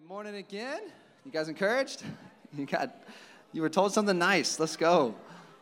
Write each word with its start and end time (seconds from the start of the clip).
good 0.00 0.08
morning 0.08 0.36
again. 0.36 0.80
You 1.26 1.30
guys 1.30 1.48
encouraged? 1.48 2.02
You 2.56 2.66
got 2.66 3.04
you 3.52 3.62
were 3.62 3.68
told 3.68 3.92
something 3.92 4.18
nice. 4.18 4.58
Let's 4.58 4.74
go. 4.74 5.14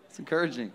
It's 0.08 0.18
encouraging. 0.18 0.72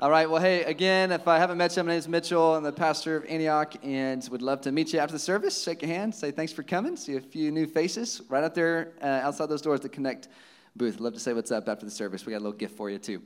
All 0.00 0.10
right. 0.10 0.28
Well, 0.28 0.40
hey, 0.40 0.64
again, 0.64 1.12
if 1.12 1.28
I 1.28 1.38
haven't 1.38 1.58
met 1.58 1.76
you, 1.76 1.84
my 1.84 1.90
name 1.90 1.98
is 1.98 2.08
Mitchell. 2.08 2.56
I'm 2.56 2.64
the 2.64 2.72
pastor 2.72 3.16
of 3.16 3.24
Antioch 3.26 3.74
and 3.84 4.26
would 4.32 4.42
love 4.42 4.62
to 4.62 4.72
meet 4.72 4.92
you 4.92 4.98
after 4.98 5.12
the 5.12 5.20
service. 5.20 5.62
Shake 5.62 5.82
your 5.82 5.92
hand, 5.92 6.12
say 6.12 6.32
thanks 6.32 6.52
for 6.52 6.64
coming. 6.64 6.96
See 6.96 7.14
a 7.14 7.20
few 7.20 7.52
new 7.52 7.66
faces 7.66 8.20
right 8.28 8.42
out 8.42 8.56
there 8.56 8.94
uh, 9.00 9.06
outside 9.06 9.46
those 9.46 9.62
doors, 9.62 9.78
the 9.78 9.88
Connect 9.88 10.26
booth. 10.74 10.98
Love 10.98 11.14
to 11.14 11.20
say 11.20 11.32
what's 11.34 11.52
up 11.52 11.68
after 11.68 11.84
the 11.84 11.92
service. 11.92 12.26
We 12.26 12.32
got 12.32 12.38
a 12.38 12.44
little 12.44 12.58
gift 12.58 12.76
for 12.76 12.90
you, 12.90 12.98
too. 12.98 13.22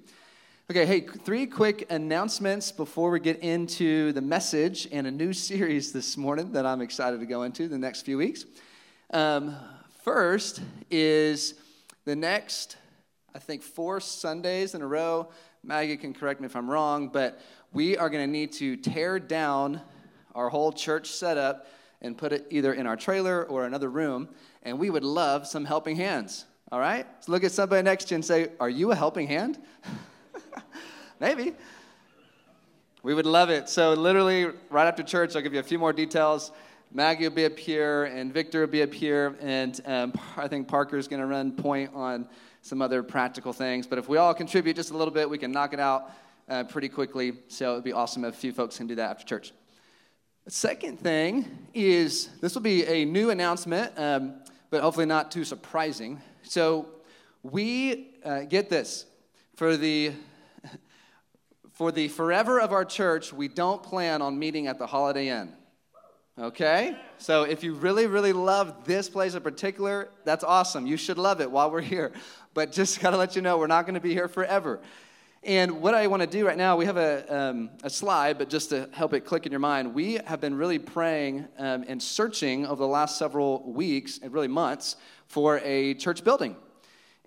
Okay, 0.70 0.84
hey, 0.84 1.00
three 1.00 1.46
quick 1.46 1.86
announcements 1.88 2.72
before 2.72 3.10
we 3.10 3.20
get 3.20 3.38
into 3.38 4.12
the 4.12 4.20
message 4.20 4.86
and 4.92 5.06
a 5.06 5.10
new 5.10 5.32
series 5.48 5.92
this 5.92 6.18
morning 6.18 6.52
that 6.52 6.66
I'm 6.66 6.82
excited 6.82 7.20
to 7.20 7.26
go 7.26 7.45
into 7.45 7.68
the 7.68 7.79
next 7.79 8.02
few 8.02 8.18
weeks. 8.18 8.45
Um, 9.11 9.56
first 10.04 10.61
is 10.90 11.54
the 12.04 12.14
next, 12.14 12.76
I 13.34 13.39
think, 13.39 13.62
four 13.62 14.00
Sundays 14.00 14.75
in 14.75 14.82
a 14.82 14.86
row. 14.86 15.31
Maggie 15.62 15.96
can 15.96 16.12
correct 16.12 16.40
me 16.40 16.46
if 16.46 16.54
I'm 16.54 16.71
wrong, 16.71 17.08
but 17.08 17.40
we 17.72 17.96
are 17.96 18.11
going 18.11 18.22
to 18.22 18.31
need 18.31 18.53
to 18.54 18.76
tear 18.76 19.18
down 19.18 19.81
our 20.34 20.50
whole 20.50 20.72
church 20.72 21.11
setup 21.11 21.67
and 22.03 22.18
put 22.18 22.32
it 22.32 22.46
either 22.50 22.75
in 22.75 22.86
our 22.86 22.96
trailer 22.96 23.44
or 23.44 23.64
another 23.64 23.89
room. 23.89 24.29
And 24.62 24.79
we 24.79 24.90
would 24.90 25.04
love 25.04 25.46
some 25.46 25.64
helping 25.64 25.96
hands. 25.96 26.45
All 26.70 26.79
right? 26.79 27.06
So 27.20 27.32
look 27.32 27.45
at 27.45 27.53
somebody 27.53 27.82
next 27.82 28.06
to 28.06 28.11
you 28.12 28.17
and 28.17 28.25
say, 28.25 28.48
Are 28.61 28.68
you 28.68 28.90
a 28.90 28.95
helping 28.95 29.26
hand? 29.26 29.59
Maybe. 31.20 31.54
We 33.03 33.14
would 33.14 33.27
love 33.27 33.48
it. 33.48 33.69
So, 33.69 33.95
literally, 33.95 34.48
right 34.70 34.86
after 34.86 35.03
church, 35.03 35.34
I'll 35.34 35.41
give 35.41 35.55
you 35.55 35.61
a 35.61 35.62
few 35.62 35.78
more 35.78 35.92
details. 35.92 36.53
Maggie 36.91 37.24
will 37.24 37.34
be 37.34 37.44
up 37.44 37.58
here, 37.58 38.05
and 38.05 38.33
Victor 38.33 38.60
will 38.60 38.66
be 38.66 38.83
up 38.83 38.94
here, 38.94 39.36
and 39.41 39.78
um, 39.84 40.12
I 40.38 40.48
think 40.48 40.69
Parker's 40.69 41.06
going 41.06 41.20
to 41.20 41.27
run 41.27 41.52
point 41.52 41.91
on 41.94 42.27
some 42.62 42.80
other 42.80 43.02
practical 43.02 43.52
things. 43.52 43.86
But 43.86 43.98
if 43.98 44.08
we 44.08 44.17
all 44.17 44.33
contribute 44.33 44.75
just 44.75 44.91
a 44.91 44.97
little 44.97 45.12
bit, 45.12 45.28
we 45.28 45.36
can 45.36 45.53
knock 45.53 45.75
it 45.75 45.80
out 45.80 46.11
uh, 46.48 46.64
pretty 46.64 46.89
quickly. 46.89 47.34
So 47.48 47.72
it 47.72 47.75
would 47.75 47.84
be 47.84 47.92
awesome 47.92 48.25
if 48.25 48.34
a 48.34 48.36
few 48.36 48.53
folks 48.53 48.78
can 48.78 48.86
do 48.86 48.95
that 48.95 49.11
after 49.11 49.27
church. 49.27 49.53
Second 50.48 50.98
thing 50.98 51.69
is 51.75 52.30
this 52.41 52.55
will 52.55 52.62
be 52.62 52.86
a 52.86 53.05
new 53.05 53.28
announcement, 53.28 53.92
um, 53.98 54.36
but 54.70 54.80
hopefully 54.80 55.05
not 55.05 55.30
too 55.30 55.45
surprising. 55.45 56.23
So 56.42 56.86
we 57.42 58.14
uh, 58.25 58.45
get 58.45 58.70
this 58.70 59.05
for 59.56 59.77
the 59.77 60.12
for 61.73 61.92
the 61.92 62.08
forever 62.08 62.58
of 62.61 62.73
our 62.73 62.86
church, 62.86 63.30
we 63.30 63.47
don't 63.47 63.83
plan 63.83 64.23
on 64.23 64.39
meeting 64.39 64.69
at 64.69 64.78
the 64.78 64.86
Holiday 64.86 65.28
Inn. 65.28 65.52
Okay? 66.39 66.97
So 67.19 67.42
if 67.42 67.64
you 67.64 67.75
really, 67.75 68.06
really 68.06 68.33
love 68.33 68.84
this 68.84 69.08
place 69.08 69.34
in 69.34 69.42
particular, 69.42 70.08
that's 70.25 70.45
awesome. 70.45 70.86
You 70.86 70.97
should 70.97 71.19
love 71.19 71.41
it 71.41 71.50
while 71.50 71.70
we're 71.70 71.80
here. 71.97 72.12
But 72.55 72.70
just 72.72 73.00
got 73.00 73.11
to 73.11 73.17
let 73.17 73.34
you 73.34 73.42
know, 73.42 73.58
we're 73.58 73.67
not 73.67 73.86
to 73.86 74.00
be 74.00 74.12
here 74.12 74.28
forever. 74.28 74.80
And 75.42 75.80
what 75.80 75.95
I 75.95 76.06
want 76.08 76.22
to 76.22 76.28
do 76.28 76.47
right 76.47 76.56
now, 76.56 76.77
we 76.77 76.84
have 76.86 76.97
a, 76.97 77.25
um, 77.34 77.70
a 77.83 77.91
slide, 77.91 78.39
but 78.39 78.50
just 78.50 78.70
to 78.70 78.89
help 78.92 79.14
it 79.14 79.20
click 79.20 79.47
in 79.47 79.53
your 79.53 79.61
mind, 79.61 79.95
we 79.95 80.14
have 80.27 80.41
been 80.41 80.56
really 80.56 80.78
praying 80.78 81.47
um, 81.58 81.84
and 81.86 82.03
searching 82.03 82.67
over 82.67 82.83
the 82.83 82.89
last 82.89 83.19
several 83.19 83.62
weeks 83.73 84.19
and 84.23 84.33
really 84.33 84.48
months 84.48 84.97
for 85.27 85.61
a 85.64 85.95
church 85.95 86.25
building. 86.25 86.56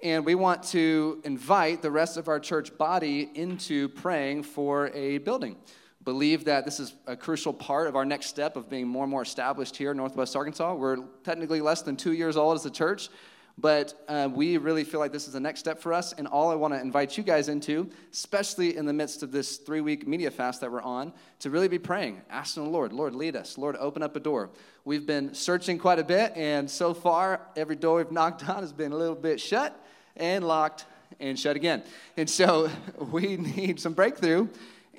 And 0.04 0.26
we 0.26 0.36
want 0.36 0.64
to 0.64 1.22
invite 1.24 1.82
the 1.82 1.92
rest 1.92 2.18
of 2.18 2.28
our 2.28 2.40
church 2.40 2.78
body 2.78 3.30
into 3.34 3.88
praying 3.90 4.44
for 4.44 4.90
a 4.90 5.20
building 5.20 5.56
believe 6.04 6.46
that 6.46 6.66
this 6.66 6.80
is 6.80 6.94
a 7.06 7.16
crucial 7.16 7.54
part 7.54 7.88
of 7.88 7.96
our 7.96 8.06
next 8.06 8.28
step 8.28 8.56
of 8.56 8.70
being 8.70 8.88
more 8.88 9.04
and 9.04 9.12
more 9.12 9.22
established 9.22 9.78
here 9.78 9.92
in 9.92 9.98
Northwest 9.98 10.36
Arkansas. 10.36 10.74
We're 10.74 10.98
technically 11.24 11.62
less 11.62 11.82
than 11.82 11.96
two 11.96 12.14
years 12.14 12.38
old 12.38 12.56
as 12.56 12.66
a 12.66 12.72
church, 12.72 13.10
but 13.58 14.04
uh, 14.08 14.28
we 14.34 14.58
really 14.58 14.84
feel 14.84 15.00
like 15.00 15.12
this 15.12 15.28
is 15.28 15.34
the 15.34 15.40
next 15.40 15.60
step 15.60 15.80
for 15.80 15.94
us. 15.94 16.14
And 16.14 16.28
all 16.28 16.50
I 16.50 16.56
want 16.56 16.74
to 16.74 16.80
invite 16.80 17.18
you 17.18 17.24
guys 17.24 17.50
into, 17.50 17.90
especially 18.12 18.78
in 18.78 18.86
the 18.86 18.94
midst 18.94 19.22
of 19.22 19.32
this 19.32 19.58
three 19.58 19.82
week 19.82 20.08
media 20.08 20.32
fast 20.32 20.62
that 20.62 20.72
we're 20.72 20.82
on, 20.82 21.14
to 21.40 21.52
really 21.52 21.68
be 21.68 21.80
praying, 21.80 22.22
asking 22.30 22.64
the 22.64 22.70
Lord, 22.70 22.94
Lord, 22.94 23.14
lead 23.14 23.36
us. 23.36 23.58
Lord, 23.58 23.76
open 23.78 24.02
up 24.02 24.16
a 24.16 24.20
door. 24.20 24.50
We've 24.86 25.06
been 25.06 25.36
searching 25.36 25.78
quite 25.78 26.00
a 26.00 26.04
bit, 26.04 26.34
and 26.36 26.70
so 26.70 26.96
far, 26.96 27.42
every 27.56 27.76
door 27.76 27.98
we've 27.98 28.12
knocked 28.12 28.48
on 28.50 28.62
has 28.62 28.74
been 28.74 28.92
a 28.92 28.98
little 28.98 29.16
bit 29.16 29.40
shut 29.40 29.80
and 30.16 30.48
locked 30.48 30.86
and 31.20 31.40
shut 31.40 31.56
again. 31.56 31.84
And 32.18 32.28
so 32.28 32.70
we 33.12 33.38
need 33.38 33.80
some 33.80 33.94
breakthrough. 33.94 34.48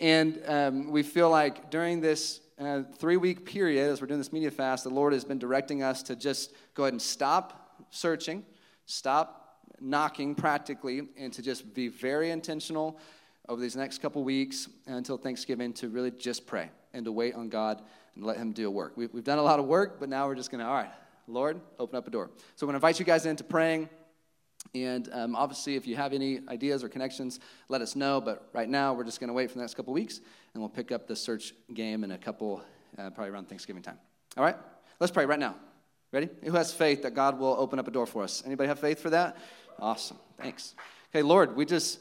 And 0.02 0.42
um, 0.48 0.90
we 0.90 1.04
feel 1.04 1.30
like 1.30 1.70
during 1.70 2.00
this 2.00 2.40
uh, 2.58 2.82
three 2.96 3.16
week 3.16 3.46
period, 3.46 3.88
as 3.88 4.00
we're 4.00 4.08
doing 4.08 4.18
this 4.18 4.32
media 4.32 4.50
fast, 4.50 4.82
the 4.82 4.90
Lord 4.90 5.12
has 5.12 5.24
been 5.24 5.38
directing 5.38 5.84
us 5.84 6.02
to 6.02 6.16
just 6.16 6.52
go 6.74 6.82
ahead 6.82 6.92
and 6.92 7.00
stop 7.00 7.86
searching, 7.90 8.44
stop 8.84 9.60
knocking 9.80 10.34
practically, 10.34 11.02
and 11.16 11.32
to 11.32 11.40
just 11.40 11.72
be 11.72 11.86
very 11.86 12.32
intentional 12.32 12.98
over 13.48 13.60
these 13.60 13.76
next 13.76 13.98
couple 14.02 14.24
weeks 14.24 14.68
until 14.88 15.16
Thanksgiving 15.16 15.72
to 15.74 15.88
really 15.88 16.10
just 16.10 16.48
pray 16.48 16.68
and 16.92 17.04
to 17.04 17.12
wait 17.12 17.36
on 17.36 17.48
God 17.48 17.80
and 18.16 18.24
let 18.24 18.38
Him 18.38 18.50
do 18.50 18.66
a 18.66 18.70
work. 18.72 18.96
We, 18.96 19.04
have 19.04 19.22
done 19.22 19.38
a 19.38 19.42
lot 19.42 19.60
of 19.60 19.66
work, 19.66 20.00
but 20.00 20.08
now 20.08 20.26
we're 20.26 20.34
just 20.34 20.50
going 20.50 20.64
to, 20.64 20.66
all 20.66 20.74
right, 20.74 20.90
Lord, 21.28 21.60
open 21.78 21.96
up 21.96 22.08
a 22.08 22.10
door. 22.10 22.28
So 22.56 22.64
I'm 22.64 22.66
going 22.66 22.72
to 22.72 22.78
invite 22.78 22.98
you 22.98 23.04
guys 23.04 23.24
into 23.24 23.44
praying. 23.44 23.88
And 24.74 25.08
um, 25.12 25.36
obviously, 25.36 25.76
if 25.76 25.86
you 25.86 25.96
have 25.96 26.12
any 26.12 26.40
ideas 26.48 26.82
or 26.82 26.88
connections, 26.88 27.40
let 27.68 27.82
us 27.82 27.94
know. 27.94 28.20
But 28.20 28.48
right 28.52 28.68
now, 28.68 28.94
we're 28.94 29.04
just 29.04 29.20
going 29.20 29.28
to 29.28 29.34
wait 29.34 29.50
for 29.50 29.54
the 29.54 29.60
next 29.60 29.74
couple 29.74 29.92
weeks, 29.92 30.20
and 30.54 30.62
we'll 30.62 30.70
pick 30.70 30.92
up 30.92 31.06
the 31.06 31.16
search 31.16 31.52
game 31.74 32.04
in 32.04 32.12
a 32.12 32.18
couple, 32.18 32.62
uh, 32.98 33.10
probably 33.10 33.30
around 33.32 33.48
Thanksgiving 33.48 33.82
time. 33.82 33.98
All 34.36 34.44
right? 34.44 34.56
Let's 34.98 35.10
pray 35.10 35.26
right 35.26 35.38
now. 35.38 35.56
Ready? 36.12 36.28
Who 36.44 36.52
has 36.52 36.72
faith 36.72 37.02
that 37.02 37.14
God 37.14 37.38
will 37.38 37.56
open 37.58 37.78
up 37.78 37.88
a 37.88 37.90
door 37.90 38.06
for 38.06 38.22
us? 38.22 38.42
Anybody 38.44 38.68
have 38.68 38.78
faith 38.78 39.00
for 39.00 39.10
that? 39.10 39.36
Awesome. 39.78 40.18
Thanks. 40.38 40.74
Okay, 41.10 41.22
Lord, 41.22 41.56
we 41.56 41.64
just 41.64 42.00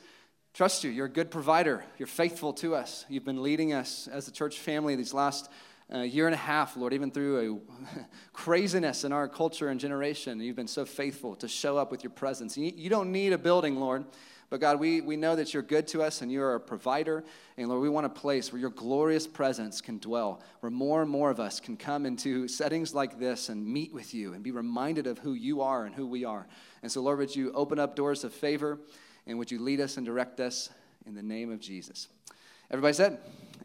trust 0.53 0.83
you. 0.83 0.91
You're 0.91 1.05
a 1.05 1.09
good 1.09 1.31
provider. 1.31 1.83
You're 1.97 2.07
faithful 2.07 2.53
to 2.53 2.75
us. 2.75 3.05
You've 3.09 3.25
been 3.25 3.41
leading 3.41 3.73
us 3.73 4.07
as 4.11 4.27
a 4.27 4.31
church 4.31 4.59
family 4.59 4.95
these 4.95 5.13
last 5.13 5.49
a 5.91 6.05
year 6.05 6.25
and 6.25 6.33
a 6.33 6.37
half, 6.37 6.77
Lord, 6.77 6.93
even 6.93 7.11
through 7.11 7.61
a 7.95 7.99
craziness 8.33 9.03
in 9.03 9.11
our 9.11 9.27
culture 9.27 9.69
and 9.69 9.79
generation. 9.79 10.39
You've 10.39 10.55
been 10.55 10.67
so 10.67 10.85
faithful 10.85 11.35
to 11.37 11.47
show 11.47 11.77
up 11.77 11.91
with 11.91 12.03
your 12.03 12.11
presence. 12.11 12.57
You 12.57 12.89
don't 12.89 13.11
need 13.11 13.33
a 13.33 13.37
building, 13.37 13.75
Lord. 13.75 14.05
But 14.51 14.59
God, 14.59 14.81
we, 14.81 14.99
we 14.99 15.15
know 15.15 15.37
that 15.37 15.53
you're 15.53 15.63
good 15.63 15.87
to 15.87 16.03
us 16.03 16.21
and 16.21 16.29
you're 16.29 16.55
a 16.55 16.59
provider. 16.59 17.23
And 17.55 17.69
Lord, 17.69 17.81
we 17.81 17.87
want 17.87 18.05
a 18.05 18.09
place 18.09 18.51
where 18.51 18.59
your 18.59 18.69
glorious 18.69 19.25
presence 19.25 19.79
can 19.79 19.97
dwell, 19.97 20.41
where 20.59 20.69
more 20.69 21.01
and 21.01 21.09
more 21.09 21.31
of 21.31 21.39
us 21.39 21.61
can 21.61 21.77
come 21.77 22.05
into 22.05 22.49
settings 22.49 22.93
like 22.93 23.17
this 23.17 23.47
and 23.47 23.65
meet 23.65 23.93
with 23.93 24.13
you 24.13 24.33
and 24.33 24.43
be 24.43 24.51
reminded 24.51 25.07
of 25.07 25.19
who 25.19 25.33
you 25.33 25.61
are 25.61 25.85
and 25.85 25.95
who 25.95 26.05
we 26.05 26.25
are. 26.25 26.47
And 26.83 26.91
so, 26.91 27.01
Lord, 27.01 27.19
would 27.19 27.33
you 27.33 27.53
open 27.53 27.79
up 27.79 27.95
doors 27.95 28.25
of 28.25 28.33
favor 28.33 28.77
and 29.25 29.39
would 29.39 29.51
you 29.51 29.59
lead 29.59 29.79
us 29.79 29.95
and 29.95 30.05
direct 30.05 30.41
us 30.41 30.69
in 31.05 31.15
the 31.15 31.23
name 31.23 31.49
of 31.49 31.61
Jesus? 31.61 32.09
Everybody 32.69 32.93
said, 32.93 33.19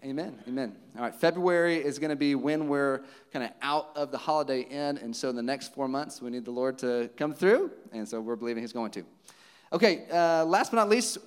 Amen. 0.05 0.39
Amen. 0.47 0.77
All 0.97 1.03
right. 1.03 1.15
February 1.15 1.77
is 1.77 1.99
going 1.99 2.11
to 2.11 2.17
be 2.17 2.34
when 2.34 2.69
we're 2.69 3.03
kind 3.33 3.45
of 3.45 3.51
out 3.62 3.91
of 3.97 4.11
the 4.11 4.19
Holiday 4.19 4.61
Inn. 4.61 4.99
And 4.99 5.15
so 5.15 5.29
in 5.29 5.37
the 5.37 5.43
next 5.43 5.75
four 5.75 5.89
months, 5.89 6.21
we 6.21 6.31
need 6.31 6.45
the 6.45 6.51
Lord 6.51 6.79
to 6.79 7.11
come 7.17 7.33
through. 7.33 7.71
And 7.93 8.09
so 8.09 8.21
we're 8.21 8.37
believing 8.37 8.62
He's 8.62 8.73
going 8.73 8.91
to. 8.93 9.05
Okay. 9.73 10.07
Uh, 10.11 10.45
last 10.45 10.71
but 10.71 10.77
not 10.77 10.89
least, 10.89 11.19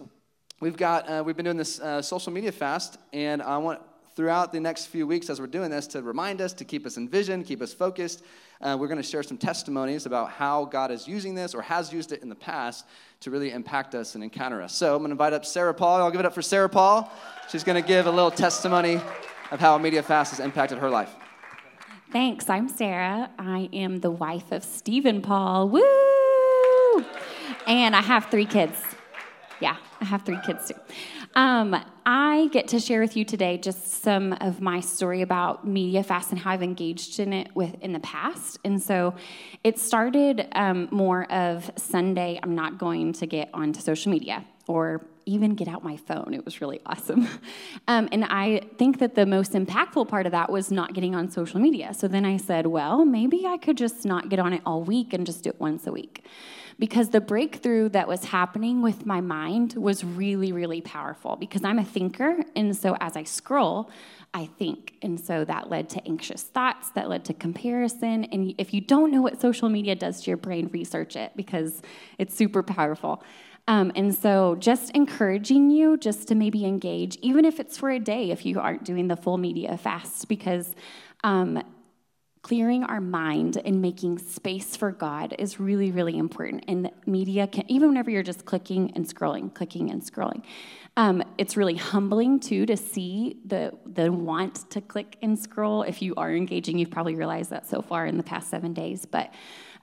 we've 0.60 0.78
got, 0.78 1.10
uh, 1.10 1.24
we've 1.26 1.36
been 1.36 1.46
doing 1.46 1.58
this 1.58 1.80
uh, 1.80 2.02
social 2.02 2.32
media 2.32 2.52
fast. 2.52 2.98
And 3.12 3.42
I 3.42 3.58
want 3.58 3.82
throughout 4.20 4.52
the 4.52 4.60
next 4.60 4.88
few 4.88 5.08
weeks 5.08 5.30
as 5.30 5.40
we're 5.40 5.48
doing 5.48 5.72
this 5.72 5.88
to 5.88 6.02
remind 6.02 6.42
us, 6.42 6.52
to 6.52 6.66
keep 6.66 6.86
us 6.86 6.98
in 6.98 7.08
vision, 7.08 7.42
keep 7.42 7.62
us 7.62 7.74
focused. 7.74 8.22
Uh, 8.60 8.76
we're 8.78 8.90
going 8.90 9.02
to 9.02 9.02
share 9.02 9.24
some 9.24 9.38
testimonies 9.38 10.06
about 10.06 10.30
how 10.30 10.66
God 10.66 10.92
is 10.92 11.08
using 11.08 11.36
this 11.36 11.56
or 11.56 11.62
has 11.62 11.94
used 11.94 12.12
it 12.12 12.22
in 12.22 12.28
the 12.28 12.36
past 12.36 12.86
to 13.22 13.32
really 13.32 13.52
impact 13.52 13.96
us 13.96 14.16
and 14.16 14.24
encounter 14.26 14.62
us. 14.62 14.76
So 14.76 14.94
I'm 14.94 15.00
going 15.00 15.08
to 15.08 15.14
invite 15.14 15.32
up 15.32 15.46
Sarah 15.46 15.74
Paul. 15.74 16.02
I'll 16.02 16.12
give 16.12 16.20
it 16.20 16.26
up 16.26 16.34
for 16.34 16.42
Sarah 16.42 16.68
Paul. 16.68 17.10
She's 17.50 17.64
going 17.64 17.82
to 17.82 17.88
give 17.88 18.08
a 18.08 18.12
little 18.12 18.30
testimony 18.30 19.00
of 19.52 19.62
how 19.62 19.78
a 19.78 19.80
media 19.80 20.04
fast 20.04 20.32
has 20.32 20.42
impacted 20.42 20.80
her 20.80 20.90
life. 20.90 21.16
Thanks. 22.12 22.50
I'm 22.50 22.68
Sarah. 22.68 23.30
I 23.40 23.70
am 23.72 24.02
the 24.02 24.12
wife 24.12 24.52
of 24.52 24.66
Stephen 24.66 25.22
Paul. 25.22 25.70
Woo! 25.70 27.06
And 27.66 27.96
I 27.96 28.02
have 28.02 28.26
three 28.26 28.46
kids. 28.46 28.84
Yeah, 29.62 29.78
I 30.02 30.06
have 30.06 30.24
three 30.24 30.40
kids 30.46 30.68
too. 30.68 30.76
Um, 31.36 31.76
I 32.06 32.50
get 32.52 32.70
to 32.70 32.80
share 32.80 33.02
with 33.02 33.16
you 33.16 33.24
today 33.24 33.58
just 33.58 34.02
some 34.02 34.34
of 34.34 34.62
my 34.62 34.80
story 34.80 35.22
about 35.22 35.68
media 35.68 36.04
fast 36.04 36.32
and 36.32 36.40
how 36.40 36.52
I've 36.52 36.64
engaged 36.64 37.20
in 37.20 37.34
it 37.34 37.56
with 37.56 37.76
in 37.82 37.94
the 37.94 38.00
past. 38.00 38.58
And 38.66 38.82
so, 38.82 39.16
it 39.64 39.78
started 39.78 40.48
um, 40.54 40.88
more 40.92 41.32
of 41.32 41.70
Sunday. 41.76 42.40
I'm 42.42 42.56
not 42.56 42.78
going 42.78 43.14
to 43.14 43.28
get 43.28 43.50
onto 43.54 43.80
social 43.80 44.12
media 44.12 44.44
or 44.68 45.06
even 45.26 45.56
get 45.56 45.68
out 45.68 45.84
my 45.84 45.98
phone. 45.98 46.34
It 46.34 46.46
was 46.46 46.62
really 46.62 46.82
awesome. 46.86 47.28
Um, 47.88 48.08
and 48.12 48.24
I 48.26 48.62
think 48.78 49.00
that 49.00 49.16
the 49.16 49.26
most 49.26 49.54
impactful 49.54 50.08
part 50.10 50.28
of 50.28 50.32
that 50.34 50.52
was 50.52 50.70
not 50.70 50.94
getting 50.94 51.16
on 51.16 51.32
social 51.32 51.60
media. 51.60 51.92
So 51.96 52.08
then 52.08 52.24
I 52.24 52.38
said, 52.38 52.68
well, 52.68 53.04
maybe 53.04 53.48
I 53.48 53.58
could 53.58 53.78
just 53.78 54.06
not 54.06 54.30
get 54.30 54.38
on 54.38 54.54
it 54.54 54.62
all 54.64 54.84
week 54.84 55.12
and 55.12 55.26
just 55.26 55.44
do 55.44 55.50
it 55.50 55.60
once 55.60 55.88
a 55.88 55.92
week. 55.92 56.24
Because 56.80 57.10
the 57.10 57.20
breakthrough 57.20 57.90
that 57.90 58.08
was 58.08 58.24
happening 58.24 58.82
with 58.82 59.06
my 59.06 59.20
mind 59.20 59.74
was 59.74 60.04
really, 60.04 60.54
really 60.54 60.80
powerful 60.80 61.36
because 61.36 61.64
I'm 61.66 61.78
a 61.78 61.84
thinker. 61.84 62.38
And 62.56 62.76
so 62.76 62.96
as 63.02 63.18
I 63.18 63.26
scroll, 63.26 63.92
I 64.34 64.46
think. 64.46 64.94
And 65.02 65.20
so 65.20 65.44
that 65.44 65.70
led 65.70 65.90
to 65.90 66.08
anxious 66.08 66.44
thoughts, 66.44 66.90
that 66.92 67.10
led 67.10 67.26
to 67.26 67.34
comparison. 67.34 68.24
And 68.26 68.56
if 68.58 68.74
you 68.74 68.80
don't 68.80 69.12
know 69.12 69.22
what 69.22 69.42
social 69.42 69.68
media 69.68 69.94
does 69.96 70.22
to 70.22 70.32
your 70.32 70.38
brain, 70.38 70.70
research 70.72 71.18
it 71.18 71.34
because 71.36 71.82
it's 72.18 72.34
super 72.34 72.64
powerful. 72.64 73.24
Um, 73.68 73.92
and 73.96 74.16
so, 74.16 74.56
just 74.56 74.90
encouraging 74.96 75.70
you 75.70 75.96
just 75.96 76.28
to 76.30 76.36
maybe 76.36 76.66
engage, 76.66 77.18
even 77.22 77.46
if 77.46 77.60
it's 77.60 77.78
for 77.78 77.92
a 77.92 78.00
day, 78.00 78.32
if 78.32 78.44
you 78.44 78.60
aren't 78.60 78.84
doing 78.84 79.08
the 79.08 79.16
full 79.16 79.38
media 79.38 79.78
fast, 79.78 80.28
because 80.28 80.74
um, 81.24 81.62
clearing 82.42 82.84
our 82.86 83.02
mind 83.02 83.62
and 83.66 83.82
making 83.82 84.18
space 84.18 84.76
for 84.78 84.92
God 84.92 85.36
is 85.38 85.60
really, 85.60 85.92
really 85.92 86.18
important. 86.18 86.64
And 86.68 86.90
media 87.06 87.48
can, 87.48 87.70
even 87.70 87.90
whenever 87.90 88.10
you're 88.10 88.24
just 88.24 88.46
clicking 88.46 88.92
and 88.96 89.06
scrolling, 89.06 89.54
clicking 89.54 89.92
and 89.92 90.02
scrolling, 90.02 90.44
um, 90.96 91.22
it's 91.38 91.58
really 91.58 91.76
humbling 91.76 92.40
too 92.40 92.66
to 92.66 92.78
see 92.78 93.38
the 93.46 93.74
the 93.86 94.12
want 94.12 94.70
to 94.72 94.82
click 94.82 95.18
and 95.22 95.38
scroll. 95.38 95.84
If 95.84 96.02
you 96.02 96.16
are 96.16 96.34
engaging, 96.34 96.78
you've 96.78 96.92
probably 96.92 97.16
realized 97.16 97.50
that 97.52 97.68
so 97.68 97.82
far 97.82 98.06
in 98.06 98.18
the 98.18 98.24
past 98.24 98.50
seven 98.50 98.74
days, 98.74 99.06
but. 99.06 99.34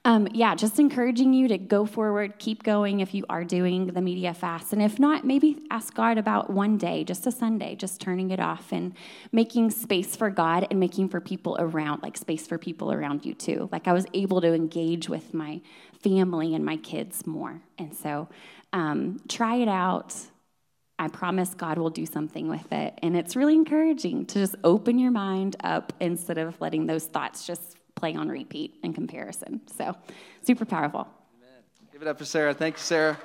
Um, 0.05 0.27
yeah, 0.33 0.55
just 0.55 0.79
encouraging 0.79 1.33
you 1.33 1.49
to 1.49 1.57
go 1.57 1.85
forward, 1.85 2.39
keep 2.39 2.63
going 2.63 3.01
if 3.01 3.13
you 3.13 3.25
are 3.29 3.43
doing 3.43 3.87
the 3.87 4.01
media 4.01 4.33
fast. 4.33 4.71
And 4.71 4.81
if 4.81 4.99
not, 4.99 5.25
maybe 5.25 5.61
ask 5.69 5.93
God 5.93 6.17
about 6.17 6.49
one 6.49 6.77
day, 6.77 7.03
just 7.03 7.27
a 7.27 7.31
Sunday, 7.31 7.75
just 7.75 7.99
turning 7.99 8.31
it 8.31 8.39
off 8.39 8.71
and 8.71 8.93
making 9.31 9.71
space 9.71 10.15
for 10.15 10.29
God 10.29 10.67
and 10.69 10.79
making 10.79 11.09
for 11.09 11.19
people 11.19 11.57
around, 11.59 12.03
like 12.03 12.15
space 12.15 12.47
for 12.47 12.57
people 12.57 12.91
around 12.93 13.25
you 13.25 13.33
too. 13.33 13.67
Like 13.71 13.87
I 13.87 13.93
was 13.93 14.05
able 14.13 14.39
to 14.41 14.53
engage 14.53 15.09
with 15.09 15.33
my 15.33 15.61
family 16.01 16.55
and 16.55 16.63
my 16.63 16.77
kids 16.77 17.27
more. 17.27 17.61
And 17.77 17.93
so 17.93 18.29
um, 18.71 19.19
try 19.27 19.55
it 19.55 19.67
out. 19.67 20.15
I 20.99 21.09
promise 21.09 21.53
God 21.53 21.77
will 21.77 21.89
do 21.89 22.05
something 22.05 22.47
with 22.47 22.71
it. 22.71 22.97
And 23.03 23.15
it's 23.15 23.35
really 23.35 23.53
encouraging 23.55 24.25
to 24.27 24.39
just 24.39 24.55
open 24.63 24.97
your 24.97 25.11
mind 25.11 25.55
up 25.63 25.93
instead 25.99 26.37
of 26.37 26.59
letting 26.59 26.87
those 26.87 27.05
thoughts 27.05 27.45
just 27.45 27.76
play 27.97 28.15
on 28.15 28.29
repeat 28.29 28.75
in 28.83 28.93
comparison. 28.93 29.59
So, 29.75 29.93
super 30.41 30.63
powerful. 30.63 31.07
Amen. 31.37 31.63
Give 31.91 32.01
it 32.01 32.07
up 32.07 32.17
for 32.17 32.25
Sarah. 32.25 32.53
Thank 32.53 32.75
you, 32.75 32.81
Sarah. 32.81 33.19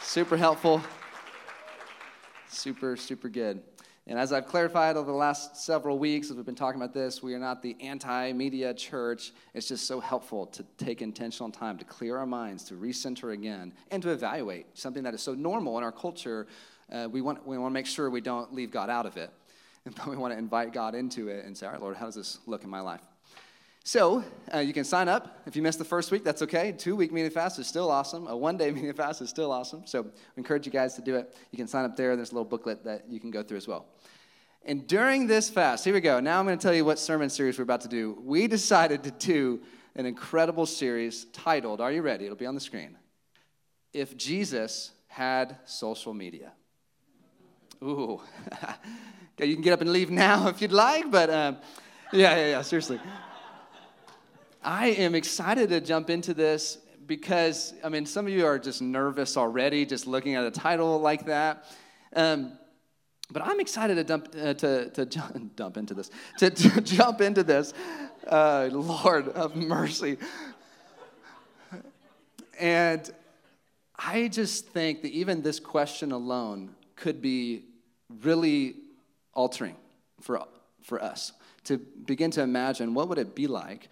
Super 0.00 0.36
helpful. 0.36 0.80
Super, 2.48 2.96
super 2.96 3.28
good. 3.28 3.62
And 4.06 4.18
as 4.18 4.34
I've 4.34 4.46
clarified 4.46 4.98
over 4.98 5.10
the 5.10 5.16
last 5.16 5.56
several 5.56 5.98
weeks, 5.98 6.30
as 6.30 6.36
we've 6.36 6.44
been 6.44 6.54
talking 6.54 6.80
about 6.80 6.92
this, 6.92 7.22
we 7.22 7.32
are 7.32 7.38
not 7.38 7.62
the 7.62 7.74
anti 7.80 8.32
media 8.32 8.74
church. 8.74 9.32
It's 9.54 9.66
just 9.66 9.86
so 9.86 9.98
helpful 9.98 10.46
to 10.48 10.62
take 10.76 11.00
intentional 11.00 11.50
time 11.50 11.78
to 11.78 11.86
clear 11.86 12.18
our 12.18 12.26
minds, 12.26 12.64
to 12.64 12.74
recenter 12.74 13.32
again, 13.32 13.72
and 13.90 14.02
to 14.02 14.10
evaluate 14.10 14.66
something 14.74 15.02
that 15.04 15.14
is 15.14 15.22
so 15.22 15.32
normal 15.32 15.78
in 15.78 15.84
our 15.84 15.92
culture. 15.92 16.46
Uh, 16.92 17.08
we, 17.10 17.22
want, 17.22 17.46
we 17.46 17.56
want 17.56 17.72
to 17.72 17.74
make 17.74 17.86
sure 17.86 18.10
we 18.10 18.20
don't 18.20 18.54
leave 18.54 18.70
God 18.70 18.90
out 18.90 19.06
of 19.06 19.16
it, 19.16 19.30
but 19.84 20.06
we 20.06 20.18
want 20.18 20.34
to 20.34 20.38
invite 20.38 20.74
God 20.74 20.94
into 20.94 21.28
it 21.28 21.46
and 21.46 21.56
say, 21.56 21.64
All 21.64 21.72
right, 21.72 21.80
Lord, 21.80 21.96
how 21.96 22.04
does 22.04 22.16
this 22.16 22.40
look 22.46 22.62
in 22.62 22.68
my 22.68 22.80
life? 22.80 23.00
So 23.86 24.24
uh, 24.52 24.60
you 24.60 24.72
can 24.72 24.82
sign 24.82 25.08
up. 25.08 25.42
If 25.44 25.56
you 25.56 25.62
missed 25.62 25.78
the 25.78 25.84
first 25.84 26.10
week, 26.10 26.24
that's 26.24 26.40
okay. 26.40 26.72
Two 26.72 26.96
week 26.96 27.12
meeting 27.12 27.30
fast 27.30 27.58
is 27.58 27.66
still 27.66 27.90
awesome. 27.90 28.26
A 28.28 28.34
one 28.36 28.56
day 28.56 28.70
meeting 28.72 28.90
fast 28.94 29.20
is 29.20 29.28
still 29.28 29.52
awesome. 29.52 29.82
So 29.86 30.02
we 30.02 30.10
encourage 30.38 30.64
you 30.64 30.72
guys 30.72 30.94
to 30.94 31.02
do 31.02 31.16
it. 31.16 31.36
You 31.50 31.58
can 31.58 31.68
sign 31.68 31.84
up 31.84 31.94
there. 31.94 32.16
There's 32.16 32.30
a 32.30 32.34
little 32.34 32.48
booklet 32.48 32.82
that 32.84 33.04
you 33.10 33.20
can 33.20 33.30
go 33.30 33.42
through 33.42 33.58
as 33.58 33.68
well. 33.68 33.86
And 34.64 34.86
during 34.86 35.26
this 35.26 35.50
fast, 35.50 35.84
here 35.84 35.92
we 35.92 36.00
go. 36.00 36.18
Now 36.18 36.38
I'm 36.38 36.46
going 36.46 36.58
to 36.58 36.62
tell 36.62 36.74
you 36.74 36.86
what 36.86 36.98
sermon 36.98 37.28
series 37.28 37.58
we're 37.58 37.64
about 37.64 37.82
to 37.82 37.88
do. 37.88 38.16
We 38.24 38.46
decided 38.46 39.04
to 39.04 39.10
do 39.10 39.60
an 39.96 40.06
incredible 40.06 40.64
series 40.64 41.26
titled, 41.26 41.82
Are 41.82 41.92
you 41.92 42.00
ready? 42.00 42.24
It'll 42.24 42.38
be 42.38 42.46
on 42.46 42.54
the 42.54 42.62
screen. 42.62 42.96
If 43.92 44.16
Jesus 44.16 44.92
had 45.08 45.58
social 45.66 46.14
media. 46.14 46.52
Ooh. 47.82 48.22
you 49.38 49.54
can 49.54 49.62
get 49.62 49.74
up 49.74 49.82
and 49.82 49.92
leave 49.92 50.10
now 50.10 50.48
if 50.48 50.62
you'd 50.62 50.72
like, 50.72 51.10
but 51.10 51.28
um, 51.28 51.58
yeah, 52.14 52.34
yeah, 52.34 52.50
yeah, 52.52 52.62
seriously. 52.62 52.98
I 54.64 54.86
am 54.88 55.14
excited 55.14 55.68
to 55.68 55.80
jump 55.82 56.08
into 56.08 56.32
this 56.32 56.78
because, 57.06 57.74
I 57.84 57.90
mean, 57.90 58.06
some 58.06 58.26
of 58.26 58.32
you 58.32 58.46
are 58.46 58.58
just 58.58 58.80
nervous 58.80 59.36
already 59.36 59.84
just 59.84 60.06
looking 60.06 60.36
at 60.36 60.44
a 60.44 60.50
title 60.50 60.98
like 61.00 61.26
that. 61.26 61.66
Um, 62.16 62.58
but 63.30 63.42
I'm 63.42 63.60
excited 63.60 63.96
to 63.96 64.04
dump, 64.04 64.34
uh, 64.34 64.54
to, 64.54 64.88
to 64.88 65.04
jump, 65.04 65.56
dump 65.56 65.76
into 65.76 65.92
this, 65.92 66.10
to, 66.38 66.48
to 66.48 66.80
jump 66.82 67.20
into 67.20 67.42
this. 67.42 67.74
Uh, 68.26 68.70
Lord 68.72 69.28
of 69.28 69.54
mercy. 69.54 70.16
And 72.58 73.10
I 73.98 74.28
just 74.28 74.68
think 74.68 75.02
that 75.02 75.12
even 75.12 75.42
this 75.42 75.60
question 75.60 76.10
alone 76.10 76.74
could 76.96 77.20
be 77.20 77.64
really 78.22 78.76
altering 79.34 79.76
for, 80.22 80.42
for 80.82 81.02
us 81.02 81.32
to 81.64 81.76
begin 81.76 82.30
to 82.30 82.42
imagine 82.42 82.94
what 82.94 83.10
would 83.10 83.18
it 83.18 83.34
be 83.34 83.46
like 83.46 83.90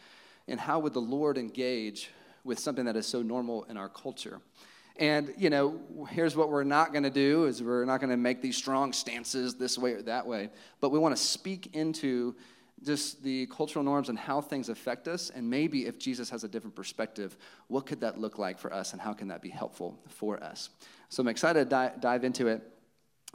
and 0.49 0.59
how 0.59 0.79
would 0.81 0.93
the 0.93 1.01
Lord 1.01 1.39
engage 1.39 2.11
with 2.45 2.59
something 2.59 2.85
that 2.87 2.97
is 2.97 3.07
so 3.07 3.23
normal 3.23 3.65
in 3.65 3.77
our 3.77 3.89
culture? 3.89 4.41
And, 4.97 5.33
you 5.39 5.49
know, 5.49 5.81
here's 6.11 6.37
what 6.37 6.51
we're 6.51 6.65
not 6.65 6.93
going 6.93 7.05
to 7.05 7.11
do 7.11 7.47
is 7.47 7.63
we're 7.63 7.85
not 7.85 8.01
going 8.01 8.11
to 8.11 8.17
make 8.17 8.43
these 8.43 8.57
strong 8.57 8.93
stances 8.93 9.55
this 9.55 9.79
way 9.79 9.93
or 9.93 10.03
that 10.03 10.27
way, 10.27 10.51
but 10.81 10.91
we 10.91 10.99
want 10.99 11.17
to 11.17 11.23
speak 11.23 11.75
into 11.75 12.37
just 12.85 13.23
the 13.23 13.47
cultural 13.47 13.85
norms 13.85 14.09
and 14.09 14.19
how 14.19 14.41
things 14.41 14.69
affect 14.69 15.07
us 15.07 15.31
and 15.31 15.49
maybe 15.49 15.87
if 15.87 16.01
jesus 16.01 16.29
has 16.29 16.43
a 16.43 16.49
different 16.49 16.75
perspective 16.75 17.37
what 17.69 17.87
could 17.87 18.01
that 18.01 18.19
look 18.19 18.39
like 18.39 18.59
for 18.59 18.73
us 18.73 18.93
and 18.93 19.01
how 19.01 19.13
can 19.13 19.29
that 19.29 19.41
be 19.41 19.49
helpful 19.49 19.97
for 20.09 20.43
us 20.43 20.71
so 21.09 21.21
i'm 21.21 21.29
excited 21.29 21.63
to 21.63 21.71
di- 21.71 21.93
dive 22.01 22.25
into 22.25 22.49
it 22.49 22.73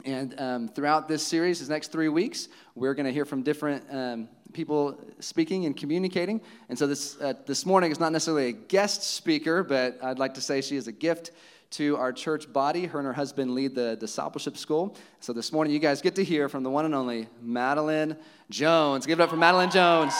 and 0.04 0.38
um, 0.38 0.68
throughout 0.68 1.08
this 1.08 1.26
series, 1.26 1.58
these 1.58 1.68
next 1.68 1.90
three 1.90 2.08
weeks, 2.08 2.48
we're 2.76 2.94
going 2.94 3.06
to 3.06 3.12
hear 3.12 3.24
from 3.24 3.42
different 3.42 3.84
um, 3.90 4.28
people 4.52 4.98
speaking 5.20 5.66
and 5.66 5.76
communicating. 5.76 6.40
And 6.68 6.78
so 6.78 6.86
this, 6.86 7.20
uh, 7.20 7.34
this 7.46 7.66
morning 7.66 7.90
is 7.90 8.00
not 8.00 8.12
necessarily 8.12 8.48
a 8.48 8.52
guest 8.52 9.02
speaker, 9.02 9.62
but 9.62 9.98
I'd 10.02 10.18
like 10.18 10.34
to 10.34 10.40
say 10.40 10.60
she 10.60 10.76
is 10.76 10.88
a 10.88 10.92
gift 10.92 11.32
to 11.70 11.96
our 11.96 12.12
church 12.12 12.50
body. 12.52 12.86
Her 12.86 12.98
and 12.98 13.06
her 13.06 13.12
husband 13.12 13.54
lead 13.54 13.74
the 13.74 13.96
discipleship 13.96 14.56
school. 14.56 14.96
So 15.20 15.32
this 15.32 15.52
morning, 15.52 15.72
you 15.72 15.78
guys 15.78 16.00
get 16.00 16.14
to 16.16 16.24
hear 16.24 16.48
from 16.48 16.62
the 16.62 16.70
one 16.70 16.84
and 16.84 16.94
only 16.94 17.28
Madeline 17.42 18.16
Jones. 18.50 19.06
Give 19.06 19.20
it 19.20 19.22
up 19.22 19.30
for 19.30 19.36
Madeline 19.36 19.70
Jones. 19.70 20.14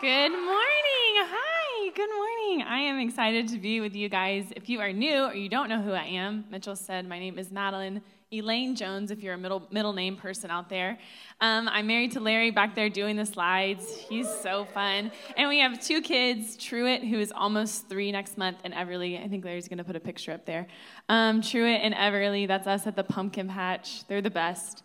Good 0.00 0.30
morning. 0.30 1.14
Hi. 1.16 1.90
Good 1.94 2.10
morning. 2.14 2.66
I 2.68 2.78
am 2.80 2.98
excited 2.98 3.48
to 3.48 3.58
be 3.58 3.80
with 3.80 3.96
you 3.96 4.08
guys. 4.08 4.52
If 4.54 4.68
you 4.68 4.80
are 4.80 4.92
new 4.92 5.24
or 5.24 5.34
you 5.34 5.48
don't 5.48 5.68
know 5.68 5.80
who 5.80 5.92
I 5.92 6.04
am, 6.04 6.44
Mitchell 6.50 6.76
said 6.76 7.08
my 7.08 7.18
name 7.18 7.38
is 7.38 7.50
Madeline. 7.50 8.02
Elaine 8.32 8.74
Jones, 8.74 9.10
if 9.10 9.22
you're 9.22 9.34
a 9.34 9.38
middle, 9.38 9.66
middle 9.70 9.92
name 9.92 10.16
person 10.16 10.50
out 10.50 10.68
there. 10.68 10.98
Um, 11.40 11.68
I'm 11.68 11.86
married 11.86 12.12
to 12.12 12.20
Larry 12.20 12.50
back 12.50 12.74
there 12.74 12.88
doing 12.88 13.16
the 13.16 13.26
slides. 13.26 13.96
He's 14.08 14.28
so 14.28 14.64
fun. 14.64 15.12
And 15.36 15.48
we 15.48 15.60
have 15.60 15.80
two 15.80 16.00
kids 16.00 16.56
Truett, 16.56 17.04
who 17.04 17.18
is 17.18 17.32
almost 17.32 17.88
three 17.88 18.10
next 18.10 18.36
month, 18.36 18.58
and 18.64 18.74
Everly. 18.74 19.22
I 19.22 19.28
think 19.28 19.44
Larry's 19.44 19.68
going 19.68 19.78
to 19.78 19.84
put 19.84 19.96
a 19.96 20.00
picture 20.00 20.32
up 20.32 20.46
there. 20.46 20.66
Um, 21.08 21.42
Truett 21.42 21.80
and 21.82 21.94
Everly, 21.94 22.48
that's 22.48 22.66
us 22.66 22.86
at 22.86 22.96
the 22.96 23.04
pumpkin 23.04 23.48
patch. 23.48 24.06
They're 24.08 24.22
the 24.22 24.30
best. 24.30 24.82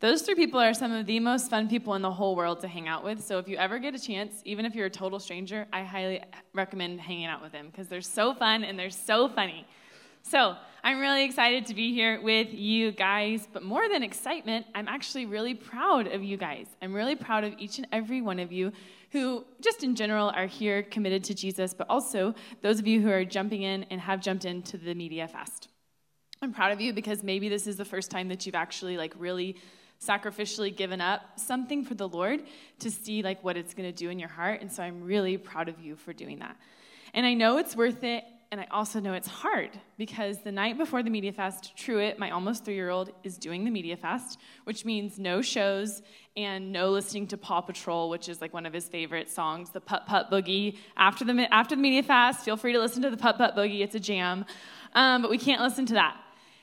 Those 0.00 0.22
three 0.22 0.34
people 0.34 0.58
are 0.58 0.72
some 0.72 0.92
of 0.92 1.04
the 1.04 1.20
most 1.20 1.50
fun 1.50 1.68
people 1.68 1.94
in 1.94 2.00
the 2.00 2.10
whole 2.10 2.34
world 2.34 2.60
to 2.60 2.68
hang 2.68 2.88
out 2.88 3.04
with. 3.04 3.22
So 3.22 3.38
if 3.38 3.48
you 3.48 3.58
ever 3.58 3.78
get 3.78 3.94
a 3.94 3.98
chance, 3.98 4.40
even 4.46 4.64
if 4.64 4.74
you're 4.74 4.86
a 4.86 4.90
total 4.90 5.20
stranger, 5.20 5.66
I 5.74 5.82
highly 5.82 6.22
recommend 6.54 7.02
hanging 7.02 7.26
out 7.26 7.42
with 7.42 7.52
them 7.52 7.66
because 7.66 7.86
they're 7.88 8.00
so 8.00 8.34
fun 8.34 8.64
and 8.64 8.78
they're 8.78 8.88
so 8.88 9.28
funny. 9.28 9.66
So 10.22 10.56
I'm 10.82 10.98
really 10.98 11.24
excited 11.24 11.66
to 11.66 11.74
be 11.74 11.92
here 11.92 12.20
with 12.22 12.54
you 12.54 12.92
guys, 12.92 13.46
but 13.52 13.62
more 13.62 13.86
than 13.88 14.02
excitement, 14.02 14.64
I'm 14.74 14.88
actually 14.88 15.26
really 15.26 15.54
proud 15.54 16.06
of 16.06 16.24
you 16.24 16.38
guys. 16.38 16.68
I'm 16.80 16.94
really 16.94 17.16
proud 17.16 17.44
of 17.44 17.54
each 17.58 17.76
and 17.76 17.86
every 17.92 18.22
one 18.22 18.38
of 18.38 18.50
you 18.50 18.72
who, 19.12 19.44
just 19.60 19.84
in 19.84 19.94
general, 19.94 20.30
are 20.30 20.46
here 20.46 20.82
committed 20.82 21.22
to 21.24 21.34
Jesus, 21.34 21.74
but 21.74 21.86
also 21.90 22.34
those 22.62 22.78
of 22.78 22.86
you 22.86 23.02
who 23.02 23.10
are 23.10 23.26
jumping 23.26 23.62
in 23.62 23.84
and 23.84 24.00
have 24.00 24.22
jumped 24.22 24.46
into 24.46 24.78
the 24.78 24.94
media 24.94 25.28
fast. 25.28 25.68
I'm 26.40 26.54
proud 26.54 26.72
of 26.72 26.80
you 26.80 26.94
because 26.94 27.22
maybe 27.22 27.50
this 27.50 27.66
is 27.66 27.76
the 27.76 27.84
first 27.84 28.10
time 28.10 28.28
that 28.28 28.46
you've 28.46 28.54
actually 28.54 28.96
like 28.96 29.12
really 29.18 29.56
sacrificially 30.02 30.74
given 30.74 31.02
up 31.02 31.38
something 31.38 31.84
for 31.84 31.94
the 31.94 32.08
Lord 32.08 32.42
to 32.78 32.90
see 32.90 33.22
like 33.22 33.44
what 33.44 33.58
it's 33.58 33.74
going 33.74 33.86
to 33.86 33.94
do 33.94 34.08
in 34.08 34.18
your 34.18 34.30
heart, 34.30 34.62
and 34.62 34.72
so 34.72 34.82
I'm 34.82 35.02
really 35.02 35.36
proud 35.36 35.68
of 35.68 35.78
you 35.78 35.94
for 35.96 36.14
doing 36.14 36.38
that. 36.38 36.56
And 37.12 37.26
I 37.26 37.34
know 37.34 37.58
it's 37.58 37.76
worth 37.76 38.02
it 38.02 38.24
and 38.52 38.60
I 38.60 38.66
also 38.72 38.98
know 38.98 39.12
it's 39.12 39.28
hard 39.28 39.70
because 39.96 40.38
the 40.42 40.50
night 40.50 40.76
before 40.76 41.04
the 41.04 41.10
media 41.10 41.32
fast, 41.32 41.76
Truett, 41.76 42.18
my 42.18 42.30
almost 42.30 42.64
three 42.64 42.74
year 42.74 42.90
old, 42.90 43.12
is 43.22 43.38
doing 43.38 43.64
the 43.64 43.70
media 43.70 43.96
fast, 43.96 44.40
which 44.64 44.84
means 44.84 45.20
no 45.20 45.40
shows 45.40 46.02
and 46.36 46.72
no 46.72 46.90
listening 46.90 47.28
to 47.28 47.36
Paw 47.36 47.60
Patrol, 47.60 48.10
which 48.10 48.28
is 48.28 48.40
like 48.40 48.52
one 48.52 48.66
of 48.66 48.72
his 48.72 48.88
favorite 48.88 49.30
songs, 49.30 49.70
the 49.70 49.80
Pup 49.80 50.06
Pup 50.06 50.32
Boogie. 50.32 50.78
After 50.96 51.24
the, 51.24 51.54
after 51.54 51.76
the 51.76 51.82
media 51.82 52.02
fast, 52.02 52.44
feel 52.44 52.56
free 52.56 52.72
to 52.72 52.80
listen 52.80 53.02
to 53.02 53.10
the 53.10 53.16
Pup 53.16 53.38
Pup 53.38 53.54
Boogie, 53.56 53.82
it's 53.82 53.94
a 53.94 54.00
jam. 54.00 54.44
Um, 54.94 55.22
but 55.22 55.30
we 55.30 55.38
can't 55.38 55.62
listen 55.62 55.86
to 55.86 55.94
that. 55.94 56.16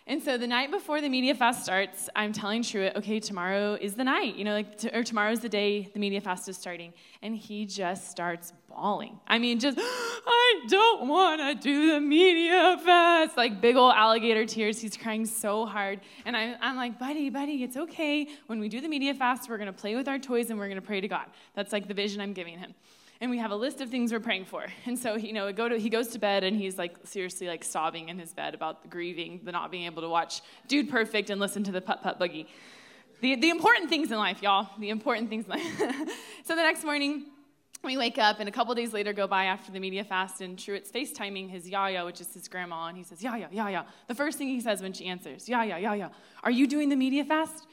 And 0.09 0.23
so 0.23 0.37
the 0.37 0.47
night 0.47 0.71
before 0.71 1.01
the 1.01 1.09
media 1.09 1.35
fast 1.35 1.65
starts, 1.65 2.09
I'm 2.15 2.31
telling 2.31 2.63
Truett, 2.63 2.95
okay, 2.95 3.19
tomorrow 3.19 3.77
is 3.79 3.95
the 3.95 4.05
night, 4.05 4.37
you 4.37 4.45
know, 4.45 4.53
like, 4.53 4.77
t- 4.77 4.89
or 4.93 5.03
tomorrow's 5.03 5.41
the 5.41 5.49
day 5.49 5.89
the 5.93 5.99
media 5.99 6.21
fast 6.21 6.47
is 6.47 6.55
starting. 6.55 6.93
And 7.21 7.35
he 7.35 7.65
just 7.65 8.09
starts 8.09 8.53
bawling. 8.69 9.19
I 9.27 9.37
mean, 9.37 9.59
just, 9.59 9.77
I 9.81 10.65
don't 10.69 11.09
want 11.09 11.41
to 11.41 11.55
do 11.55 11.91
the 11.91 11.99
media 11.99 12.79
fast. 12.85 13.35
Like 13.35 13.59
big 13.59 13.75
old 13.75 13.93
alligator 13.95 14.45
tears. 14.45 14.79
He's 14.79 14.95
crying 14.95 15.25
so 15.25 15.65
hard. 15.65 15.99
And 16.23 16.37
I, 16.37 16.55
I'm 16.61 16.77
like, 16.77 16.97
buddy, 16.97 17.29
buddy, 17.29 17.63
it's 17.63 17.75
okay. 17.75 18.29
When 18.45 18.61
we 18.61 18.69
do 18.69 18.79
the 18.79 18.87
media 18.87 19.13
fast, 19.13 19.49
we're 19.49 19.57
going 19.57 19.67
to 19.67 19.73
play 19.73 19.97
with 19.97 20.07
our 20.07 20.19
toys 20.19 20.49
and 20.49 20.57
we're 20.57 20.69
going 20.69 20.79
to 20.79 20.87
pray 20.87 21.01
to 21.01 21.07
God. 21.09 21.25
That's 21.53 21.73
like 21.73 21.89
the 21.89 21.93
vision 21.93 22.21
I'm 22.21 22.33
giving 22.33 22.57
him 22.57 22.73
and 23.19 23.31
we 23.31 23.37
have 23.37 23.51
a 23.51 23.55
list 23.55 23.81
of 23.81 23.89
things 23.89 24.11
we're 24.11 24.19
praying 24.19 24.45
for. 24.45 24.65
And 24.85 24.97
so, 24.97 25.15
you 25.15 25.33
know, 25.33 25.51
go 25.51 25.67
to, 25.67 25.77
he 25.77 25.89
goes 25.89 26.07
to 26.09 26.19
bed 26.19 26.43
and 26.43 26.55
he's 26.55 26.77
like 26.77 26.95
seriously 27.03 27.47
like 27.47 27.63
sobbing 27.63 28.09
in 28.09 28.17
his 28.17 28.33
bed 28.33 28.53
about 28.53 28.81
the 28.81 28.87
grieving, 28.87 29.41
the 29.43 29.51
not 29.51 29.71
being 29.71 29.85
able 29.85 30.01
to 30.01 30.09
watch 30.09 30.41
Dude 30.67 30.89
Perfect 30.89 31.29
and 31.29 31.39
listen 31.41 31.63
to 31.65 31.71
the 31.71 31.81
Pup 31.81 32.03
Pup 32.03 32.19
Boogie. 32.19 32.47
The, 33.21 33.35
the 33.35 33.49
important 33.49 33.89
things 33.89 34.11
in 34.11 34.17
life, 34.17 34.41
y'all. 34.41 34.69
The 34.79 34.89
important 34.89 35.29
things 35.29 35.45
in 35.45 35.51
life. 35.51 35.79
so 36.45 36.55
the 36.55 36.61
next 36.61 36.83
morning, 36.83 37.25
we 37.83 37.97
wake 37.97 38.17
up 38.17 38.39
and 38.39 38.47
a 38.47 38.51
couple 38.51 38.73
days 38.75 38.93
later 38.93 39.13
go 39.13 39.27
by 39.27 39.45
after 39.45 39.71
the 39.71 39.79
media 39.79 40.03
fast 40.03 40.41
and 40.41 40.57
Truett's 40.57 40.91
FaceTiming 40.91 41.49
his 41.49 41.67
Yaya, 41.67 42.05
which 42.05 42.21
is 42.21 42.33
his 42.33 42.47
grandma, 42.47 42.87
and 42.87 42.97
he 42.97 43.03
says, 43.03 43.21
Yaya, 43.23 43.47
Yaya. 43.51 43.85
The 44.07 44.15
first 44.15 44.37
thing 44.37 44.47
he 44.47 44.61
says 44.61 44.81
when 44.81 44.93
she 44.93 45.05
answers, 45.05 45.47
Yaya, 45.49 45.79
Yaya, 45.79 46.11
are 46.43 46.51
you 46.51 46.67
doing 46.67 46.89
the 46.89 46.95
media 46.95 47.23
fast? 47.23 47.65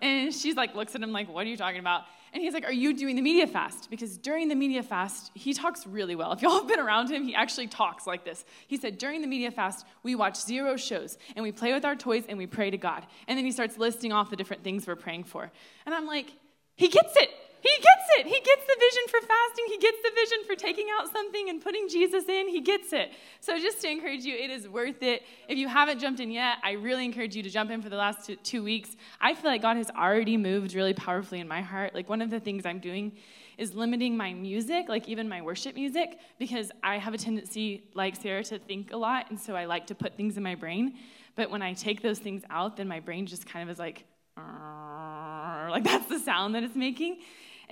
And 0.00 0.34
she's 0.34 0.56
like, 0.56 0.74
looks 0.74 0.94
at 0.94 1.02
him 1.02 1.12
like, 1.12 1.28
what 1.28 1.46
are 1.46 1.50
you 1.50 1.56
talking 1.56 1.80
about? 1.80 2.02
And 2.32 2.42
he's 2.42 2.54
like, 2.54 2.64
Are 2.64 2.72
you 2.72 2.94
doing 2.94 3.16
the 3.16 3.22
media 3.22 3.46
fast? 3.46 3.90
Because 3.90 4.16
during 4.16 4.48
the 4.48 4.54
media 4.54 4.82
fast, 4.82 5.30
he 5.34 5.52
talks 5.52 5.86
really 5.86 6.14
well. 6.14 6.32
If 6.32 6.42
y'all 6.42 6.58
have 6.58 6.68
been 6.68 6.80
around 6.80 7.10
him, 7.10 7.24
he 7.24 7.34
actually 7.34 7.66
talks 7.66 8.06
like 8.06 8.24
this. 8.24 8.44
He 8.66 8.76
said, 8.76 8.98
During 8.98 9.20
the 9.20 9.26
media 9.26 9.50
fast, 9.50 9.86
we 10.02 10.14
watch 10.14 10.40
zero 10.40 10.76
shows 10.76 11.18
and 11.36 11.42
we 11.42 11.52
play 11.52 11.72
with 11.72 11.84
our 11.84 11.96
toys 11.96 12.24
and 12.28 12.38
we 12.38 12.46
pray 12.46 12.70
to 12.70 12.78
God. 12.78 13.06
And 13.28 13.36
then 13.36 13.44
he 13.44 13.52
starts 13.52 13.76
listing 13.76 14.12
off 14.12 14.30
the 14.30 14.36
different 14.36 14.64
things 14.64 14.86
we're 14.86 14.96
praying 14.96 15.24
for. 15.24 15.50
And 15.84 15.94
I'm 15.94 16.06
like, 16.06 16.32
He 16.76 16.88
gets 16.88 17.14
it. 17.16 17.30
He 17.60 17.70
gets 17.76 18.08
it. 18.18 18.26
He 18.26 18.40
gets 18.40 18.66
the 18.66 18.76
vision 18.80 19.02
for 19.08 19.26
fasting. 19.52 19.64
He 19.68 19.78
gets 19.78 19.98
the 20.02 20.10
vision 20.14 20.38
for 20.46 20.54
taking 20.54 20.86
out 20.98 21.10
something 21.12 21.48
and 21.48 21.62
putting 21.62 21.88
Jesus 21.88 22.24
in. 22.28 22.48
He 22.48 22.60
gets 22.60 22.92
it. 22.92 23.12
So, 23.40 23.58
just 23.58 23.80
to 23.82 23.90
encourage 23.90 24.24
you, 24.24 24.34
it 24.34 24.50
is 24.50 24.68
worth 24.68 25.02
it. 25.02 25.22
If 25.48 25.58
you 25.58 25.68
haven't 25.68 26.00
jumped 26.00 26.20
in 26.20 26.30
yet, 26.30 26.58
I 26.62 26.72
really 26.72 27.04
encourage 27.04 27.34
you 27.34 27.42
to 27.42 27.50
jump 27.50 27.70
in 27.70 27.82
for 27.82 27.88
the 27.88 27.96
last 27.96 28.26
two, 28.26 28.36
two 28.36 28.62
weeks. 28.62 28.96
I 29.20 29.34
feel 29.34 29.50
like 29.50 29.62
God 29.62 29.76
has 29.76 29.90
already 29.90 30.36
moved 30.36 30.74
really 30.74 30.94
powerfully 30.94 31.40
in 31.40 31.48
my 31.48 31.60
heart. 31.60 31.94
Like, 31.94 32.08
one 32.08 32.22
of 32.22 32.30
the 32.30 32.40
things 32.40 32.66
I'm 32.66 32.78
doing 32.80 33.12
is 33.58 33.74
limiting 33.74 34.16
my 34.16 34.32
music, 34.32 34.88
like 34.88 35.08
even 35.08 35.28
my 35.28 35.42
worship 35.42 35.74
music, 35.74 36.18
because 36.38 36.72
I 36.82 36.96
have 36.98 37.12
a 37.14 37.18
tendency, 37.18 37.84
like 37.94 38.16
Sarah, 38.16 38.42
to 38.44 38.58
think 38.58 38.92
a 38.92 38.96
lot. 38.96 39.30
And 39.30 39.38
so 39.38 39.54
I 39.54 39.66
like 39.66 39.86
to 39.88 39.94
put 39.94 40.16
things 40.16 40.36
in 40.36 40.42
my 40.42 40.54
brain. 40.54 40.94
But 41.36 41.50
when 41.50 41.62
I 41.62 41.74
take 41.74 42.02
those 42.02 42.18
things 42.18 42.42
out, 42.50 42.76
then 42.76 42.88
my 42.88 43.00
brain 43.00 43.26
just 43.26 43.46
kind 43.46 43.68
of 43.68 43.72
is 43.72 43.78
like, 43.78 44.04
like 44.36 45.84
that's 45.84 46.06
the 46.06 46.18
sound 46.18 46.54
that 46.54 46.62
it's 46.62 46.74
making. 46.74 47.18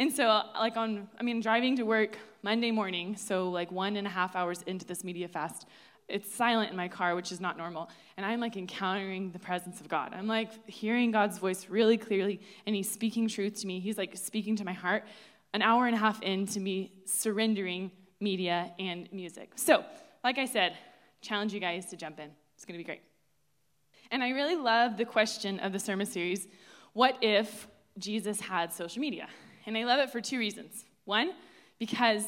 And 0.01 0.11
so, 0.11 0.29
uh, 0.29 0.45
like 0.59 0.79
on, 0.79 1.09
I 1.21 1.23
mean, 1.23 1.41
driving 1.41 1.77
to 1.77 1.83
work 1.83 2.17
Monday 2.43 2.71
morning, 2.71 3.17
so 3.17 3.51
like 3.51 3.71
one 3.71 3.97
and 3.97 4.07
a 4.07 4.11
half 4.11 4.35
hours 4.35 4.63
into 4.63 4.87
this 4.87 5.05
media 5.05 5.29
fast, 5.29 5.67
it's 6.09 6.35
silent 6.35 6.71
in 6.71 6.77
my 6.77 6.89
car, 6.89 7.15
which 7.15 7.31
is 7.31 7.39
not 7.39 7.59
normal. 7.59 7.91
And 8.17 8.25
I'm 8.25 8.41
like 8.41 8.57
encountering 8.57 9.31
the 9.31 9.39
presence 9.39 9.79
of 9.79 9.89
God. 9.89 10.15
I'm 10.15 10.27
like 10.27 10.67
hearing 10.67 11.11
God's 11.11 11.37
voice 11.37 11.67
really 11.69 11.99
clearly, 11.99 12.41
and 12.65 12.75
He's 12.75 12.91
speaking 12.91 13.29
truth 13.29 13.61
to 13.61 13.67
me. 13.67 13.79
He's 13.79 13.99
like 13.99 14.17
speaking 14.17 14.57
to 14.57 14.65
my 14.65 14.73
heart. 14.73 15.05
An 15.53 15.61
hour 15.61 15.87
and 15.87 15.95
a 15.95 15.99
half 15.99 16.23
into 16.23 16.61
me 16.61 16.93
surrendering 17.05 17.91
media 18.21 18.73
and 18.79 19.07
music. 19.13 19.53
So, 19.57 19.85
like 20.25 20.39
I 20.39 20.47
said, 20.47 20.79
challenge 21.21 21.53
you 21.53 21.61
guys 21.61 21.85
to 21.91 21.97
jump 21.99 22.21
in. 22.21 22.31
It's 22.55 22.65
going 22.65 22.79
to 22.79 22.79
be 22.79 22.85
great. 22.85 23.03
And 24.11 24.23
I 24.23 24.31
really 24.31 24.57
love 24.57 24.97
the 24.97 25.05
question 25.05 25.61
of 25.61 25.73
the 25.73 25.79
sermon 25.79 26.07
series 26.07 26.49
what 26.95 27.19
if 27.21 27.69
Jesus 27.99 28.41
had 28.41 28.73
social 28.73 29.03
media? 29.03 29.29
And 29.71 29.79
I 29.79 29.85
love 29.85 30.01
it 30.01 30.11
for 30.11 30.21
two 30.21 30.37
reasons. 30.37 30.85
One, 31.05 31.31
because 31.79 32.25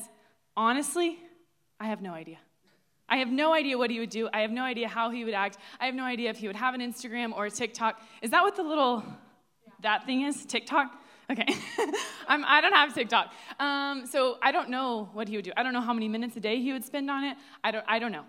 honestly, 0.57 1.19
I 1.81 1.89
have 1.89 2.01
no 2.01 2.13
idea. 2.15 2.39
I 3.09 3.17
have 3.17 3.33
no 3.33 3.53
idea 3.53 3.77
what 3.77 3.91
he 3.91 3.99
would 3.99 4.11
do. 4.11 4.29
I 4.33 4.43
have 4.43 4.53
no 4.53 4.63
idea 4.63 4.87
how 4.87 5.11
he 5.11 5.25
would 5.25 5.35
act. 5.35 5.59
I 5.81 5.87
have 5.87 5.97
no 5.97 6.05
idea 6.05 6.31
if 6.31 6.37
he 6.37 6.47
would 6.47 6.55
have 6.55 6.73
an 6.73 6.81
Instagram 6.81 7.33
or 7.37 7.47
a 7.47 7.51
TikTok. 7.51 8.01
Is 8.23 8.31
that 8.31 8.45
what 8.45 8.55
the 8.55 8.63
little 8.63 9.03
that 9.81 10.07
thing 10.07 10.23
is? 10.23 10.47
TikTok? 10.47 10.93
Okay. 11.29 11.53
I'm, 12.29 12.45
I 12.45 12.61
do 12.61 12.71
not 12.71 12.87
have 12.87 12.95
TikTok. 12.95 13.33
Um, 13.59 14.07
so 14.07 14.39
I 14.41 14.53
don't 14.53 14.71
know 14.71 15.11
what 15.13 15.27
he 15.27 15.35
would 15.35 15.45
do. 15.45 15.51
I 15.57 15.65
don't 15.65 15.73
know 15.73 15.81
how 15.81 15.95
many 15.95 16.07
minutes 16.07 16.37
a 16.37 16.41
day 16.41 16.61
he 16.61 16.73
would 16.73 16.85
spend 16.85 17.11
on 17.11 17.25
it. 17.25 17.37
I 17.65 17.73
don't, 17.73 17.85
I 17.89 17.99
don't 17.99 18.13
know. 18.13 18.25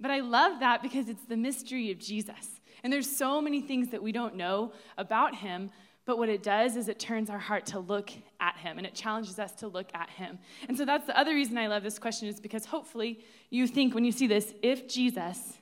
But 0.00 0.12
I 0.12 0.20
love 0.20 0.60
that 0.60 0.80
because 0.80 1.10
it's 1.10 1.26
the 1.26 1.36
mystery 1.36 1.90
of 1.90 1.98
Jesus. 1.98 2.62
And 2.82 2.90
there's 2.90 3.18
so 3.18 3.42
many 3.42 3.60
things 3.60 3.90
that 3.90 4.02
we 4.02 4.12
don't 4.12 4.34
know 4.34 4.72
about 4.96 5.34
him 5.34 5.70
but 6.06 6.18
what 6.18 6.28
it 6.28 6.42
does 6.42 6.76
is 6.76 6.88
it 6.88 7.00
turns 7.00 7.28
our 7.28 7.38
heart 7.38 7.66
to 7.66 7.80
look 7.80 8.10
at 8.40 8.56
him 8.56 8.78
and 8.78 8.86
it 8.86 8.94
challenges 8.94 9.40
us 9.40 9.52
to 9.56 9.66
look 9.66 9.88
at 9.92 10.08
him. 10.08 10.38
And 10.68 10.78
so 10.78 10.84
that's 10.84 11.06
the 11.06 11.18
other 11.18 11.34
reason 11.34 11.58
I 11.58 11.66
love 11.66 11.82
this 11.82 11.98
question 11.98 12.28
is 12.28 12.40
because 12.40 12.64
hopefully 12.64 13.18
you 13.50 13.66
think 13.66 13.92
when 13.92 14.04
you 14.04 14.12
see 14.12 14.28
this, 14.28 14.54
if 14.62 14.88
Jesus, 14.88 15.54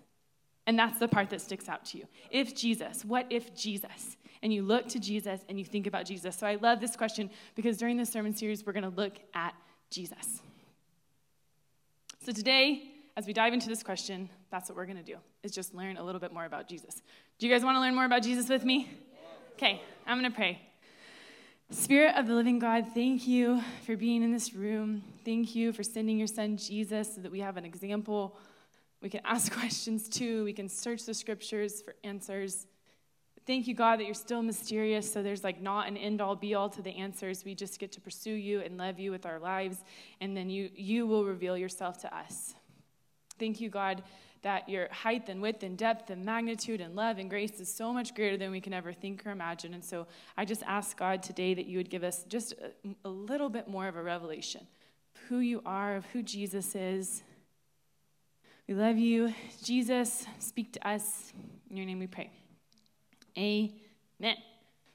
and 0.66 0.78
that's 0.78 0.98
the 0.98 1.08
part 1.08 1.30
that 1.30 1.40
sticks 1.40 1.68
out 1.68 1.86
to 1.86 1.98
you. 1.98 2.06
If 2.30 2.54
Jesus, 2.54 3.04
what 3.06 3.26
if 3.30 3.54
Jesus? 3.54 4.18
And 4.42 4.52
you 4.52 4.62
look 4.62 4.86
to 4.88 5.00
Jesus 5.00 5.40
and 5.48 5.58
you 5.58 5.64
think 5.64 5.86
about 5.86 6.04
Jesus. 6.04 6.36
So 6.36 6.46
I 6.46 6.56
love 6.56 6.78
this 6.78 6.94
question 6.94 7.30
because 7.54 7.78
during 7.78 7.96
this 7.96 8.12
sermon 8.12 8.34
series, 8.34 8.66
we're 8.66 8.74
going 8.74 8.84
to 8.84 8.90
look 8.90 9.14
at 9.34 9.54
Jesus. 9.88 10.42
So 12.22 12.32
today, 12.32 12.82
as 13.16 13.26
we 13.26 13.32
dive 13.32 13.54
into 13.54 13.68
this 13.68 13.82
question, 13.82 14.28
that's 14.50 14.68
what 14.68 14.76
we're 14.76 14.86
going 14.86 14.98
to 14.98 15.02
do, 15.02 15.16
is 15.42 15.52
just 15.52 15.74
learn 15.74 15.96
a 15.96 16.02
little 16.02 16.20
bit 16.20 16.32
more 16.32 16.44
about 16.44 16.68
Jesus. 16.68 17.00
Do 17.38 17.46
you 17.46 17.52
guys 17.52 17.64
want 17.64 17.76
to 17.76 17.80
learn 17.80 17.94
more 17.94 18.04
about 18.04 18.22
Jesus 18.22 18.48
with 18.50 18.64
me? 18.64 18.90
Okay, 19.56 19.80
I'm 20.04 20.18
going 20.18 20.28
to 20.28 20.34
pray. 20.34 20.60
Spirit 21.70 22.16
of 22.16 22.26
the 22.26 22.34
living 22.34 22.58
God, 22.58 22.86
thank 22.92 23.28
you 23.28 23.62
for 23.86 23.96
being 23.96 24.24
in 24.24 24.32
this 24.32 24.52
room. 24.52 25.04
Thank 25.24 25.54
you 25.54 25.72
for 25.72 25.84
sending 25.84 26.18
your 26.18 26.26
son 26.26 26.56
Jesus 26.56 27.14
so 27.14 27.20
that 27.20 27.30
we 27.30 27.38
have 27.38 27.56
an 27.56 27.64
example. 27.64 28.36
We 29.00 29.08
can 29.10 29.20
ask 29.24 29.52
questions 29.58 30.08
too. 30.08 30.42
We 30.42 30.52
can 30.52 30.68
search 30.68 31.04
the 31.04 31.14
scriptures 31.14 31.82
for 31.82 31.94
answers. 32.02 32.66
Thank 33.46 33.68
you, 33.68 33.74
God, 33.74 34.00
that 34.00 34.06
you're 34.06 34.14
still 34.14 34.42
mysterious, 34.42 35.10
so 35.10 35.22
there's 35.22 35.44
like 35.44 35.62
not 35.62 35.86
an 35.86 35.96
end 35.96 36.20
all 36.20 36.34
be 36.34 36.56
all 36.56 36.68
to 36.70 36.82
the 36.82 36.90
answers. 36.90 37.44
We 37.44 37.54
just 37.54 37.78
get 37.78 37.92
to 37.92 38.00
pursue 38.00 38.32
you 38.32 38.60
and 38.60 38.76
love 38.76 38.98
you 38.98 39.12
with 39.12 39.24
our 39.24 39.38
lives, 39.38 39.84
and 40.20 40.36
then 40.36 40.50
you, 40.50 40.68
you 40.74 41.06
will 41.06 41.24
reveal 41.24 41.56
yourself 41.56 41.98
to 41.98 42.16
us. 42.16 42.54
Thank 43.38 43.60
you, 43.60 43.70
God, 43.70 44.02
that 44.44 44.68
your 44.68 44.88
height 44.92 45.28
and 45.28 45.42
width 45.42 45.62
and 45.62 45.76
depth 45.76 46.10
and 46.10 46.24
magnitude 46.24 46.80
and 46.80 46.94
love 46.94 47.18
and 47.18 47.28
grace 47.28 47.58
is 47.60 47.72
so 47.72 47.92
much 47.92 48.14
greater 48.14 48.36
than 48.36 48.50
we 48.50 48.60
can 48.60 48.72
ever 48.72 48.92
think 48.92 49.26
or 49.26 49.30
imagine. 49.30 49.74
And 49.74 49.84
so 49.84 50.06
I 50.36 50.44
just 50.44 50.62
ask 50.64 50.96
God 50.96 51.22
today 51.22 51.54
that 51.54 51.66
you 51.66 51.78
would 51.78 51.90
give 51.90 52.04
us 52.04 52.24
just 52.24 52.52
a, 52.52 52.94
a 53.04 53.08
little 53.08 53.48
bit 53.48 53.68
more 53.68 53.88
of 53.88 53.96
a 53.96 54.02
revelation 54.02 54.60
of 54.60 55.22
who 55.28 55.38
you 55.38 55.62
are, 55.64 55.96
of 55.96 56.04
who 56.06 56.22
Jesus 56.22 56.74
is. 56.74 57.22
We 58.68 58.74
love 58.74 58.98
you. 58.98 59.34
Jesus, 59.62 60.26
speak 60.38 60.72
to 60.74 60.88
us. 60.88 61.32
In 61.70 61.76
your 61.76 61.86
name 61.86 61.98
we 61.98 62.06
pray. 62.06 62.30
Amen. 63.36 64.36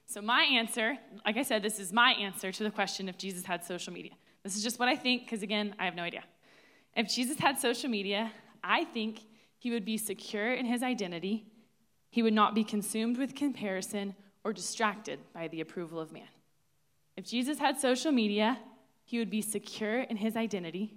So, 0.06 0.22
my 0.22 0.42
answer, 0.42 0.96
like 1.26 1.36
I 1.36 1.42
said, 1.42 1.62
this 1.62 1.78
is 1.78 1.92
my 1.92 2.12
answer 2.12 2.50
to 2.50 2.62
the 2.64 2.70
question 2.70 3.08
if 3.08 3.18
Jesus 3.18 3.44
had 3.44 3.64
social 3.64 3.92
media. 3.92 4.12
This 4.42 4.56
is 4.56 4.62
just 4.62 4.78
what 4.78 4.88
I 4.88 4.96
think, 4.96 5.24
because 5.24 5.42
again, 5.42 5.74
I 5.78 5.84
have 5.84 5.94
no 5.94 6.02
idea. 6.02 6.24
If 6.96 7.08
Jesus 7.08 7.38
had 7.38 7.58
social 7.60 7.88
media, 7.90 8.32
I 8.64 8.84
think 8.84 9.20
he 9.60 9.70
would 9.70 9.84
be 9.84 9.98
secure 9.98 10.54
in 10.54 10.64
his 10.64 10.82
identity. 10.82 11.44
He 12.08 12.22
would 12.22 12.32
not 12.32 12.54
be 12.54 12.64
consumed 12.64 13.18
with 13.18 13.34
comparison 13.34 14.14
or 14.42 14.54
distracted 14.54 15.20
by 15.34 15.48
the 15.48 15.60
approval 15.60 16.00
of 16.00 16.12
man. 16.12 16.30
If 17.14 17.26
Jesus 17.26 17.58
had 17.58 17.78
social 17.78 18.10
media, 18.10 18.58
he 19.04 19.18
would 19.18 19.28
be 19.28 19.42
secure 19.42 20.00
in 20.00 20.16
his 20.16 20.34
identity. 20.34 20.94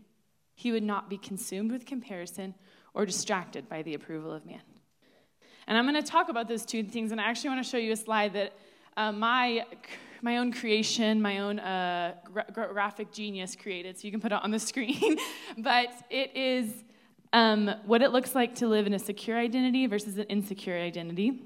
He 0.55 0.71
would 0.71 0.81
not 0.81 1.09
be 1.09 1.17
consumed 1.17 1.73
with 1.73 1.85
comparison 1.85 2.55
or 2.93 3.05
distracted 3.05 3.67
by 3.67 3.81
the 3.81 3.95
approval 3.95 4.31
of 4.31 4.45
man. 4.45 4.61
And 5.67 5.77
I'm 5.77 5.85
going 5.85 6.01
to 6.01 6.09
talk 6.09 6.29
about 6.29 6.47
those 6.47 6.65
two 6.65 6.83
things, 6.83 7.11
and 7.11 7.19
I 7.19 7.25
actually 7.25 7.49
want 7.49 7.65
to 7.65 7.69
show 7.69 7.77
you 7.77 7.91
a 7.91 7.97
slide 7.97 8.31
that 8.31 8.53
uh, 8.95 9.11
my, 9.11 9.65
my 10.21 10.37
own 10.37 10.53
creation, 10.53 11.21
my 11.21 11.39
own 11.39 11.59
uh, 11.59 12.13
gra- 12.31 12.69
graphic 12.71 13.11
genius 13.11 13.57
created, 13.57 13.97
so 13.97 14.05
you 14.05 14.11
can 14.11 14.21
put 14.21 14.31
it 14.31 14.41
on 14.41 14.51
the 14.51 14.59
screen. 14.59 15.17
but 15.57 15.89
it 16.09 16.33
is 16.33 16.85
um, 17.33 17.73
what 17.85 18.01
it 18.01 18.11
looks 18.11 18.35
like 18.35 18.55
to 18.55 18.67
live 18.67 18.85
in 18.85 18.93
a 18.93 18.99
secure 18.99 19.37
identity 19.37 19.87
versus 19.87 20.17
an 20.17 20.25
insecure 20.25 20.77
identity. 20.77 21.41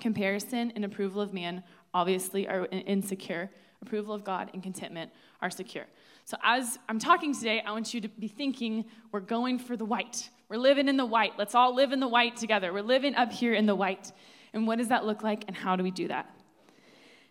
Comparison 0.00 0.72
and 0.76 0.84
approval 0.84 1.20
of 1.20 1.34
man 1.34 1.64
obviously 1.92 2.48
are 2.48 2.66
insecure. 2.66 3.50
Approval 3.82 4.14
of 4.14 4.24
God 4.24 4.50
and 4.54 4.62
contentment 4.62 5.10
are 5.42 5.50
secure. 5.50 5.86
So, 6.24 6.36
as 6.44 6.78
I'm 6.88 7.00
talking 7.00 7.34
today, 7.34 7.60
I 7.66 7.72
want 7.72 7.92
you 7.92 8.00
to 8.02 8.08
be 8.08 8.28
thinking 8.28 8.84
we're 9.10 9.20
going 9.20 9.58
for 9.58 9.76
the 9.76 9.84
white. 9.84 10.30
We're 10.48 10.58
living 10.58 10.88
in 10.88 10.96
the 10.96 11.06
white. 11.06 11.32
Let's 11.38 11.54
all 11.54 11.74
live 11.74 11.92
in 11.92 11.98
the 11.98 12.08
white 12.08 12.36
together. 12.36 12.72
We're 12.72 12.82
living 12.82 13.16
up 13.16 13.32
here 13.32 13.54
in 13.54 13.66
the 13.66 13.74
white. 13.74 14.12
And 14.52 14.66
what 14.66 14.78
does 14.78 14.88
that 14.88 15.04
look 15.04 15.22
like, 15.22 15.44
and 15.48 15.56
how 15.56 15.76
do 15.76 15.82
we 15.82 15.90
do 15.90 16.08
that? 16.08 16.30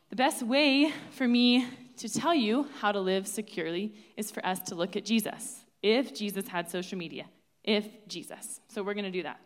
The 0.09 0.15
best 0.15 0.43
way 0.43 0.91
for 1.11 1.27
me 1.27 1.65
to 1.97 2.09
tell 2.09 2.33
you 2.33 2.67
how 2.79 2.91
to 2.91 2.99
live 2.99 3.27
securely 3.27 3.93
is 4.17 4.31
for 4.31 4.45
us 4.45 4.59
to 4.63 4.75
look 4.75 4.95
at 4.95 5.05
Jesus. 5.05 5.61
If 5.81 6.13
Jesus 6.13 6.47
had 6.47 6.69
social 6.69 6.97
media, 6.97 7.25
if 7.69 7.85
Jesus. 8.07 8.61
So 8.67 8.81
we're 8.81 8.95
going 8.95 9.05
to 9.05 9.11
do 9.11 9.21
that. 9.23 9.39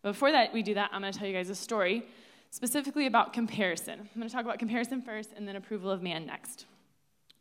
But 0.00 0.12
before 0.12 0.32
that, 0.32 0.54
we 0.54 0.62
do 0.62 0.72
that, 0.74 0.88
I'm 0.94 1.02
going 1.02 1.12
to 1.12 1.18
tell 1.18 1.28
you 1.28 1.34
guys 1.34 1.50
a 1.50 1.54
story 1.54 2.06
specifically 2.48 3.06
about 3.06 3.34
comparison. 3.34 4.00
I'm 4.00 4.18
going 4.18 4.26
to 4.26 4.34
talk 4.34 4.46
about 4.46 4.58
comparison 4.58 5.02
first 5.02 5.30
and 5.36 5.46
then 5.46 5.56
approval 5.56 5.90
of 5.90 6.02
man 6.02 6.24
next. 6.24 6.64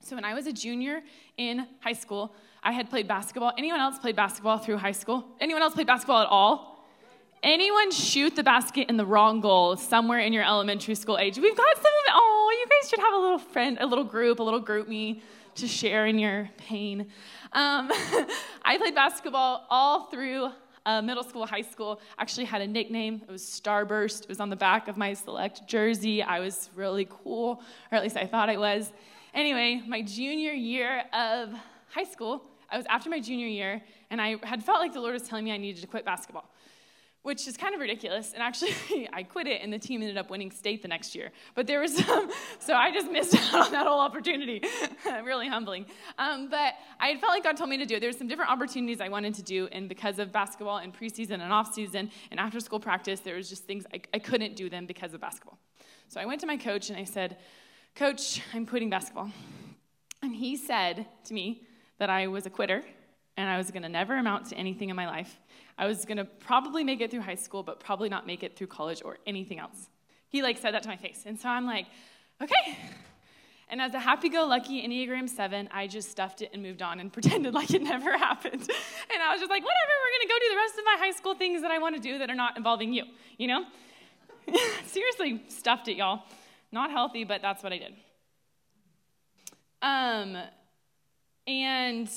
So 0.01 0.13
when 0.13 0.25
I 0.25 0.33
was 0.33 0.45
a 0.45 0.51
junior 0.51 1.01
in 1.37 1.65
high 1.79 1.93
school, 1.93 2.35
I 2.61 2.73
had 2.73 2.89
played 2.89 3.07
basketball. 3.07 3.53
Anyone 3.57 3.79
else 3.79 3.97
played 3.97 4.17
basketball 4.17 4.57
through 4.57 4.77
high 4.77 4.91
school? 4.91 5.23
Anyone 5.39 5.61
else 5.61 5.73
played 5.73 5.87
basketball 5.87 6.21
at 6.21 6.27
all? 6.27 6.83
Anyone 7.41 7.91
shoot 7.91 8.35
the 8.35 8.43
basket 8.43 8.89
in 8.89 8.97
the 8.97 9.05
wrong 9.05 9.39
goal 9.39 9.77
somewhere 9.77 10.19
in 10.19 10.33
your 10.33 10.43
elementary 10.43 10.95
school 10.95 11.17
age? 11.17 11.37
We've 11.37 11.55
got 11.55 11.75
some 11.77 11.85
of 11.85 12.03
it. 12.07 12.13
Oh, 12.13 12.57
you 12.59 12.81
guys 12.81 12.89
should 12.89 12.99
have 12.99 13.13
a 13.13 13.17
little 13.17 13.39
friend, 13.39 13.77
a 13.79 13.85
little 13.85 14.03
group, 14.03 14.39
a 14.39 14.43
little 14.43 14.61
GroupMe 14.61 15.21
to 15.55 15.67
share 15.67 16.05
in 16.05 16.19
your 16.19 16.49
pain. 16.57 17.01
Um, 17.53 17.89
I 18.63 18.77
played 18.77 18.95
basketball 18.95 19.65
all 19.69 20.05
through 20.05 20.49
uh, 20.85 21.01
middle 21.01 21.23
school, 21.23 21.45
high 21.45 21.61
school. 21.61 21.99
Actually 22.17 22.45
had 22.45 22.61
a 22.61 22.67
nickname. 22.67 23.21
It 23.27 23.31
was 23.31 23.41
Starburst. 23.41 24.23
It 24.23 24.29
was 24.29 24.39
on 24.39 24.49
the 24.49 24.55
back 24.55 24.87
of 24.87 24.97
my 24.97 25.13
select 25.13 25.67
jersey. 25.67 26.21
I 26.21 26.39
was 26.39 26.69
really 26.75 27.07
cool, 27.09 27.61
or 27.91 27.95
at 27.97 28.03
least 28.03 28.17
I 28.17 28.25
thought 28.27 28.49
I 28.49 28.57
was. 28.57 28.91
Anyway, 29.33 29.81
my 29.87 30.01
junior 30.01 30.51
year 30.51 31.03
of 31.13 31.53
high 31.89 32.03
school, 32.03 32.43
I 32.69 32.77
was 32.77 32.85
after 32.87 33.09
my 33.09 33.19
junior 33.19 33.47
year, 33.47 33.81
and 34.09 34.21
I 34.21 34.37
had 34.43 34.63
felt 34.63 34.79
like 34.79 34.93
the 34.93 35.01
Lord 35.01 35.13
was 35.13 35.23
telling 35.23 35.45
me 35.45 35.51
I 35.51 35.57
needed 35.57 35.81
to 35.81 35.87
quit 35.87 36.05
basketball 36.05 36.49
which 37.25 37.47
is 37.47 37.57
kind 37.57 37.73
of 37.73 37.81
ridiculous. 37.81 38.33
And 38.33 38.43
actually, 38.43 38.75
I 39.13 39.23
quit 39.23 39.47
it, 39.47 39.63
and 39.63 39.73
the 39.73 39.79
team 39.79 40.03
ended 40.03 40.15
up 40.15 40.29
winning 40.29 40.51
state 40.51 40.83
the 40.83 40.87
next 40.87 41.15
year. 41.15 41.31
But 41.55 41.65
there 41.65 41.79
was 41.79 41.97
some, 42.05 42.29
so 42.59 42.75
I 42.75 42.91
just 42.91 43.11
missed 43.11 43.33
out 43.53 43.65
on 43.65 43.71
that 43.71 43.87
whole 43.87 43.99
opportunity. 43.99 44.61
really 45.23 45.47
humbling. 45.47 45.87
Um, 46.19 46.49
but 46.49 46.75
I 46.99 47.17
felt 47.17 47.33
like 47.33 47.43
God 47.43 47.57
told 47.57 47.71
me 47.71 47.77
to 47.77 47.85
do 47.87 47.95
it. 47.95 47.99
There 47.99 48.09
were 48.09 48.17
some 48.17 48.27
different 48.27 48.51
opportunities 48.51 49.01
I 49.01 49.09
wanted 49.09 49.33
to 49.35 49.41
do, 49.41 49.67
and 49.71 49.89
because 49.89 50.19
of 50.19 50.31
basketball 50.31 50.77
and 50.77 50.93
preseason 50.93 51.41
and 51.41 51.51
off 51.51 51.73
season 51.73 52.11
and 52.29 52.39
after 52.39 52.59
school 52.59 52.79
practice, 52.79 53.21
there 53.21 53.35
was 53.35 53.49
just 53.49 53.63
things 53.63 53.85
I, 53.91 54.01
I 54.13 54.19
couldn't 54.19 54.55
do 54.55 54.69
them 54.69 54.85
because 54.85 55.15
of 55.15 55.19
basketball. 55.19 55.57
So 56.09 56.21
I 56.21 56.25
went 56.27 56.41
to 56.41 56.47
my 56.47 56.57
coach 56.57 56.91
and 56.91 56.99
I 56.99 57.05
said, 57.05 57.37
Coach, 57.95 58.39
I'm 58.53 58.67
quitting 58.67 58.91
basketball. 58.91 59.31
And 60.21 60.35
he 60.35 60.57
said 60.57 61.07
to 61.23 61.33
me 61.33 61.63
that 61.97 62.11
I 62.11 62.27
was 62.27 62.45
a 62.45 62.51
quitter 62.51 62.83
and 63.35 63.49
I 63.49 63.57
was 63.57 63.71
going 63.71 63.83
to 63.83 63.89
never 63.89 64.15
amount 64.15 64.47
to 64.47 64.55
anything 64.55 64.89
in 64.89 64.95
my 64.95 65.07
life 65.07 65.39
I 65.77 65.87
was 65.87 66.05
going 66.05 66.17
to 66.17 66.25
probably 66.25 66.83
make 66.83 67.01
it 67.01 67.11
through 67.11 67.21
high 67.21 67.35
school, 67.35 67.63
but 67.63 67.79
probably 67.79 68.09
not 68.09 68.25
make 68.25 68.43
it 68.43 68.55
through 68.55 68.67
college 68.67 69.01
or 69.03 69.17
anything 69.25 69.59
else. 69.59 69.89
He 70.29 70.41
like 70.41 70.57
said 70.57 70.73
that 70.73 70.83
to 70.83 70.89
my 70.89 70.97
face. 70.97 71.23
And 71.25 71.39
so 71.39 71.49
I'm 71.49 71.65
like, 71.65 71.87
okay. 72.41 72.77
And 73.69 73.81
as 73.81 73.93
a 73.93 73.99
happy-go-lucky 73.99 74.87
Enneagram 74.87 75.27
7, 75.27 75.69
I 75.71 75.87
just 75.87 76.11
stuffed 76.11 76.41
it 76.41 76.51
and 76.53 76.61
moved 76.61 76.81
on 76.81 76.99
and 76.99 77.11
pretended 77.13 77.53
like 77.53 77.73
it 77.73 77.81
never 77.81 78.17
happened. 78.17 78.61
And 78.61 79.23
I 79.23 79.31
was 79.31 79.39
just 79.41 79.49
like, 79.49 79.63
whatever, 79.63 79.91
we're 80.03 80.15
to 80.27 80.33
go 80.33 80.39
do 80.39 80.49
the 80.49 80.57
rest 80.57 80.77
of 80.77 80.85
my 80.85 80.95
high 80.99 81.11
school 81.11 81.35
things 81.35 81.61
that 81.61 81.71
I 81.71 81.77
want 81.77 81.95
to 81.95 82.01
do 82.01 82.17
that 82.19 82.29
are 82.29 82.35
not 82.35 82.57
involving 82.57 82.93
you, 82.93 83.03
you 83.37 83.47
know? 83.47 83.65
Seriously, 84.85 85.43
stuffed 85.47 85.87
it, 85.87 85.97
y'all. 85.97 86.23
Not 86.71 86.91
healthy, 86.91 87.23
but 87.23 87.41
that's 87.41 87.63
what 87.63 87.73
I 87.73 87.77
did. 87.77 87.93
Um, 89.81 90.37
and 91.47 92.09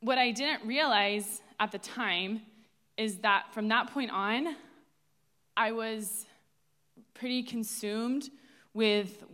what 0.00 0.18
I 0.18 0.30
didn't 0.30 0.66
realize 0.66 1.42
at 1.58 1.72
the 1.72 1.78
time 1.78 2.42
is 2.96 3.18
that 3.18 3.52
from 3.52 3.68
that 3.68 3.90
point 3.90 4.10
on, 4.10 4.56
I 5.56 5.72
was 5.72 6.26
pretty 7.14 7.42
consumed 7.42 8.30
with 8.74 9.24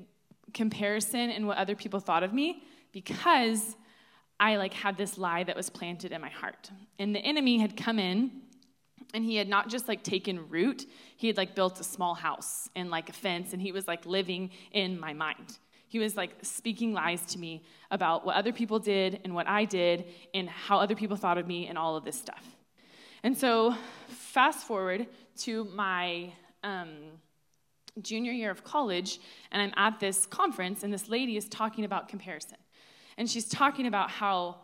comparison 0.52 1.30
and 1.30 1.47
what 1.47 1.59
other 1.59 1.75
people 1.75 2.00
thought 2.00 2.23
of 2.23 2.33
me 2.33 2.62
because 2.92 3.76
I 4.40 4.56
like 4.56 4.73
had 4.73 4.97
this 4.97 5.18
lie 5.18 5.44
that 5.44 5.56
was 5.56 5.68
planted 5.68 6.12
in 6.12 6.21
my 6.21 6.28
heart. 6.28 6.71
And 6.99 7.14
the 7.14 7.21
enemy 7.21 7.59
had 7.59 7.76
come 7.76 7.99
in 7.99 8.30
and 9.12 9.25
he 9.25 9.37
had 9.37 9.49
not 9.49 9.68
just 9.68 9.87
like 9.87 10.02
taken 10.02 10.49
root, 10.49 10.87
he 11.16 11.26
had 11.26 11.37
like 11.37 11.54
built 11.54 11.78
a 11.80 11.85
small 11.85 12.14
house 12.14 12.68
and 12.75 12.90
like 12.90 13.09
a 13.09 13.12
fence 13.12 13.52
and 13.52 13.61
he 13.61 13.73
was 13.73 13.87
like 13.87 14.06
living 14.06 14.50
in 14.73 14.99
my 14.99 15.12
mind. 15.12 15.59
He 15.88 15.99
was 15.99 16.17
like 16.17 16.37
speaking 16.43 16.93
lies 16.93 17.23
to 17.26 17.38
me 17.38 17.62
about 17.91 18.26
what 18.26 18.37
other 18.37 18.53
people 18.53 18.79
did 18.79 19.21
and 19.25 19.35
what 19.35 19.47
I 19.47 19.64
did 19.64 20.07
and 20.33 20.49
how 20.49 20.79
other 20.79 20.95
people 20.95 21.17
thought 21.17 21.38
of 21.38 21.47
me 21.47 21.67
and 21.69 21.79
all 21.79 21.97
of 21.97 22.05
this 22.05 22.19
stuff. 22.19 22.45
And 23.23 23.37
so, 23.37 23.75
fast 24.09 24.67
forward 24.67 25.07
to 25.38 25.64
my 25.64 26.33
um, 26.62 26.88
junior 28.03 28.33
year 28.33 28.50
of 28.50 28.64
college, 28.64 29.21
and 29.50 29.62
I'm 29.62 29.73
at 29.76 30.00
this 30.00 30.26
conference, 30.26 30.83
and 30.83 30.93
this 30.93 31.09
lady 31.09 31.37
is 31.37 31.49
talking 31.49 31.85
about 31.85 32.09
comparison. 32.09 32.59
And 33.17 33.31
she's 33.31 33.49
talking 33.49 33.87
about 33.87 34.11
how 34.11 34.57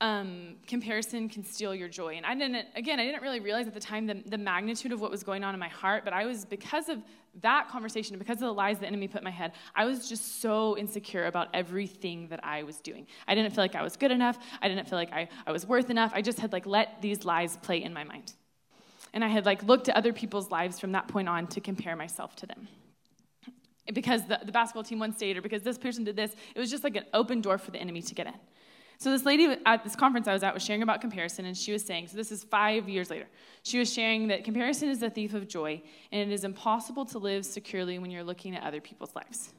um, 0.00 0.56
comparison 0.66 1.28
can 1.28 1.44
steal 1.44 1.74
your 1.74 1.88
joy. 1.88 2.14
And 2.14 2.24
I 2.24 2.34
didn't, 2.34 2.66
again, 2.76 3.00
I 3.00 3.04
didn't 3.04 3.22
really 3.22 3.40
realize 3.40 3.66
at 3.66 3.74
the 3.74 3.80
time 3.80 4.06
the, 4.06 4.22
the 4.26 4.38
magnitude 4.38 4.92
of 4.92 5.00
what 5.00 5.10
was 5.10 5.24
going 5.24 5.42
on 5.42 5.54
in 5.54 5.60
my 5.60 5.68
heart, 5.68 6.04
but 6.04 6.12
I 6.12 6.24
was, 6.24 6.44
because 6.44 6.88
of 6.88 7.02
that 7.40 7.68
conversation, 7.68 8.16
because 8.18 8.36
of 8.36 8.42
the 8.42 8.52
lies 8.52 8.78
the 8.78 8.86
enemy 8.86 9.08
put 9.08 9.20
in 9.20 9.24
my 9.24 9.30
head, 9.30 9.52
I 9.74 9.84
was 9.86 10.08
just 10.08 10.40
so 10.40 10.76
insecure 10.76 11.26
about 11.26 11.48
everything 11.52 12.28
that 12.28 12.40
I 12.44 12.62
was 12.62 12.76
doing. 12.80 13.06
I 13.26 13.34
didn't 13.34 13.52
feel 13.54 13.64
like 13.64 13.74
I 13.74 13.82
was 13.82 13.96
good 13.96 14.12
enough. 14.12 14.38
I 14.62 14.68
didn't 14.68 14.88
feel 14.88 14.98
like 14.98 15.12
I, 15.12 15.28
I 15.46 15.52
was 15.52 15.66
worth 15.66 15.90
enough. 15.90 16.12
I 16.14 16.22
just 16.22 16.38
had 16.38 16.52
like 16.52 16.66
let 16.66 17.02
these 17.02 17.24
lies 17.24 17.56
play 17.56 17.82
in 17.82 17.92
my 17.92 18.04
mind. 18.04 18.34
And 19.12 19.24
I 19.24 19.28
had 19.28 19.46
like 19.46 19.64
looked 19.64 19.88
at 19.88 19.96
other 19.96 20.12
people's 20.12 20.50
lives 20.50 20.78
from 20.78 20.92
that 20.92 21.08
point 21.08 21.28
on 21.28 21.48
to 21.48 21.60
compare 21.60 21.96
myself 21.96 22.36
to 22.36 22.46
them 22.46 22.68
because 23.92 24.26
the, 24.26 24.38
the 24.44 24.52
basketball 24.52 24.84
team 24.84 24.98
won 24.98 25.14
state 25.14 25.36
or 25.36 25.42
because 25.42 25.62
this 25.62 25.78
person 25.78 26.04
did 26.04 26.14
this. 26.14 26.32
It 26.54 26.60
was 26.60 26.70
just 26.70 26.84
like 26.84 26.96
an 26.96 27.04
open 27.14 27.40
door 27.40 27.58
for 27.58 27.70
the 27.70 27.78
enemy 27.78 28.02
to 28.02 28.14
get 28.14 28.26
in. 28.26 28.34
So 29.00 29.12
this 29.12 29.24
lady 29.24 29.56
at 29.64 29.84
this 29.84 29.94
conference 29.94 30.26
I 30.26 30.32
was 30.32 30.42
at 30.42 30.52
was 30.52 30.64
sharing 30.64 30.82
about 30.82 31.00
comparison, 31.00 31.44
and 31.44 31.56
she 31.56 31.72
was 31.72 31.84
saying, 31.84 32.08
so 32.08 32.16
this 32.16 32.32
is 32.32 32.42
five 32.42 32.88
years 32.88 33.10
later, 33.10 33.26
she 33.62 33.78
was 33.78 33.92
sharing 33.92 34.26
that 34.28 34.42
comparison 34.42 34.88
is 34.88 34.98
the 34.98 35.08
thief 35.08 35.34
of 35.34 35.46
joy, 35.46 35.80
and 36.10 36.30
it 36.30 36.34
is 36.34 36.42
impossible 36.42 37.04
to 37.06 37.18
live 37.18 37.46
securely 37.46 38.00
when 38.00 38.10
you're 38.10 38.24
looking 38.24 38.56
at 38.56 38.64
other 38.64 38.80
people's 38.80 39.14
lives. 39.14 39.52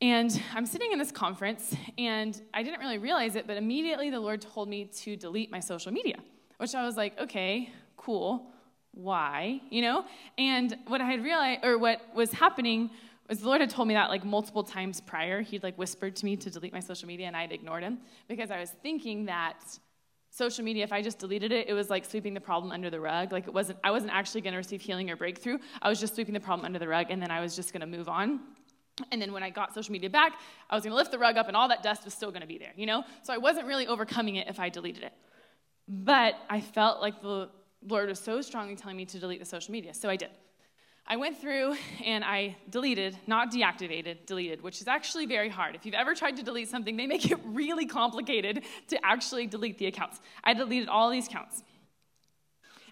And 0.00 0.40
I'm 0.54 0.66
sitting 0.66 0.92
in 0.92 0.98
this 0.98 1.10
conference, 1.10 1.74
and 1.98 2.40
I 2.54 2.62
didn't 2.62 2.78
really 2.78 2.98
realize 2.98 3.34
it, 3.34 3.48
but 3.48 3.56
immediately 3.56 4.10
the 4.10 4.20
Lord 4.20 4.42
told 4.42 4.68
me 4.68 4.84
to 4.84 5.16
delete 5.16 5.50
my 5.50 5.58
social 5.58 5.90
media, 5.90 6.18
which 6.58 6.74
I 6.74 6.84
was 6.84 6.96
like, 6.96 7.18
okay, 7.18 7.70
cool. 7.96 8.46
Why? 8.92 9.60
You 9.70 9.82
know? 9.82 10.04
And 10.38 10.76
what 10.86 11.00
I 11.00 11.04
had 11.04 11.24
realized, 11.24 11.64
or 11.64 11.78
what 11.78 12.00
was 12.14 12.32
happening 12.32 12.90
was 13.28 13.40
the 13.40 13.48
Lord 13.48 13.60
had 13.60 13.70
told 13.70 13.88
me 13.88 13.94
that 13.94 14.08
like 14.08 14.24
multiple 14.24 14.62
times 14.62 15.00
prior. 15.00 15.42
He'd 15.42 15.62
like 15.62 15.76
whispered 15.76 16.14
to 16.16 16.24
me 16.24 16.36
to 16.36 16.50
delete 16.50 16.72
my 16.72 16.80
social 16.80 17.08
media, 17.08 17.26
and 17.26 17.36
I'd 17.36 17.52
ignored 17.52 17.82
him 17.82 17.98
because 18.28 18.50
I 18.50 18.60
was 18.60 18.70
thinking 18.82 19.26
that 19.26 19.64
social 20.30 20.64
media, 20.64 20.84
if 20.84 20.92
I 20.92 21.02
just 21.02 21.18
deleted 21.18 21.50
it, 21.50 21.68
it 21.68 21.72
was 21.72 21.88
like 21.88 22.04
sweeping 22.04 22.34
the 22.34 22.40
problem 22.40 22.70
under 22.70 22.90
the 22.90 23.00
rug. 23.00 23.32
Like 23.32 23.46
it 23.46 23.54
wasn't, 23.54 23.78
I 23.82 23.90
wasn't 23.90 24.12
actually 24.12 24.42
going 24.42 24.52
to 24.52 24.58
receive 24.58 24.80
healing 24.80 25.10
or 25.10 25.16
breakthrough. 25.16 25.58
I 25.80 25.88
was 25.88 25.98
just 25.98 26.14
sweeping 26.14 26.34
the 26.34 26.40
problem 26.40 26.66
under 26.66 26.78
the 26.78 26.88
rug, 26.88 27.06
and 27.10 27.20
then 27.20 27.30
I 27.30 27.40
was 27.40 27.56
just 27.56 27.72
going 27.72 27.80
to 27.80 27.86
move 27.86 28.08
on. 28.08 28.40
And 29.10 29.20
then 29.20 29.32
when 29.32 29.42
I 29.42 29.50
got 29.50 29.74
social 29.74 29.92
media 29.92 30.08
back, 30.08 30.32
I 30.70 30.74
was 30.74 30.84
going 30.84 30.92
to 30.92 30.96
lift 30.96 31.10
the 31.10 31.18
rug 31.18 31.36
up, 31.36 31.48
and 31.48 31.56
all 31.56 31.68
that 31.68 31.82
dust 31.82 32.04
was 32.04 32.14
still 32.14 32.30
going 32.30 32.40
to 32.40 32.46
be 32.46 32.58
there, 32.58 32.72
you 32.76 32.86
know? 32.86 33.04
So 33.22 33.32
I 33.32 33.38
wasn't 33.38 33.66
really 33.66 33.86
overcoming 33.86 34.36
it 34.36 34.48
if 34.48 34.58
I 34.58 34.68
deleted 34.68 35.02
it. 35.02 35.12
But 35.88 36.34
I 36.48 36.60
felt 36.60 37.00
like 37.00 37.20
the 37.20 37.50
Lord 37.86 38.08
was 38.08 38.18
so 38.18 38.40
strongly 38.40 38.74
telling 38.74 38.96
me 38.96 39.04
to 39.06 39.18
delete 39.18 39.40
the 39.40 39.46
social 39.46 39.72
media, 39.72 39.92
so 39.94 40.08
I 40.08 40.16
did. 40.16 40.30
I 41.08 41.16
went 41.16 41.40
through 41.40 41.76
and 42.04 42.24
I 42.24 42.56
deleted, 42.68 43.16
not 43.28 43.52
deactivated, 43.52 44.26
deleted, 44.26 44.60
which 44.60 44.80
is 44.80 44.88
actually 44.88 45.26
very 45.26 45.48
hard. 45.48 45.76
If 45.76 45.86
you've 45.86 45.94
ever 45.94 46.14
tried 46.14 46.36
to 46.36 46.42
delete 46.42 46.68
something, 46.68 46.96
they 46.96 47.06
make 47.06 47.30
it 47.30 47.38
really 47.44 47.86
complicated 47.86 48.64
to 48.88 49.06
actually 49.06 49.46
delete 49.46 49.78
the 49.78 49.86
accounts. 49.86 50.20
I 50.42 50.52
deleted 50.54 50.88
all 50.88 51.10
these 51.10 51.28
accounts. 51.28 51.62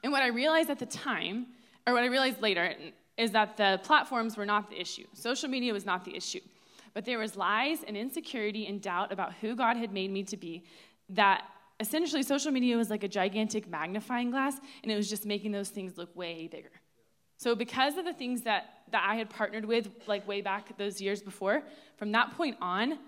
And 0.05 0.13
what 0.13 0.23
I 0.23 0.29
realized 0.29 0.71
at 0.71 0.79
the 0.79 0.87
time, 0.87 1.47
or 1.87 1.93
what 1.93 2.05
I 2.05 2.07
realized 2.07 2.41
later, 2.41 2.75
is 3.17 3.33
that 3.33 3.57
the 3.57 3.81
platforms 3.83 4.37
were 4.37 4.47
not 4.47 4.71
the 4.71 4.81
issue. 4.81 5.07
Social 5.15 5.49
media 5.49 5.73
was 5.73 5.85
not 5.85 6.05
the 6.05 6.15
issue. 6.17 6.41
But 6.93 7.05
there 7.05 7.19
was 7.19 7.37
lies 7.37 7.79
and 7.87 7.97
insecurity 7.97 8.67
and 8.67 8.81
doubt 8.81 9.11
about 9.13 9.35
who 9.41 9.57
God 9.57 9.77
had 9.77 9.93
made 9.93 10.13
me 10.13 10.23
to 10.25 10.37
be 10.37 10.65
that 11.11 11.43
essentially 11.81 12.23
social 12.23 12.53
media 12.53 12.77
was 12.77 12.91
like 12.91 13.03
a 13.03 13.09
gigantic 13.09 13.69
magnifying 13.69 14.31
glass 14.31 14.61
and 14.83 14.93
it 14.93 14.95
was 14.95 15.11
just 15.11 15.27
making 15.27 15.51
those 15.51 15.71
things 15.71 15.99
look 15.99 16.15
way 16.15 16.47
bigger. 16.47 16.71
So 17.45 17.55
because 17.55 17.99
of 17.99 18.07
the 18.07 18.15
things 18.15 18.41
that, 18.45 18.85
that 18.91 19.05
I 19.07 19.17
had 19.17 19.29
partnered 19.29 19.67
with, 19.67 19.91
like 20.07 20.27
way 20.27 20.41
back 20.41 20.79
those 20.79 20.99
years 20.99 21.21
before, 21.21 21.63
from 21.99 22.11
that 22.13 22.35
point 22.39 22.57
on, 22.59 22.99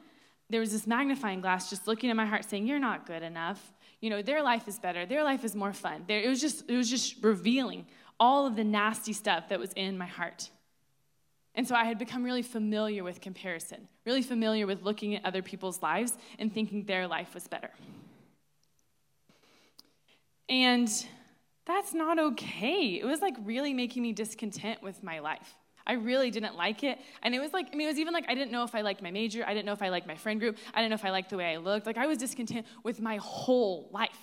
there 0.51 0.61
was 0.61 0.72
this 0.72 0.87
magnifying 0.87 1.40
glass 1.40 1.70
just 1.70 1.87
looking 1.87 2.11
at 2.11 2.16
my 2.16 2.27
heart 2.27 2.44
saying, 2.44 2.66
You're 2.66 2.79
not 2.79 3.07
good 3.07 3.22
enough. 3.22 3.72
You 4.03 4.11
know, 4.11 4.20
their 4.20 4.42
life 4.42 4.68
is 4.68 4.79
better, 4.79 5.07
their 5.07 5.25
life 5.25 5.42
is 5.42 5.57
more 5.57 5.72
fun. 5.72 6.05
There, 6.07 6.20
it, 6.20 6.29
was 6.29 6.42
just, 6.42 6.68
it 6.68 6.77
was 6.77 6.90
just 6.90 7.25
revealing 7.25 7.87
all 8.20 8.46
of 8.46 8.57
the 8.57 8.64
nasty 8.64 9.14
stuff 9.14 9.49
that 9.49 9.59
was 9.59 9.72
in 9.72 9.96
my 9.96 10.05
heart. 10.05 10.51
And 11.55 11.66
so 11.66 11.75
I 11.75 11.85
had 11.85 11.99
become 11.99 12.22
really 12.22 12.42
familiar 12.42 13.05
with 13.05 13.22
comparison, 13.22 13.88
really 14.05 14.20
familiar 14.20 14.66
with 14.66 14.83
looking 14.83 15.14
at 15.14 15.25
other 15.25 15.40
people's 15.40 15.81
lives 15.81 16.12
and 16.38 16.53
thinking 16.53 16.85
their 16.85 17.07
life 17.07 17.33
was 17.33 17.49
better. 17.49 17.70
And 20.51 20.90
that's 21.66 21.92
not 21.92 22.18
okay. 22.18 22.98
It 23.00 23.05
was 23.05 23.20
like 23.20 23.35
really 23.44 23.74
making 23.74 24.02
me 24.02 24.12
discontent 24.12 24.83
with 24.83 25.02
my 25.02 25.18
life. 25.18 25.55
I 25.87 25.94
really 25.94 26.31
didn't 26.31 26.57
like 26.57 26.83
it. 26.83 26.98
And 27.22 27.35
it 27.35 27.40
was 27.40 27.52
like, 27.52 27.68
I 27.72 27.76
mean, 27.76 27.87
it 27.87 27.90
was 27.90 27.98
even 27.98 28.12
like 28.12 28.24
I 28.29 28.35
didn't 28.35 28.50
know 28.50 28.64
if 28.64 28.74
I 28.74 28.81
liked 28.81 29.02
my 29.02 29.11
major. 29.11 29.44
I 29.46 29.55
didn't 29.55 29.66
know 29.66 29.72
if 29.72 29.83
I 29.83 29.88
liked 29.88 30.07
my 30.07 30.16
friend 30.16 30.40
group. 30.40 30.59
I 30.74 30.81
didn't 30.81 30.90
know 30.90 30.94
if 30.94 31.05
I 31.05 31.11
liked 31.11 31.31
the 31.31 31.37
way 31.37 31.52
I 31.52 31.57
looked. 31.59 31.87
Like 31.87 31.98
I 31.98 32.07
was 32.07 32.18
discontent 32.18 32.66
with 32.83 33.00
my 33.00 33.16
whole 33.16 33.88
life 33.92 34.18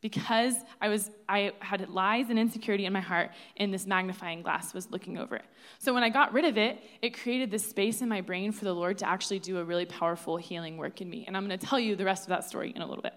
because 0.00 0.54
I 0.80 0.88
was 0.88 1.10
I 1.28 1.52
had 1.60 1.88
lies 1.88 2.30
and 2.30 2.38
insecurity 2.38 2.84
in 2.84 2.92
my 2.92 3.00
heart 3.00 3.30
and 3.56 3.72
this 3.72 3.86
magnifying 3.86 4.42
glass 4.42 4.74
was 4.74 4.90
looking 4.90 5.18
over 5.18 5.36
it. 5.36 5.44
So 5.78 5.94
when 5.94 6.02
I 6.02 6.10
got 6.10 6.32
rid 6.32 6.44
of 6.44 6.58
it, 6.58 6.80
it 7.02 7.20
created 7.20 7.50
this 7.50 7.68
space 7.68 8.02
in 8.02 8.08
my 8.08 8.20
brain 8.20 8.52
for 8.52 8.64
the 8.64 8.74
Lord 8.74 8.98
to 8.98 9.08
actually 9.08 9.38
do 9.38 9.58
a 9.58 9.64
really 9.64 9.86
powerful 9.86 10.36
healing 10.36 10.76
work 10.76 11.00
in 11.00 11.08
me. 11.08 11.24
And 11.26 11.36
I'm 11.36 11.46
going 11.46 11.58
to 11.58 11.66
tell 11.66 11.80
you 11.80 11.96
the 11.96 12.04
rest 12.04 12.24
of 12.24 12.28
that 12.28 12.44
story 12.44 12.72
in 12.74 12.82
a 12.82 12.86
little 12.86 13.02
bit. 13.02 13.14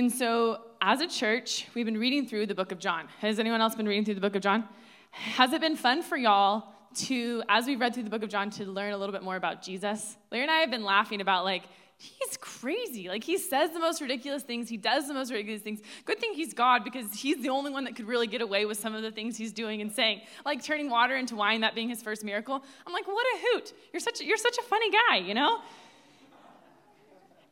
And 0.00 0.10
so, 0.10 0.62
as 0.80 1.02
a 1.02 1.06
church, 1.06 1.66
we've 1.74 1.84
been 1.84 1.98
reading 1.98 2.26
through 2.26 2.46
the 2.46 2.54
book 2.54 2.72
of 2.72 2.78
John. 2.78 3.06
Has 3.18 3.38
anyone 3.38 3.60
else 3.60 3.74
been 3.74 3.86
reading 3.86 4.02
through 4.02 4.14
the 4.14 4.22
book 4.22 4.34
of 4.34 4.40
John? 4.40 4.66
Has 5.10 5.52
it 5.52 5.60
been 5.60 5.76
fun 5.76 6.02
for 6.02 6.16
y'all 6.16 6.72
to, 7.00 7.42
as 7.50 7.66
we've 7.66 7.78
read 7.78 7.92
through 7.92 8.04
the 8.04 8.08
book 8.08 8.22
of 8.22 8.30
John, 8.30 8.48
to 8.52 8.64
learn 8.64 8.94
a 8.94 8.96
little 8.96 9.12
bit 9.12 9.22
more 9.22 9.36
about 9.36 9.60
Jesus? 9.60 10.16
Larry 10.30 10.44
and 10.44 10.50
I 10.50 10.60
have 10.60 10.70
been 10.70 10.84
laughing 10.84 11.20
about, 11.20 11.44
like, 11.44 11.64
he's 11.98 12.38
crazy. 12.38 13.10
Like, 13.10 13.24
he 13.24 13.36
says 13.36 13.72
the 13.72 13.78
most 13.78 14.00
ridiculous 14.00 14.42
things, 14.42 14.70
he 14.70 14.78
does 14.78 15.06
the 15.06 15.12
most 15.12 15.30
ridiculous 15.30 15.60
things. 15.60 15.80
Good 16.06 16.18
thing 16.18 16.32
he's 16.32 16.54
God 16.54 16.82
because 16.82 17.12
he's 17.12 17.42
the 17.42 17.50
only 17.50 17.70
one 17.70 17.84
that 17.84 17.94
could 17.94 18.08
really 18.08 18.26
get 18.26 18.40
away 18.40 18.64
with 18.64 18.80
some 18.80 18.94
of 18.94 19.02
the 19.02 19.10
things 19.10 19.36
he's 19.36 19.52
doing 19.52 19.82
and 19.82 19.92
saying, 19.92 20.22
like 20.46 20.64
turning 20.64 20.88
water 20.88 21.14
into 21.14 21.36
wine, 21.36 21.60
that 21.60 21.74
being 21.74 21.90
his 21.90 22.02
first 22.02 22.24
miracle. 22.24 22.64
I'm 22.86 22.92
like, 22.94 23.06
what 23.06 23.26
a 23.34 23.38
hoot. 23.52 23.74
You're 23.92 24.00
such 24.00 24.22
a, 24.22 24.24
you're 24.24 24.38
such 24.38 24.56
a 24.56 24.62
funny 24.62 24.90
guy, 24.90 25.18
you 25.18 25.34
know? 25.34 25.60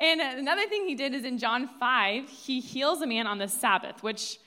And 0.00 0.20
another 0.20 0.66
thing 0.68 0.86
he 0.86 0.94
did 0.94 1.12
is 1.12 1.24
in 1.24 1.38
John 1.38 1.68
5, 1.80 2.28
he 2.28 2.60
heals 2.60 3.02
a 3.02 3.06
man 3.06 3.26
on 3.26 3.38
the 3.38 3.48
Sabbath, 3.48 4.02
which 4.02 4.38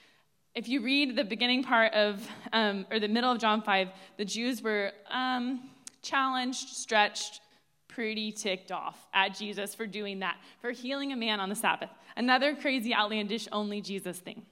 if 0.55 0.67
you 0.67 0.81
read 0.81 1.15
the 1.15 1.23
beginning 1.23 1.63
part 1.63 1.93
of, 1.93 2.25
um, 2.53 2.85
or 2.89 2.99
the 2.99 3.07
middle 3.07 3.31
of 3.31 3.39
John 3.39 3.61
5, 3.61 3.89
the 4.17 4.25
Jews 4.25 4.61
were 4.61 4.91
um, 5.09 5.69
challenged, 6.01 6.69
stretched, 6.69 7.41
pretty 7.87 8.31
ticked 8.31 8.71
off 8.71 9.07
at 9.13 9.35
Jesus 9.35 9.75
for 9.75 9.85
doing 9.85 10.19
that, 10.19 10.37
for 10.61 10.71
healing 10.71 11.11
a 11.11 11.15
man 11.17 11.39
on 11.39 11.49
the 11.49 11.55
Sabbath. 11.55 11.89
Another 12.15 12.55
crazy, 12.55 12.93
outlandish, 12.93 13.47
only 13.51 13.81
Jesus 13.81 14.19
thing. 14.19 14.43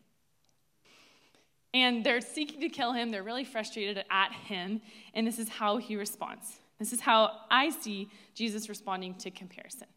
And 1.73 2.03
they're 2.03 2.21
seeking 2.21 2.59
to 2.61 2.69
kill 2.69 2.93
him. 2.93 3.09
They're 3.09 3.23
really 3.23 3.45
frustrated 3.45 4.03
at 4.09 4.33
him. 4.33 4.81
And 5.13 5.25
this 5.25 5.39
is 5.39 5.47
how 5.47 5.77
he 5.77 5.95
responds. 5.95 6.59
This 6.79 6.91
is 6.91 7.01
how 7.01 7.31
I 7.51 7.69
see 7.69 8.09
Jesus 8.33 8.69
responding 8.69 9.13
to 9.15 9.31
comparison. 9.31 9.87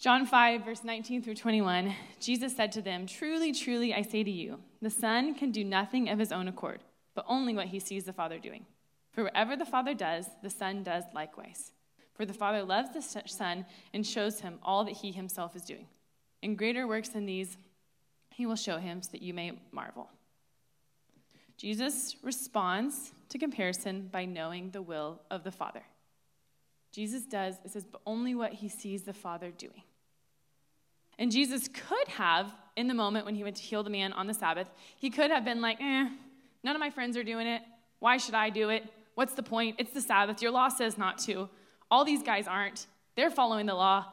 John 0.00 0.24
5, 0.24 0.64
verse 0.64 0.82
19 0.82 1.22
through 1.22 1.34
21, 1.34 1.94
Jesus 2.20 2.56
said 2.56 2.72
to 2.72 2.80
them, 2.80 3.06
Truly, 3.06 3.52
truly, 3.52 3.92
I 3.92 4.00
say 4.00 4.24
to 4.24 4.30
you, 4.30 4.58
the 4.80 4.88
Son 4.88 5.34
can 5.34 5.50
do 5.50 5.62
nothing 5.62 6.08
of 6.08 6.18
his 6.18 6.32
own 6.32 6.48
accord, 6.48 6.80
but 7.14 7.26
only 7.28 7.54
what 7.54 7.66
he 7.66 7.78
sees 7.78 8.04
the 8.04 8.12
Father 8.14 8.38
doing. 8.38 8.64
For 9.12 9.24
whatever 9.24 9.56
the 9.56 9.66
Father 9.66 9.92
does, 9.92 10.24
the 10.42 10.48
Son 10.48 10.82
does 10.82 11.04
likewise. 11.14 11.72
For 12.14 12.24
the 12.24 12.32
Father 12.32 12.62
loves 12.62 12.94
the 12.94 13.02
Son 13.02 13.66
and 13.92 14.06
shows 14.06 14.40
him 14.40 14.58
all 14.62 14.86
that 14.86 14.96
he 14.96 15.12
himself 15.12 15.54
is 15.54 15.64
doing. 15.64 15.86
In 16.40 16.56
greater 16.56 16.88
works 16.88 17.10
than 17.10 17.26
these, 17.26 17.58
he 18.30 18.46
will 18.46 18.56
show 18.56 18.78
him 18.78 19.02
so 19.02 19.10
that 19.12 19.20
you 19.20 19.34
may 19.34 19.52
marvel. 19.70 20.08
Jesus 21.58 22.16
responds 22.22 23.12
to 23.28 23.36
comparison 23.36 24.08
by 24.10 24.24
knowing 24.24 24.70
the 24.70 24.80
will 24.80 25.20
of 25.30 25.44
the 25.44 25.52
Father. 25.52 25.82
Jesus 26.90 27.24
does, 27.24 27.56
it 27.66 27.70
says, 27.70 27.84
but 27.84 28.00
only 28.06 28.34
what 28.34 28.54
he 28.54 28.68
sees 28.70 29.02
the 29.02 29.12
Father 29.12 29.50
doing. 29.50 29.82
And 31.20 31.30
Jesus 31.30 31.68
could 31.68 32.08
have, 32.08 32.52
in 32.76 32.88
the 32.88 32.94
moment 32.94 33.26
when 33.26 33.34
he 33.34 33.44
went 33.44 33.56
to 33.56 33.62
heal 33.62 33.82
the 33.82 33.90
man 33.90 34.14
on 34.14 34.26
the 34.26 34.32
Sabbath, 34.34 34.68
he 34.96 35.10
could 35.10 35.30
have 35.30 35.44
been 35.44 35.60
like, 35.60 35.78
eh, 35.78 36.08
none 36.64 36.74
of 36.74 36.80
my 36.80 36.88
friends 36.88 37.14
are 37.16 37.22
doing 37.22 37.46
it. 37.46 37.60
Why 37.98 38.16
should 38.16 38.34
I 38.34 38.48
do 38.48 38.70
it? 38.70 38.84
What's 39.14 39.34
the 39.34 39.42
point? 39.42 39.76
It's 39.78 39.92
the 39.92 40.00
Sabbath. 40.00 40.40
Your 40.40 40.50
law 40.50 40.68
says 40.68 40.96
not 40.96 41.18
to. 41.18 41.50
All 41.90 42.06
these 42.06 42.22
guys 42.22 42.48
aren't. 42.48 42.86
They're 43.16 43.30
following 43.30 43.66
the 43.66 43.74
law. 43.74 44.06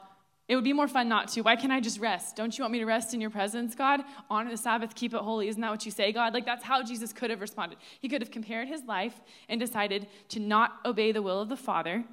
It 0.50 0.56
would 0.56 0.65
be 0.65 0.74
more 0.74 0.89
fun 0.89 1.08
not 1.08 1.30
to. 1.30 1.41
Why 1.41 1.56
can't 1.56 1.72
I 1.72 1.80
just 1.80 2.00
rest? 2.00 2.36
Don't 2.36 2.58
you 2.58 2.63
want 2.63 2.74
me 2.74 2.80
to 2.80 2.86
rest 2.86 3.13
in 3.13 3.22
your 3.22 3.30
presence, 3.30 3.74
God? 3.74 4.02
Honor 4.30 4.50
the 4.50 4.58
Sabbath, 4.58 4.93
keep 4.93 5.13
it 5.13 5.22
holy. 5.22 5.48
Isn't 5.48 5.62
that 5.62 5.72
what 5.72 5.86
you 5.86 5.91
say, 5.91 6.12
God? 6.12 6.34
Like, 6.34 6.46
that's 6.46 6.63
how 6.63 6.84
Jesus 6.84 7.13
could 7.13 7.30
have 7.30 7.39
responded. 7.39 7.78
He 8.02 8.10
could 8.10 8.22
have 8.22 8.32
compared 8.32 8.67
his 8.67 8.84
life 8.84 9.22
and 9.48 9.62
decided 9.62 10.08
to 10.30 10.41
not 10.41 10.74
obey 10.86 11.13
the 11.13 11.22
will 11.22 11.41
of 11.41 11.48
the 11.48 11.58
Father. 11.58 12.04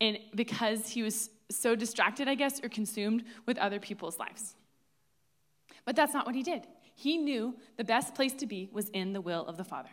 And 0.00 0.18
because 0.34 0.88
he 0.88 1.02
was 1.02 1.30
so 1.56 1.74
distracted, 1.74 2.28
I 2.28 2.34
guess, 2.34 2.62
or 2.62 2.68
consumed 2.68 3.24
with 3.46 3.58
other 3.58 3.80
people's 3.80 4.18
lives. 4.18 4.56
But 5.84 5.96
that's 5.96 6.14
not 6.14 6.26
what 6.26 6.34
he 6.34 6.42
did. 6.42 6.66
He 6.94 7.16
knew 7.16 7.56
the 7.76 7.84
best 7.84 8.14
place 8.14 8.32
to 8.34 8.46
be 8.46 8.68
was 8.72 8.88
in 8.90 9.12
the 9.12 9.20
will 9.20 9.44
of 9.46 9.56
the 9.56 9.64
Father. 9.64 9.90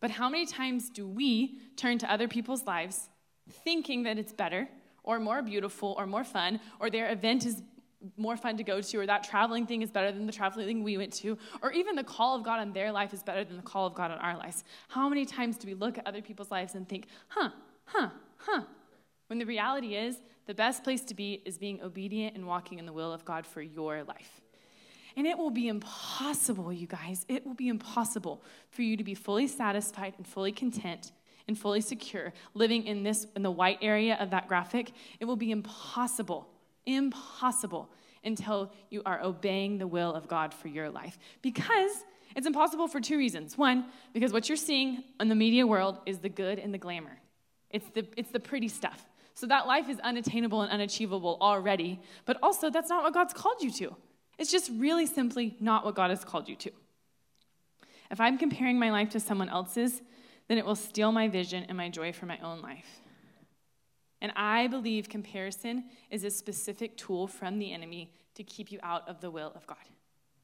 But 0.00 0.10
how 0.10 0.28
many 0.28 0.46
times 0.46 0.90
do 0.90 1.06
we 1.06 1.58
turn 1.76 1.98
to 1.98 2.12
other 2.12 2.26
people's 2.26 2.66
lives 2.66 3.08
thinking 3.64 4.02
that 4.04 4.18
it's 4.18 4.32
better 4.32 4.68
or 5.04 5.20
more 5.20 5.42
beautiful 5.42 5.94
or 5.98 6.06
more 6.06 6.24
fun 6.24 6.60
or 6.80 6.90
their 6.90 7.10
event 7.10 7.46
is 7.46 7.62
more 8.16 8.36
fun 8.36 8.56
to 8.56 8.64
go 8.64 8.80
to 8.80 8.98
or 8.98 9.06
that 9.06 9.22
traveling 9.22 9.64
thing 9.64 9.82
is 9.82 9.90
better 9.90 10.10
than 10.10 10.26
the 10.26 10.32
traveling 10.32 10.66
thing 10.66 10.82
we 10.82 10.98
went 10.98 11.12
to 11.12 11.38
or 11.62 11.70
even 11.70 11.94
the 11.94 12.02
call 12.02 12.34
of 12.34 12.42
God 12.42 12.58
on 12.58 12.72
their 12.72 12.90
life 12.90 13.14
is 13.14 13.22
better 13.22 13.44
than 13.44 13.56
the 13.56 13.62
call 13.62 13.86
of 13.86 13.94
God 13.94 14.10
on 14.10 14.18
our 14.18 14.36
lives? 14.36 14.64
How 14.88 15.08
many 15.08 15.24
times 15.24 15.56
do 15.56 15.68
we 15.68 15.74
look 15.74 15.98
at 15.98 16.06
other 16.06 16.22
people's 16.22 16.50
lives 16.50 16.74
and 16.74 16.88
think, 16.88 17.06
huh, 17.28 17.50
huh, 17.84 18.08
huh? 18.38 18.62
When 19.28 19.38
the 19.38 19.46
reality 19.46 19.94
is, 19.94 20.16
the 20.46 20.54
best 20.54 20.84
place 20.84 21.02
to 21.02 21.14
be 21.14 21.42
is 21.44 21.58
being 21.58 21.82
obedient 21.82 22.36
and 22.36 22.46
walking 22.46 22.78
in 22.78 22.86
the 22.86 22.92
will 22.92 23.12
of 23.12 23.24
God 23.24 23.46
for 23.46 23.62
your 23.62 24.02
life. 24.04 24.40
And 25.16 25.26
it 25.26 25.36
will 25.36 25.50
be 25.50 25.68
impossible, 25.68 26.72
you 26.72 26.86
guys, 26.86 27.26
it 27.28 27.46
will 27.46 27.54
be 27.54 27.68
impossible 27.68 28.42
for 28.70 28.82
you 28.82 28.96
to 28.96 29.04
be 29.04 29.14
fully 29.14 29.46
satisfied 29.46 30.14
and 30.16 30.26
fully 30.26 30.52
content 30.52 31.12
and 31.48 31.58
fully 31.58 31.80
secure 31.80 32.32
living 32.54 32.86
in 32.86 33.02
this 33.02 33.26
in 33.36 33.42
the 33.42 33.50
white 33.50 33.78
area 33.82 34.16
of 34.20 34.30
that 34.30 34.48
graphic. 34.48 34.92
It 35.20 35.26
will 35.26 35.36
be 35.36 35.50
impossible, 35.50 36.48
impossible 36.86 37.90
until 38.24 38.72
you 38.90 39.02
are 39.04 39.20
obeying 39.22 39.78
the 39.78 39.86
will 39.86 40.14
of 40.14 40.28
God 40.28 40.54
for 40.54 40.68
your 40.68 40.88
life. 40.88 41.18
Because 41.42 42.04
it's 42.34 42.46
impossible 42.46 42.88
for 42.88 43.00
two 43.00 43.18
reasons. 43.18 43.58
One, 43.58 43.86
because 44.12 44.32
what 44.32 44.48
you're 44.48 44.56
seeing 44.56 45.04
in 45.20 45.28
the 45.28 45.34
media 45.34 45.66
world 45.66 45.98
is 46.06 46.18
the 46.18 46.28
good 46.28 46.58
and 46.58 46.72
the 46.72 46.78
glamour. 46.78 47.18
It's 47.70 47.88
the, 47.90 48.06
it's 48.16 48.30
the 48.30 48.40
pretty 48.40 48.68
stuff. 48.68 49.04
So 49.34 49.46
that 49.46 49.66
life 49.66 49.88
is 49.88 49.98
unattainable 50.00 50.62
and 50.62 50.70
unachievable 50.70 51.38
already, 51.40 52.00
but 52.26 52.38
also 52.42 52.70
that's 52.70 52.90
not 52.90 53.02
what 53.02 53.14
God's 53.14 53.32
called 53.32 53.62
you 53.62 53.70
to. 53.72 53.96
It's 54.38 54.50
just 54.50 54.70
really 54.76 55.06
simply 55.06 55.56
not 55.60 55.84
what 55.84 55.94
God 55.94 56.10
has 56.10 56.24
called 56.24 56.48
you 56.48 56.56
to. 56.56 56.70
If 58.10 58.20
I'm 58.20 58.36
comparing 58.36 58.78
my 58.78 58.90
life 58.90 59.10
to 59.10 59.20
someone 59.20 59.48
else's, 59.48 60.02
then 60.48 60.58
it 60.58 60.66
will 60.66 60.76
steal 60.76 61.12
my 61.12 61.28
vision 61.28 61.64
and 61.68 61.76
my 61.78 61.88
joy 61.88 62.12
for 62.12 62.26
my 62.26 62.38
own 62.38 62.60
life. 62.60 63.00
And 64.20 64.32
I 64.36 64.66
believe 64.68 65.08
comparison 65.08 65.84
is 66.10 66.22
a 66.22 66.30
specific 66.30 66.96
tool 66.96 67.26
from 67.26 67.58
the 67.58 67.72
enemy 67.72 68.12
to 68.34 68.44
keep 68.44 68.70
you 68.70 68.78
out 68.82 69.08
of 69.08 69.20
the 69.20 69.30
will 69.30 69.52
of 69.54 69.66
God. 69.66 69.78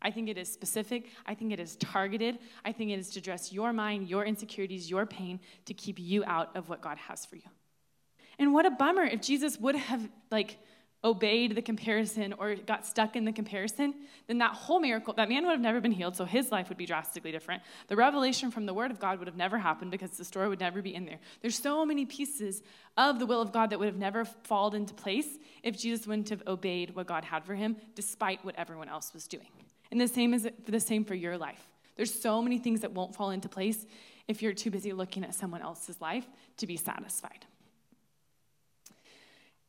I 0.01 0.11
think 0.11 0.29
it 0.29 0.39
is 0.39 0.51
specific. 0.51 1.07
I 1.27 1.35
think 1.35 1.53
it 1.53 1.61
is 1.61 1.77
targeted. 1.77 2.39
I 2.65 2.73
think 2.73 2.91
it 2.91 2.99
is 2.99 3.11
to 3.11 3.21
address 3.21 3.53
your 3.53 3.73
mind, 3.73 4.09
your 4.09 4.25
insecurities, 4.25 4.89
your 4.89 5.07
pain, 5.07 5.41
to 5.67 5.75
keep 5.75 5.99
you 5.99 6.25
out 6.25 6.57
of 6.57 6.69
what 6.69 6.81
God 6.81 6.99
has 6.99 7.27
for 7.27 7.37
you. 7.37 7.43
And 8.39 8.53
what 8.53 8.67
a 8.67 8.71
bummer 8.71 9.05
if 9.05 9.21
Jesus 9.21 9.59
would 9.59 9.75
have 9.75 10.09
like 10.31 10.59
obeyed 11.05 11.55
the 11.55 11.63
comparison 11.63 12.35
or 12.39 12.57
got 12.57 12.85
stuck 12.85 13.15
in 13.15 13.25
the 13.25 13.33
comparison, 13.33 13.95
then 14.27 14.39
that 14.39 14.53
whole 14.53 14.81
miracle, 14.81 15.15
that 15.15 15.29
man 15.29 15.45
would 15.45 15.53
have 15.53 15.61
never 15.61 15.81
been 15.81 15.93
healed, 15.93 16.17
so 16.17 16.25
his 16.25 16.51
life 16.51 16.69
would 16.69 16.79
be 16.79 16.87
drastically 16.87 17.31
different. 17.31 17.63
The 17.87 17.95
revelation 17.95 18.51
from 18.51 18.67
the 18.67 18.75
Word 18.75 18.91
of 18.91 18.99
God 18.99 19.19
would 19.19 19.29
have 19.29 19.37
never 19.37 19.59
happened 19.59 19.93
because 19.93 20.11
the 20.13 20.25
story 20.25 20.49
would 20.49 20.59
never 20.59 20.83
be 20.83 20.95
in 20.95 21.05
there. 21.05 21.21
There's 21.41 21.57
so 21.57 21.87
many 21.87 22.05
pieces 22.05 22.63
of 22.97 23.21
the 23.21 23.27
will 23.27 23.41
of 23.41 23.53
God 23.53 23.71
that 23.71 23.79
would 23.79 23.87
have 23.87 23.97
never 23.97 24.25
fallen 24.25 24.75
into 24.75 24.95
place 24.95 25.39
if 25.63 25.79
Jesus 25.79 26.07
wouldn't 26.07 26.31
have 26.31 26.43
obeyed 26.49 26.97
what 26.97 27.07
God 27.07 27.25
had 27.25 27.45
for 27.45 27.55
him, 27.55 27.77
despite 27.95 28.45
what 28.45 28.57
everyone 28.57 28.89
else 28.89 29.15
was 29.15 29.29
doing. 29.29 29.47
And 29.93 30.01
the 30.01 30.09
same 30.09 30.35
is 30.35 30.49
the 30.67 30.81
same 30.81 31.05
for 31.05 31.15
your 31.15 31.39
life. 31.39 31.69
There's 31.97 32.13
so 32.13 32.43
many 32.43 32.59
things 32.59 32.81
that 32.81 32.93
won't 32.93 33.15
fall 33.15 33.31
into 33.31 33.49
place 33.49 33.87
if 34.27 34.43
you're 34.43 34.53
too 34.53 34.71
busy 34.71 34.93
looking 34.93 35.25
at 35.25 35.35
someone 35.35 35.63
else's 35.63 36.01
life 36.01 36.27
to 36.59 36.67
be 36.67 36.77
satisfied. 36.77 37.47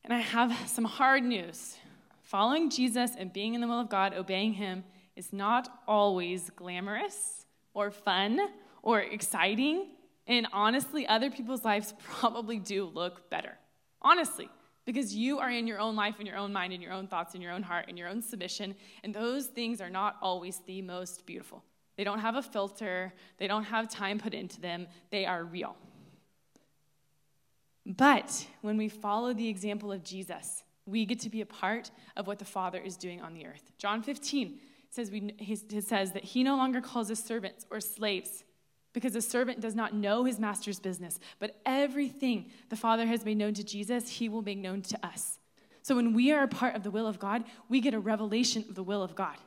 And 0.04 0.14
I 0.14 0.20
have 0.20 0.56
some 0.70 0.86
hard 0.86 1.24
news. 1.24 1.78
Following 2.24 2.70
Jesus 2.70 3.12
and 3.18 3.34
being 3.34 3.56
in 3.56 3.62
the 3.62 3.68
will 3.68 3.80
of 3.80 3.90
God, 3.90 4.14
obeying 4.14 4.54
Him, 4.54 4.84
is 5.16 5.34
not 5.34 5.82
always 5.88 6.50
glamorous 6.52 7.46
or 7.74 7.92
fun 7.92 8.40
or 8.84 9.02
exciting. 9.02 9.88
And 10.28 10.48
honestly, 10.54 11.08
other 11.08 11.32
people's 11.32 11.66
lives 11.66 11.94
probably 12.04 12.60
do 12.60 12.86
look 12.86 13.30
better. 13.30 13.58
Honestly, 14.02 14.50
because 14.86 15.14
you 15.14 15.40
are 15.40 15.52
in 15.52 15.68
your 15.68 15.80
own 15.80 15.96
life, 15.96 16.20
in 16.20 16.26
your 16.26 16.38
own 16.38 16.54
mind, 16.54 16.74
in 16.74 16.82
your 16.82 16.94
own 16.94 17.08
thoughts, 17.08 17.36
in 17.36 17.42
your 17.42 17.52
own 17.52 17.64
heart, 17.64 17.90
in 17.90 17.98
your 17.98 18.08
own 18.08 18.22
submission. 18.22 18.76
And 19.04 19.14
those 19.14 19.48
things 19.48 19.82
are 19.82 19.90
not 19.90 20.18
always 20.22 20.62
the 20.66 20.82
most 20.82 21.26
beautiful. 21.26 21.64
They 21.98 22.04
don't 22.04 22.20
have 22.20 22.36
a 22.36 22.42
filter, 22.42 23.14
they 23.38 23.48
don't 23.48 23.66
have 23.66 23.90
time 23.90 24.20
put 24.20 24.34
into 24.34 24.62
them, 24.62 24.88
they 25.10 25.26
are 25.26 25.44
real. 25.44 25.76
But 27.86 28.46
when 28.62 28.78
we 28.78 28.90
follow 28.90 29.34
the 29.34 29.48
example 29.48 29.92
of 29.92 30.04
Jesus, 30.04 30.64
We 30.86 31.06
get 31.06 31.20
to 31.20 31.30
be 31.30 31.42
a 31.42 31.46
part 31.46 31.92
of 32.18 32.26
what 32.26 32.40
the 32.40 32.46
Father 32.46 32.80
is 32.80 32.98
doing 32.98 33.22
on 33.22 33.36
the 33.36 33.46
earth. 33.46 33.72
John 33.78 34.02
15 34.02 34.60
says, 34.90 35.12
we, 35.12 35.34
he, 35.38 35.56
says 35.56 36.14
that 36.14 36.24
he 36.24 36.44
no 36.44 36.58
longer 36.58 36.82
calls 36.82 37.12
us 37.12 37.24
servants 37.24 37.66
or 37.70 37.80
slaves 37.80 38.44
because 38.94 39.16
a 39.16 39.22
servant 39.22 39.62
does 39.62 39.76
not 39.76 39.94
know 39.94 40.24
his 40.24 40.40
master's 40.40 40.80
business, 40.80 41.20
but 41.38 41.60
everything 41.66 42.50
the 42.70 42.76
Father 42.76 43.06
has 43.06 43.24
made 43.24 43.38
known 43.38 43.54
to 43.54 43.64
Jesus, 43.64 44.10
he 44.10 44.30
will 44.30 44.42
make 44.42 44.58
known 44.58 44.82
to 44.82 45.06
us. 45.06 45.38
So 45.84 45.96
when 45.96 46.14
we 46.14 46.32
are 46.32 46.44
a 46.44 46.48
part 46.48 46.76
of 46.76 46.84
the 46.84 46.92
will 46.92 47.08
of 47.08 47.20
God, 47.20 47.44
we 47.70 47.82
get 47.82 47.94
a 47.94 48.00
revelation 48.00 48.66
of 48.68 48.76
the 48.76 48.84
will 48.84 49.04
of 49.04 49.16
God, 49.16 49.38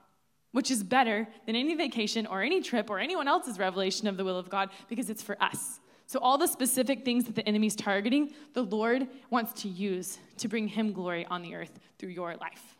which 0.53 0.71
is 0.71 0.83
better 0.83 1.27
than 1.47 1.57
any 1.57 1.75
vacation 1.75 2.27
or 2.27 2.43
any 2.43 2.61
trip 2.61 2.89
or 2.89 2.99
anyone 2.99 3.27
else's 3.27 3.59
revelation 3.59 4.07
of 4.07 4.17
the 4.17 4.25
will 4.25 4.39
of 4.39 4.49
God 4.49 4.71
because 4.89 5.11
it's 5.11 5.23
for 5.23 5.37
us. 5.43 5.81
So, 6.13 6.19
all 6.19 6.37
the 6.37 6.47
specific 6.47 7.07
things 7.07 7.25
that 7.25 7.37
the 7.37 7.49
enemy's 7.49 7.75
targeting, 7.75 8.35
the 8.53 8.65
Lord 8.65 9.09
wants 9.31 9.63
to 9.63 9.69
use 9.69 10.19
to 10.37 10.47
bring 10.47 10.69
him 10.69 10.93
glory 10.93 11.25
on 11.25 11.41
the 11.41 11.55
earth 11.55 11.81
through 11.99 12.11
your 12.11 12.37
life. 12.37 12.77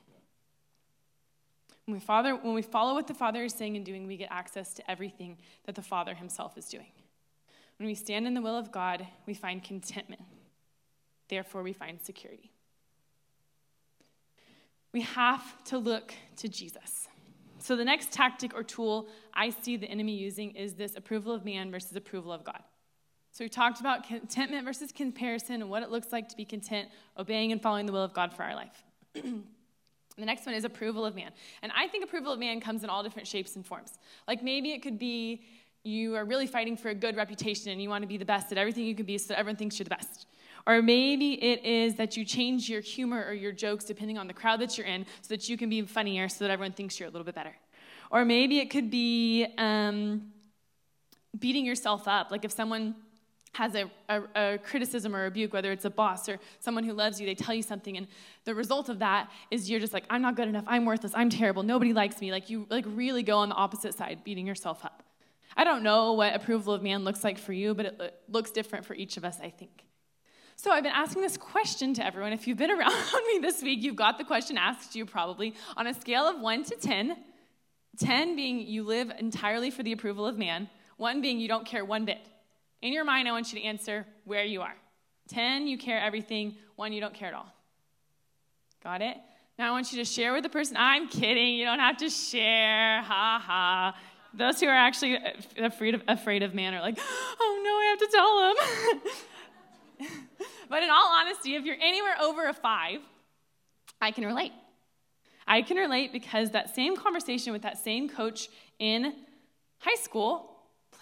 When 1.87 1.95
we, 1.95 2.01
father, 2.01 2.37
when 2.37 2.53
we 2.53 2.61
follow 2.61 2.93
what 2.93 3.07
the 3.07 3.15
Father 3.15 3.43
is 3.43 3.55
saying 3.55 3.75
and 3.75 3.87
doing, 3.87 4.07
we 4.07 4.19
get 4.19 4.29
access 4.31 4.75
to 4.75 4.91
everything 4.91 5.39
that 5.65 5.75
the 5.75 5.81
Father 5.81 6.13
himself 6.13 6.59
is 6.59 6.67
doing. 6.67 6.93
When 7.79 7.87
we 7.87 7.95
stand 7.95 8.27
in 8.27 8.35
the 8.35 8.43
will 8.43 8.55
of 8.55 8.71
God, 8.71 9.07
we 9.25 9.33
find 9.33 9.65
contentment. 9.65 10.21
Therefore, 11.29 11.63
we 11.63 11.73
find 11.73 12.03
security. 12.03 12.53
We 14.93 15.01
have 15.01 15.65
to 15.65 15.79
look 15.79 16.13
to 16.37 16.51
Jesus. 16.51 17.09
So, 17.61 17.77
the 17.77 17.85
next 17.87 18.13
tactic 18.13 18.55
or 18.55 18.63
tool 18.63 19.09
I 19.33 19.49
see 19.49 19.79
the 19.79 19.89
enemy 19.89 20.17
using 20.17 20.51
is 20.51 20.75
this 20.75 20.97
approval 20.97 21.33
of 21.33 21.47
man 21.47 21.71
versus 21.71 21.97
approval 21.97 22.31
of 22.31 22.45
God. 22.45 22.63
So 23.33 23.45
we 23.45 23.49
talked 23.49 23.81
about 23.81 24.07
contentment 24.07 24.67
versus 24.67 24.93
comparison 24.93 25.63
and 25.63 25.71
what 25.71 25.83
it 25.83 25.91
looks 25.91 26.13
like 26.13 26.29
to 26.29 26.37
be 26.37 26.45
content, 26.45 26.91
obeying 27.19 27.51
and 27.51 27.63
following 27.63 27.87
the 27.87 27.93
will 27.93 28.05
of 28.05 28.13
God 28.13 28.35
for 28.35 28.43
our 28.43 28.55
life. 28.55 28.85
the 29.15 29.43
next 30.19 30.45
one 30.45 30.55
is 30.55 30.65
approval 30.65 31.07
of 31.07 31.15
man. 31.15 31.31
And 31.63 31.73
I 31.75 31.89
think 31.89 32.05
approval 32.05 32.35
of 32.35 32.39
man 32.39 32.61
comes 32.61 32.85
in 32.85 32.91
all 32.91 33.03
different 33.03 33.27
shapes 33.27 33.57
and 33.57 33.65
forms. 33.65 33.99
Like 34.29 34.43
maybe 34.43 34.73
it 34.73 34.83
could 34.83 34.99
be 34.99 35.45
you 35.83 36.15
are 36.15 36.27
really 36.27 36.47
fighting 36.47 36.77
for 36.77 36.91
a 36.91 36.95
good 36.95 37.17
reputation 37.17 37.73
and 37.73 37.83
you 37.83 37.89
want 37.89 38.03
to 38.03 38.07
be 38.07 38.19
the 38.19 38.25
best 38.27 38.53
at 38.53 38.59
everything 38.59 38.85
you 38.85 38.95
can 38.95 39.07
be 39.07 39.17
so 39.17 39.29
that 39.29 39.39
everyone 39.39 39.57
thinks 39.57 39.79
you're 39.79 39.85
the 39.85 39.91
best. 39.91 40.27
Or 40.67 40.83
maybe 40.83 41.43
it 41.43 41.65
is 41.65 41.95
that 41.97 42.19
you 42.19 42.27
change 42.27 42.69
your 42.69 42.83
humor 42.83 43.25
or 43.27 43.33
your 43.33 43.51
jokes 43.51 43.87
depending 43.87 44.19
on 44.19 44.27
the 44.27 44.35
crowd 44.35 44.61
that 44.61 44.77
you're 44.77 44.87
in 44.87 45.07
so 45.23 45.29
that 45.29 45.49
you 45.49 45.57
can 45.57 45.71
be 45.71 45.81
funnier 45.83 46.29
so 46.29 46.45
that 46.45 46.51
everyone 46.51 46.73
thinks 46.73 47.01
you're 47.01 47.09
a 47.09 47.13
little 47.13 47.25
bit 47.25 47.35
better. 47.35 47.57
Or 48.11 48.27
maybe 48.27 48.59
it 48.59 48.67
could 48.67 48.91
be 48.91 49.47
um, 49.57 50.33
beating 51.39 51.65
yourself 51.65 52.07
up. 52.07 52.31
Like 52.31 52.45
if 52.45 52.53
someone 52.53 52.95
has 53.53 53.75
a, 53.75 53.91
a, 54.09 54.23
a, 54.35 54.59
criticism 54.59 55.15
or 55.15 55.25
rebuke, 55.25 55.53
whether 55.53 55.71
it's 55.73 55.85
a 55.85 55.91
boss 55.91 56.29
or 56.29 56.39
someone 56.59 56.85
who 56.85 56.95
loves 56.95 57.21
you, 57.21 57.27
they 57.27 57.35
tell 57.35 57.55
you 57.55 57.63
something, 57.63 57.97
and 57.97 58.07
the 58.45 58.55
result 58.55 58.89
of 58.89 58.99
that 58.99 59.31
is 59.51 59.71
you're 59.71 59.81
just 59.81 59.93
like, 59.93 60.05
I'm 60.09 60.23
not 60.23 60.37
good 60.37 60.49
enough, 60.49 60.65
I'm 60.67 60.87
worthless, 60.87 61.13
I'm 61.15 61.29
terrible, 61.29 61.63
nobody 61.63 61.93
likes 61.93 62.21
me. 62.21 62.33
Like 62.33 62.49
you 62.49 62.67
like 62.71 62.85
really 62.89 63.23
go 63.23 63.39
on 63.39 63.51
the 63.51 63.55
opposite 63.55 63.95
side, 63.95 64.25
beating 64.25 64.47
yourself 64.47 64.85
up. 64.85 65.03
I 65.55 65.65
don't 65.65 65.83
know 65.83 66.15
what 66.15 66.35
approval 66.35 66.73
of 66.73 66.83
man 66.83 67.05
looks 67.05 67.23
like 67.23 67.39
for 67.39 67.53
you, 67.53 67.75
but 67.75 67.87
it 67.87 68.15
looks 68.29 68.51
different 68.51 68.87
for 68.87 68.95
each 68.95 69.19
of 69.19 69.25
us, 69.25 69.39
I 69.43 69.51
think. 69.51 69.85
So 70.57 70.71
I've 70.71 70.83
been 70.83 70.93
asking 70.93 71.23
this 71.23 71.37
question 71.37 71.93
to 71.95 72.07
everyone. 72.07 72.33
If 72.33 72.47
you've 72.47 72.57
been 72.57 72.71
around 72.79 72.95
me 73.27 73.39
this 73.41 73.63
week, 73.63 73.83
you've 73.83 73.97
got 73.97 74.17
the 74.17 74.25
question 74.25 74.57
asked 74.57 74.95
you 74.95 75.05
probably 75.05 75.55
on 75.77 75.87
a 75.87 75.95
scale 75.95 76.25
of 76.25 76.41
1 76.41 76.65
to 76.65 76.77
10, 76.77 77.17
10 77.99 78.37
being 78.37 78.61
you 78.61 78.83
live 78.83 79.13
entirely 79.19 79.71
for 79.71 79.83
the 79.83 79.93
approval 79.93 80.27
of 80.27 80.39
man, 80.39 80.71
1 80.97 81.21
being 81.21 81.39
you 81.39 81.49
don't 81.49 81.67
care 81.67 81.85
one 81.85 82.07
bit. 82.07 82.21
In 82.83 82.93
your 82.93 83.05
mind, 83.05 83.29
I 83.29 83.33
want 83.33 83.53
you 83.53 83.61
to 83.61 83.65
answer 83.65 84.05
where 84.25 84.45
you 84.45 84.61
are. 84.61 84.75
10, 85.29 85.69
you 85.69 85.79
care 85.79 86.01
everything. 86.01 86.57
1, 86.77 86.93
you 86.93 87.01
don't 87.01 87.15
care 87.15 87.29
at 87.29 87.35
all. 87.35 87.47
Got 88.83 89.01
it? 89.03 89.17
Now 89.59 89.69
I 89.69 89.71
want 89.71 89.93
you 89.93 89.99
to 89.99 90.05
share 90.05 90.33
with 90.33 90.43
the 90.43 90.49
person. 90.49 90.77
I'm 90.77 91.09
kidding. 91.09 91.55
You 91.55 91.65
don't 91.65 91.79
have 91.79 91.97
to 91.99 92.11
share. 92.11 93.01
Ha 93.03 93.43
ha. 93.45 93.97
Those 94.35 94.61
who 94.61 94.67
are 94.67 94.75
actually 94.75 95.19
afraid 95.59 95.95
of, 95.95 96.03
afraid 96.09 96.43
of 96.43 96.55
man 96.55 96.75
are 96.75 96.81
like, 96.81 96.99
oh 97.41 97.61
no, 97.63 97.71
I 97.71 97.87
have 97.91 97.99
to 98.01 98.09
tell 98.11 100.09
them. 100.09 100.11
but 100.69 100.83
in 100.83 100.91
all 100.91 101.13
honesty, 101.13 101.55
if 101.55 101.65
you're 101.65 101.77
anywhere 101.81 102.15
over 102.21 102.49
a 102.49 102.53
five, 102.53 103.01
I 104.01 104.11
can 104.11 104.25
relate. 104.25 104.53
I 105.47 105.63
can 105.63 105.77
relate 105.77 106.13
because 106.13 106.51
that 106.51 106.75
same 106.75 106.97
conversation 106.97 107.53
with 107.53 107.63
that 107.63 107.79
same 107.79 108.09
coach 108.09 108.49
in 108.79 109.15
high 109.79 110.01
school 110.01 110.52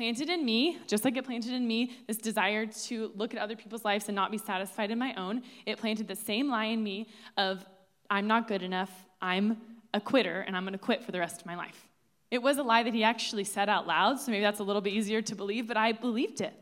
planted 0.00 0.30
in 0.30 0.46
me, 0.46 0.78
just 0.86 1.04
like 1.04 1.14
it 1.18 1.26
planted 1.26 1.52
in 1.52 1.68
me, 1.68 1.92
this 2.06 2.16
desire 2.16 2.64
to 2.64 3.12
look 3.16 3.34
at 3.34 3.38
other 3.38 3.54
people's 3.54 3.84
lives 3.84 4.08
and 4.08 4.16
not 4.16 4.30
be 4.30 4.38
satisfied 4.38 4.90
in 4.90 4.98
my 4.98 5.12
own. 5.12 5.42
It 5.66 5.76
planted 5.76 6.08
the 6.08 6.16
same 6.16 6.48
lie 6.48 6.64
in 6.76 6.82
me 6.82 7.06
of, 7.36 7.66
I'm 8.08 8.26
not 8.26 8.48
good 8.48 8.62
enough, 8.62 8.90
I'm 9.20 9.58
a 9.92 10.00
quitter, 10.00 10.40
and 10.40 10.56
I'm 10.56 10.62
going 10.62 10.72
to 10.72 10.78
quit 10.78 11.04
for 11.04 11.12
the 11.12 11.18
rest 11.18 11.42
of 11.42 11.46
my 11.46 11.54
life. 11.54 11.86
It 12.30 12.40
was 12.40 12.56
a 12.56 12.62
lie 12.62 12.82
that 12.82 12.94
he 12.94 13.04
actually 13.04 13.44
said 13.44 13.68
out 13.68 13.86
loud, 13.86 14.18
so 14.18 14.30
maybe 14.30 14.42
that's 14.42 14.60
a 14.60 14.62
little 14.62 14.80
bit 14.80 14.94
easier 14.94 15.20
to 15.20 15.34
believe, 15.34 15.68
but 15.68 15.76
I 15.76 15.92
believed 15.92 16.40
it. 16.40 16.54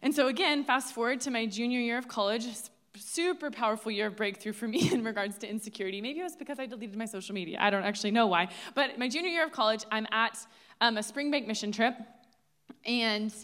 And 0.00 0.14
so, 0.14 0.28
again, 0.28 0.64
fast 0.64 0.94
forward 0.94 1.20
to 1.20 1.30
my 1.30 1.44
junior 1.44 1.80
year 1.80 1.98
of 1.98 2.08
college, 2.08 2.46
super 2.96 3.50
powerful 3.50 3.92
year 3.92 4.06
of 4.06 4.16
breakthrough 4.16 4.54
for 4.54 4.66
me 4.66 4.90
in 4.94 5.04
regards 5.04 5.36
to 5.38 5.50
insecurity. 5.50 6.00
Maybe 6.00 6.20
it 6.20 6.24
was 6.24 6.36
because 6.36 6.58
I 6.58 6.64
deleted 6.64 6.96
my 6.96 7.04
social 7.04 7.34
media. 7.34 7.58
I 7.60 7.68
don't 7.68 7.84
actually 7.84 8.12
know 8.12 8.26
why. 8.26 8.48
But 8.74 8.98
my 8.98 9.08
junior 9.08 9.30
year 9.30 9.44
of 9.44 9.52
college, 9.52 9.84
I'm 9.90 10.06
at 10.12 10.38
um, 10.80 10.96
a 10.96 11.02
spring 11.02 11.30
break 11.30 11.46
mission 11.46 11.72
trip. 11.72 11.94
And 12.84 13.34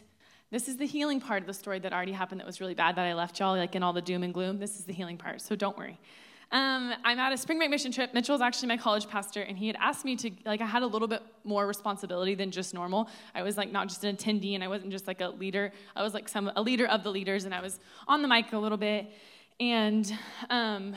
this 0.51 0.69
is 0.69 0.77
the 0.77 0.87
healing 0.87 1.21
part 1.21 1.43
of 1.43 1.47
the 1.47 1.55
story 1.55 1.79
that 1.81 1.93
already 1.93 2.13
happened 2.13 2.41
that 2.41 2.47
was 2.47 2.61
really 2.61 2.75
bad 2.75 2.97
that 2.97 3.07
I 3.07 3.15
left 3.15 3.41
y'all, 3.41 3.57
like 3.57 3.75
in 3.75 3.83
all 3.83 3.93
the 3.93 4.03
doom 4.03 4.23
and 4.23 4.33
gloom. 4.33 4.59
This 4.59 4.79
is 4.79 4.85
the 4.85 4.93
healing 4.93 5.19
part, 5.19 5.41
so 5.41 5.57
don't 5.57 5.77
worry. 5.77 5.99
Um, 6.53 6.95
I'm 7.03 7.19
at 7.19 7.33
a 7.33 7.37
spring 7.37 7.59
break 7.59 7.71
mission 7.71 7.91
trip. 7.91 8.15
Mitchell's 8.15 8.41
actually 8.41 8.69
my 8.69 8.77
college 8.77 9.09
pastor, 9.09 9.43
and 9.43 9.59
he 9.59 9.67
had 9.67 9.77
asked 9.81 10.05
me 10.05 10.15
to, 10.15 10.31
like, 10.45 10.61
I 10.61 10.67
had 10.67 10.83
a 10.83 10.87
little 10.87 11.09
bit 11.09 11.23
more 11.43 11.67
responsibility 11.67 12.37
than 12.37 12.53
just 12.53 12.75
normal. 12.75 13.09
I 13.35 13.43
was, 13.43 13.57
like, 13.57 13.73
not 13.73 13.89
just 13.89 14.05
an 14.05 14.15
attendee, 14.15 14.55
and 14.55 14.63
I 14.63 14.69
wasn't 14.69 14.93
just, 14.93 15.09
like, 15.09 15.21
a 15.21 15.31
leader. 15.31 15.73
I 15.97 16.03
was, 16.05 16.15
like, 16.15 16.29
some, 16.29 16.53
a 16.55 16.63
leader 16.63 16.87
of 16.87 17.03
the 17.03 17.11
leaders, 17.11 17.45
and 17.45 17.55
I 17.55 17.61
was 17.61 17.81
on 18.07 18.23
the 18.23 18.29
mic 18.29 18.53
a 18.53 18.59
little 18.59 18.79
bit. 18.79 19.11
And 19.59 20.17
um, 20.51 20.95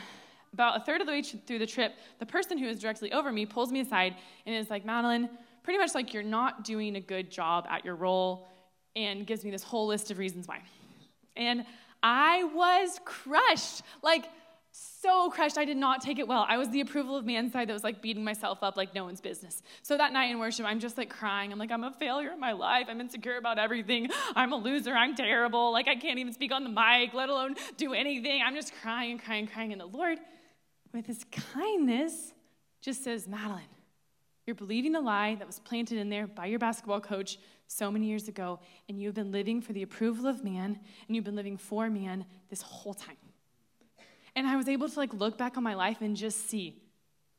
about 0.54 0.80
a 0.80 0.84
third 0.84 1.02
of 1.02 1.08
the 1.08 1.14
way 1.14 1.24
through 1.24 1.60
the 1.60 1.66
trip, 1.66 1.96
the 2.20 2.26
person 2.26 2.60
who 2.60 2.68
is 2.68 2.80
directly 2.80 3.12
over 3.12 3.32
me 3.32 3.48
pulls 3.48 3.72
me 3.72 3.80
aside 3.80 4.16
and 4.46 4.56
is 4.56 4.70
like, 4.70 4.86
Madeline, 4.86 5.28
pretty 5.68 5.80
much 5.80 5.94
like 5.94 6.14
you're 6.14 6.24
not 6.24 6.64
doing 6.64 6.96
a 6.96 7.02
good 7.02 7.30
job 7.30 7.68
at 7.70 7.84
your 7.84 7.94
role 7.94 8.48
and 8.96 9.28
gives 9.28 9.44
me 9.44 9.52
this 9.52 9.64
whole 9.64 9.86
list 9.86 10.10
of 10.10 10.18
reasons 10.18 10.48
why. 10.48 10.62
And 11.36 11.66
I 12.02 12.46
was 12.56 13.02
crushed. 13.04 13.82
Like, 14.02 14.30
so 14.72 15.30
crushed. 15.30 15.58
I 15.58 15.66
did 15.66 15.76
not 15.76 16.00
take 16.00 16.20
it 16.20 16.28
well. 16.28 16.46
I 16.48 16.56
was 16.56 16.70
the 16.70 16.80
approval 16.80 17.18
of 17.18 17.26
man 17.26 17.52
side 17.52 17.68
that 17.68 17.74
was 17.74 17.84
like 17.84 18.02
beating 18.02 18.24
myself 18.24 18.60
up 18.62 18.78
like 18.78 18.96
no 18.96 19.04
one's 19.04 19.20
business. 19.20 19.62
So 19.82 19.98
that 19.98 20.14
night 20.14 20.32
in 20.32 20.40
worship, 20.40 20.66
I'm 20.66 20.80
just 20.80 20.98
like 20.98 21.10
crying. 21.10 21.52
I'm 21.52 21.60
like, 21.60 21.70
I'm 21.70 21.84
a 21.84 21.92
failure 21.92 22.32
in 22.32 22.40
my 22.40 22.54
life. 22.54 22.86
I'm 22.88 23.02
insecure 23.02 23.36
about 23.36 23.60
everything. 23.60 24.08
I'm 24.38 24.54
a 24.54 24.58
loser. 24.58 24.94
I'm 24.94 25.16
terrible. 25.16 25.74
Like, 25.74 25.90
I 25.90 25.98
can't 25.98 26.18
even 26.18 26.32
speak 26.32 26.54
on 26.54 26.64
the 26.64 26.70
mic, 26.70 27.14
let 27.14 27.28
alone 27.28 27.56
do 27.76 27.94
anything. 27.94 28.42
I'm 28.42 28.56
just 28.56 28.72
crying 28.82 29.12
and 29.12 29.22
crying 29.22 29.42
and 29.42 29.52
crying. 29.52 29.74
And 29.74 29.82
the 29.82 29.86
Lord, 29.86 30.18
with 30.94 31.08
his 31.08 31.26
kindness, 31.54 32.32
just 32.80 33.04
says, 33.04 33.28
Madeline, 33.28 33.64
you're 34.48 34.56
believing 34.56 34.94
the 34.94 35.02
lie 35.02 35.36
that 35.36 35.46
was 35.46 35.60
planted 35.60 35.98
in 35.98 36.10
there 36.10 36.26
by 36.26 36.46
your 36.46 36.58
basketball 36.58 37.02
coach 37.02 37.38
so 37.68 37.92
many 37.92 38.08
years 38.08 38.30
ago, 38.30 38.60
and 38.88 39.00
you've 39.02 39.14
been 39.14 39.30
living 39.30 39.62
for 39.62 39.74
the 39.74 39.84
approval 39.84 40.26
of 40.26 40.42
man, 40.42 40.80
and 41.06 41.16
you've 41.16 41.26
been 41.26 41.36
living 41.36 41.58
for 41.58 41.90
man 41.90 42.26
this 42.50 42.62
whole 42.62 42.94
time. 42.94 43.18
And 44.38 44.48
I 44.48 44.56
was 44.56 44.70
able 44.70 44.88
to 44.88 44.98
like 44.98 45.14
look 45.14 45.38
back 45.38 45.58
on 45.58 45.64
my 45.64 45.74
life 45.74 45.98
and 46.00 46.16
just 46.16 46.50
see 46.50 46.82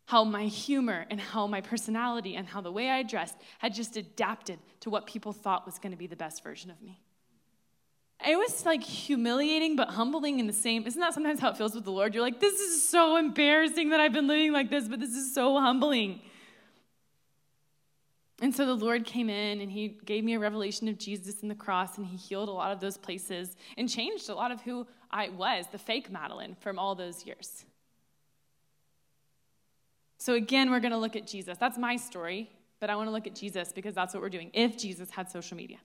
how 0.05 0.23
my 0.23 0.45
humor 0.45 1.07
and 1.11 1.19
how 1.19 1.47
my 1.47 1.63
personality 1.63 2.37
and 2.37 2.47
how 2.47 2.61
the 2.61 2.73
way 2.73 2.91
I 2.91 3.03
dressed 3.03 3.37
had 3.59 3.73
just 3.73 3.97
adapted 3.97 4.59
to 4.81 4.91
what 4.91 5.07
people 5.07 5.33
thought 5.33 5.65
was 5.65 5.79
going 5.79 5.93
to 5.93 5.99
be 5.99 6.07
the 6.07 6.17
best 6.17 6.45
version 6.45 6.71
of 6.71 6.83
me. 6.83 7.01
It 8.27 8.37
was 8.37 8.67
like 8.67 8.83
humiliating 8.83 9.77
but 9.77 9.89
humbling 9.89 10.41
in 10.41 10.47
the 10.47 10.53
same. 10.53 10.87
Isn't 10.87 11.01
that 11.01 11.15
sometimes 11.15 11.41
how 11.41 11.51
it 11.51 11.57
feels 11.57 11.75
with 11.75 11.85
the 11.85 11.93
Lord? 11.93 12.15
You're 12.15 12.23
like, 12.23 12.41
this 12.41 12.61
is 12.61 12.87
so 12.87 13.17
embarrassing 13.17 13.91
that 13.91 14.01
I've 14.01 14.13
been 14.13 14.27
living 14.27 14.53
like 14.53 14.69
this, 14.69 14.89
but 14.89 15.01
this 15.01 15.15
is 15.15 15.35
so 15.35 15.59
humbling. 15.59 16.21
And 18.41 18.55
so 18.55 18.67
the 18.67 18.75
Lord 18.75 19.05
came 19.05 19.29
in 19.29 19.61
and 19.61 19.71
he 19.71 19.99
gave 20.05 20.23
me 20.23 20.35
a 20.35 20.39
revelation 20.39 20.89
of 20.89 20.99
Jesus 20.99 21.43
and 21.43 21.51
the 21.51 21.57
cross, 21.57 21.99
and 21.99 22.07
he 22.07 22.17
healed 22.17 22.49
a 22.49 22.53
lot 22.53 22.71
of 22.71 22.79
those 22.79 22.97
places 22.97 23.57
and 23.77 23.89
changed 23.89 24.29
a 24.29 24.35
lot 24.35 24.53
of 24.53 24.61
who 24.63 24.87
I 25.11 25.29
was, 25.31 25.67
the 25.73 25.79
fake 25.79 26.11
Madeline, 26.11 26.57
from 26.61 26.79
all 26.79 26.95
those 26.95 27.27
years. 27.27 27.65
So 30.19 30.35
again, 30.35 30.71
we're 30.71 30.81
going 30.81 30.93
to 30.93 30.99
look 30.99 31.17
at 31.17 31.27
Jesus. 31.27 31.59
That's 31.59 31.79
my 31.79 31.97
story, 31.97 32.51
but 32.81 32.91
I 32.91 32.97
want 32.97 33.09
to 33.09 33.13
look 33.13 33.27
at 33.27 33.35
Jesus 33.35 33.73
because 33.73 33.95
that's 33.95 34.15
what 34.15 34.23
we're 34.23 34.29
doing. 34.29 34.51
If 34.53 34.79
Jesus 34.79 35.11
had 35.11 35.31
social 35.31 35.57
media, 35.57 35.79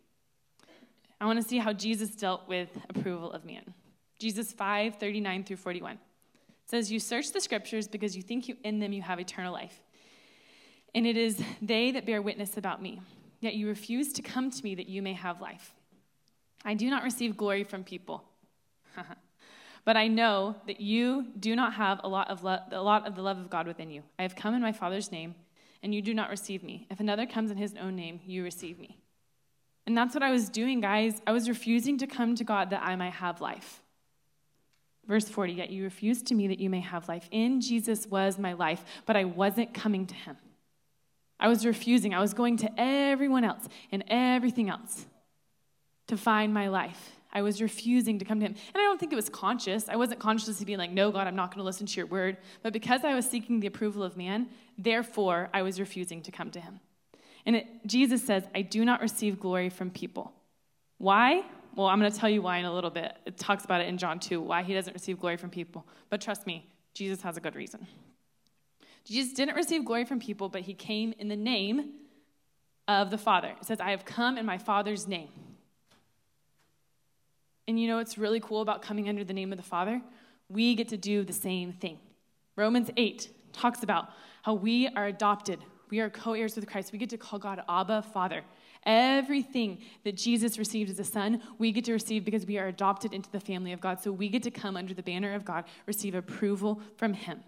I 1.19 1.25
want 1.25 1.41
to 1.41 1.47
see 1.47 1.57
how 1.57 1.73
Jesus 1.73 2.09
dealt 2.15 2.47
with 2.47 2.69
approval 2.89 3.31
of 3.31 3.45
man. 3.45 3.73
Jesus 4.19 4.51
5 4.51 4.95
39 4.95 5.43
through 5.43 5.57
41 5.57 5.97
says, 6.65 6.91
You 6.91 6.99
search 6.99 7.31
the 7.31 7.41
scriptures 7.41 7.87
because 7.87 8.15
you 8.15 8.21
think 8.21 8.47
you, 8.47 8.57
in 8.63 8.79
them 8.79 8.93
you 8.93 9.01
have 9.01 9.19
eternal 9.19 9.53
life 9.53 9.81
and 10.95 11.05
it 11.07 11.17
is 11.17 11.41
they 11.61 11.91
that 11.91 12.05
bear 12.05 12.21
witness 12.21 12.57
about 12.57 12.81
me. 12.81 13.01
Yet 13.39 13.55
you 13.55 13.67
refuse 13.67 14.13
to 14.13 14.21
come 14.21 14.51
to 14.51 14.63
me 14.63 14.75
that 14.75 14.87
you 14.87 15.01
may 15.01 15.13
have 15.13 15.41
life. 15.41 15.73
I 16.63 16.75
do 16.75 16.89
not 16.89 17.03
receive 17.03 17.35
glory 17.35 17.63
from 17.63 17.83
people, 17.83 18.23
But 19.85 19.97
I 19.97 20.07
know 20.07 20.55
that 20.65 20.79
you 20.79 21.27
do 21.37 21.55
not 21.55 21.73
have 21.73 21.99
a 22.03 22.07
lot 22.07 22.29
of 22.29 22.43
lo- 22.43 22.59
a 22.71 22.81
lot 22.81 23.05
of 23.05 23.15
the 23.15 23.21
love 23.21 23.37
of 23.37 23.49
God 23.49 23.67
within 23.67 23.89
you. 23.89 24.03
I 24.17 24.21
have 24.21 24.35
come 24.35 24.53
in 24.53 24.61
my 24.61 24.71
Father's 24.71 25.11
name, 25.11 25.35
and 25.81 25.93
you 25.93 26.01
do 26.01 26.13
not 26.13 26.29
receive 26.29 26.63
me. 26.63 26.87
If 26.89 26.99
another 26.99 27.25
comes 27.25 27.51
in 27.51 27.57
his 27.57 27.73
own 27.75 27.95
name, 27.95 28.21
you 28.25 28.43
receive 28.43 28.79
me. 28.79 28.97
And 29.85 29.97
that's 29.97 30.13
what 30.13 30.23
I 30.23 30.31
was 30.31 30.47
doing, 30.47 30.79
guys. 30.79 31.21
I 31.27 31.33
was 31.33 31.49
refusing 31.49 31.97
to 31.97 32.07
come 32.07 32.35
to 32.35 32.45
God 32.45 32.69
that 32.69 32.81
I 32.81 32.95
might 32.95 33.13
have 33.13 33.41
life. 33.41 33.81
Verse 35.05 35.27
40, 35.27 35.51
yet 35.51 35.69
you 35.69 35.83
refused 35.83 36.27
to 36.27 36.35
me 36.35 36.47
that 36.47 36.59
you 36.59 36.69
may 36.69 36.79
have 36.79 37.09
life. 37.09 37.27
In 37.29 37.59
Jesus 37.59 38.07
was 38.07 38.39
my 38.39 38.53
life, 38.53 38.85
but 39.05 39.17
I 39.17 39.25
wasn't 39.25 39.73
coming 39.73 40.05
to 40.05 40.15
him. 40.15 40.37
I 41.43 41.49
was 41.49 41.65
refusing. 41.65 42.13
I 42.13 42.21
was 42.21 42.33
going 42.33 42.55
to 42.57 42.71
everyone 42.77 43.43
else 43.43 43.67
and 43.91 44.03
everything 44.07 44.69
else 44.69 45.05
to 46.07 46.15
find 46.15 46.53
my 46.53 46.69
life. 46.69 47.17
I 47.33 47.41
was 47.41 47.61
refusing 47.61 48.17
to 48.19 48.25
come 48.25 48.39
to 48.39 48.45
him. 48.45 48.55
And 48.73 48.77
I 48.77 48.85
don't 48.85 48.97
think 48.97 49.11
it 49.11 49.17
was 49.17 49.27
conscious. 49.27 49.89
I 49.89 49.97
wasn't 49.97 50.21
consciously 50.21 50.65
being 50.65 50.77
like, 50.77 50.91
no, 50.91 51.11
God, 51.11 51.27
I'm 51.27 51.35
not 51.35 51.49
going 51.49 51.57
to 51.57 51.65
listen 51.65 51.85
to 51.85 51.97
your 51.97 52.05
word. 52.05 52.37
But 52.61 52.71
because 52.71 53.03
I 53.03 53.13
was 53.13 53.29
seeking 53.29 53.59
the 53.59 53.67
approval 53.67 54.03
of 54.03 54.15
man, 54.15 54.47
therefore 54.77 55.49
I 55.53 55.63
was 55.63 55.79
refusing 55.81 56.21
to 56.21 56.31
come 56.31 56.49
to 56.51 56.61
him. 56.61 56.79
And 57.45 57.57
it, 57.57 57.67
Jesus 57.85 58.23
says, 58.23 58.43
I 58.55 58.61
do 58.61 58.85
not 58.85 59.01
receive 59.01 59.39
glory 59.39 59.69
from 59.69 59.89
people. 59.89 60.31
Why? 60.97 61.43
Well, 61.75 61.87
I'm 61.87 61.99
going 61.99 62.11
to 62.11 62.17
tell 62.17 62.29
you 62.29 62.41
why 62.41 62.59
in 62.59 62.65
a 62.65 62.73
little 62.73 62.91
bit. 62.91 63.17
It 63.25 63.37
talks 63.37 63.65
about 63.65 63.81
it 63.81 63.87
in 63.87 63.97
John 63.97 64.19
2, 64.19 64.39
why 64.39 64.63
he 64.63 64.73
doesn't 64.73 64.93
receive 64.93 65.19
glory 65.19 65.35
from 65.35 65.49
people. 65.49 65.85
But 66.09 66.21
trust 66.21 66.47
me, 66.47 66.69
Jesus 66.93 67.21
has 67.23 67.35
a 67.35 67.41
good 67.41 67.55
reason. 67.55 67.85
Jesus 69.05 69.33
didn't 69.33 69.55
receive 69.55 69.85
glory 69.85 70.05
from 70.05 70.19
people, 70.19 70.49
but 70.49 70.61
he 70.61 70.73
came 70.73 71.13
in 71.19 71.27
the 71.27 71.35
name 71.35 71.91
of 72.87 73.11
the 73.11 73.17
Father. 73.17 73.53
It 73.59 73.65
says, 73.65 73.79
I 73.79 73.91
have 73.91 74.05
come 74.05 74.37
in 74.37 74.45
my 74.45 74.57
Father's 74.57 75.07
name. 75.07 75.29
And 77.67 77.79
you 77.79 77.87
know 77.87 77.97
what's 77.97 78.17
really 78.17 78.39
cool 78.39 78.61
about 78.61 78.81
coming 78.81 79.07
under 79.07 79.23
the 79.23 79.33
name 79.33 79.51
of 79.51 79.57
the 79.57 79.63
Father? 79.63 80.01
We 80.49 80.75
get 80.75 80.89
to 80.89 80.97
do 80.97 81.23
the 81.23 81.33
same 81.33 81.73
thing. 81.73 81.97
Romans 82.55 82.89
8 82.97 83.29
talks 83.53 83.83
about 83.83 84.09
how 84.41 84.53
we 84.53 84.87
are 84.89 85.05
adopted, 85.05 85.59
we 85.89 85.99
are 85.99 86.09
co 86.09 86.33
heirs 86.33 86.55
with 86.55 86.67
Christ. 86.67 86.91
We 86.91 86.97
get 86.97 87.11
to 87.11 87.19
call 87.19 87.37
God 87.37 87.63
Abba, 87.69 88.01
Father. 88.01 88.41
Everything 88.85 89.77
that 90.03 90.17
Jesus 90.17 90.57
received 90.57 90.89
as 90.89 90.97
a 90.97 91.03
son, 91.03 91.41
we 91.59 91.71
get 91.71 91.85
to 91.85 91.93
receive 91.93 92.25
because 92.25 92.47
we 92.47 92.57
are 92.57 92.67
adopted 92.67 93.13
into 93.13 93.29
the 93.29 93.39
family 93.39 93.73
of 93.73 93.79
God. 93.79 94.01
So 94.01 94.11
we 94.11 94.27
get 94.27 94.41
to 94.43 94.51
come 94.51 94.75
under 94.75 94.95
the 94.95 95.03
banner 95.03 95.35
of 95.35 95.45
God, 95.45 95.65
receive 95.85 96.15
approval 96.15 96.81
from 96.97 97.13
Him. 97.13 97.43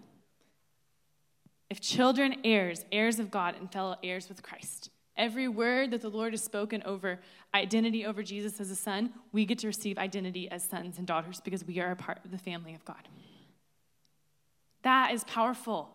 If 1.76 1.82
children, 1.82 2.38
heirs, 2.46 2.86
heirs 2.90 3.20
of 3.20 3.30
God, 3.30 3.56
and 3.60 3.70
fellow 3.70 3.98
heirs 4.02 4.30
with 4.30 4.42
Christ. 4.42 4.92
Every 5.18 5.50
word 5.50 5.92
that 5.92 6.00
the 6.00 6.08
Lord 6.08 6.32
has 6.32 6.42
spoken 6.42 6.82
over 6.86 7.20
identity 7.54 8.06
over 8.06 8.24
Jesus 8.24 8.62
as 8.62 8.72
a 8.72 8.78
son, 8.78 9.10
we 9.34 9.44
get 9.44 9.60
to 9.60 9.68
receive 9.68 9.98
identity 9.98 10.50
as 10.50 10.64
sons 10.64 10.98
and 11.00 11.06
daughters 11.06 11.42
because 11.42 11.66
we 11.66 11.82
are 11.82 11.92
a 11.92 11.96
part 11.98 12.20
of 12.24 12.32
the 12.32 12.38
family 12.38 12.74
of 12.76 12.86
God. 12.86 13.10
That 14.84 15.12
is 15.12 15.26
powerful. 15.26 15.90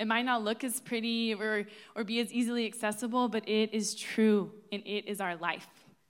It 0.00 0.06
might 0.06 0.24
not 0.24 0.42
look 0.42 0.64
as 0.64 0.80
pretty 0.80 1.34
or, 1.34 1.66
or 1.94 2.02
be 2.02 2.18
as 2.20 2.32
easily 2.32 2.64
accessible, 2.64 3.28
but 3.28 3.46
it 3.46 3.74
is 3.74 3.94
true 3.94 4.50
and 4.72 4.80
it 4.86 5.06
is 5.06 5.20
our 5.20 5.36
life. 5.36 5.68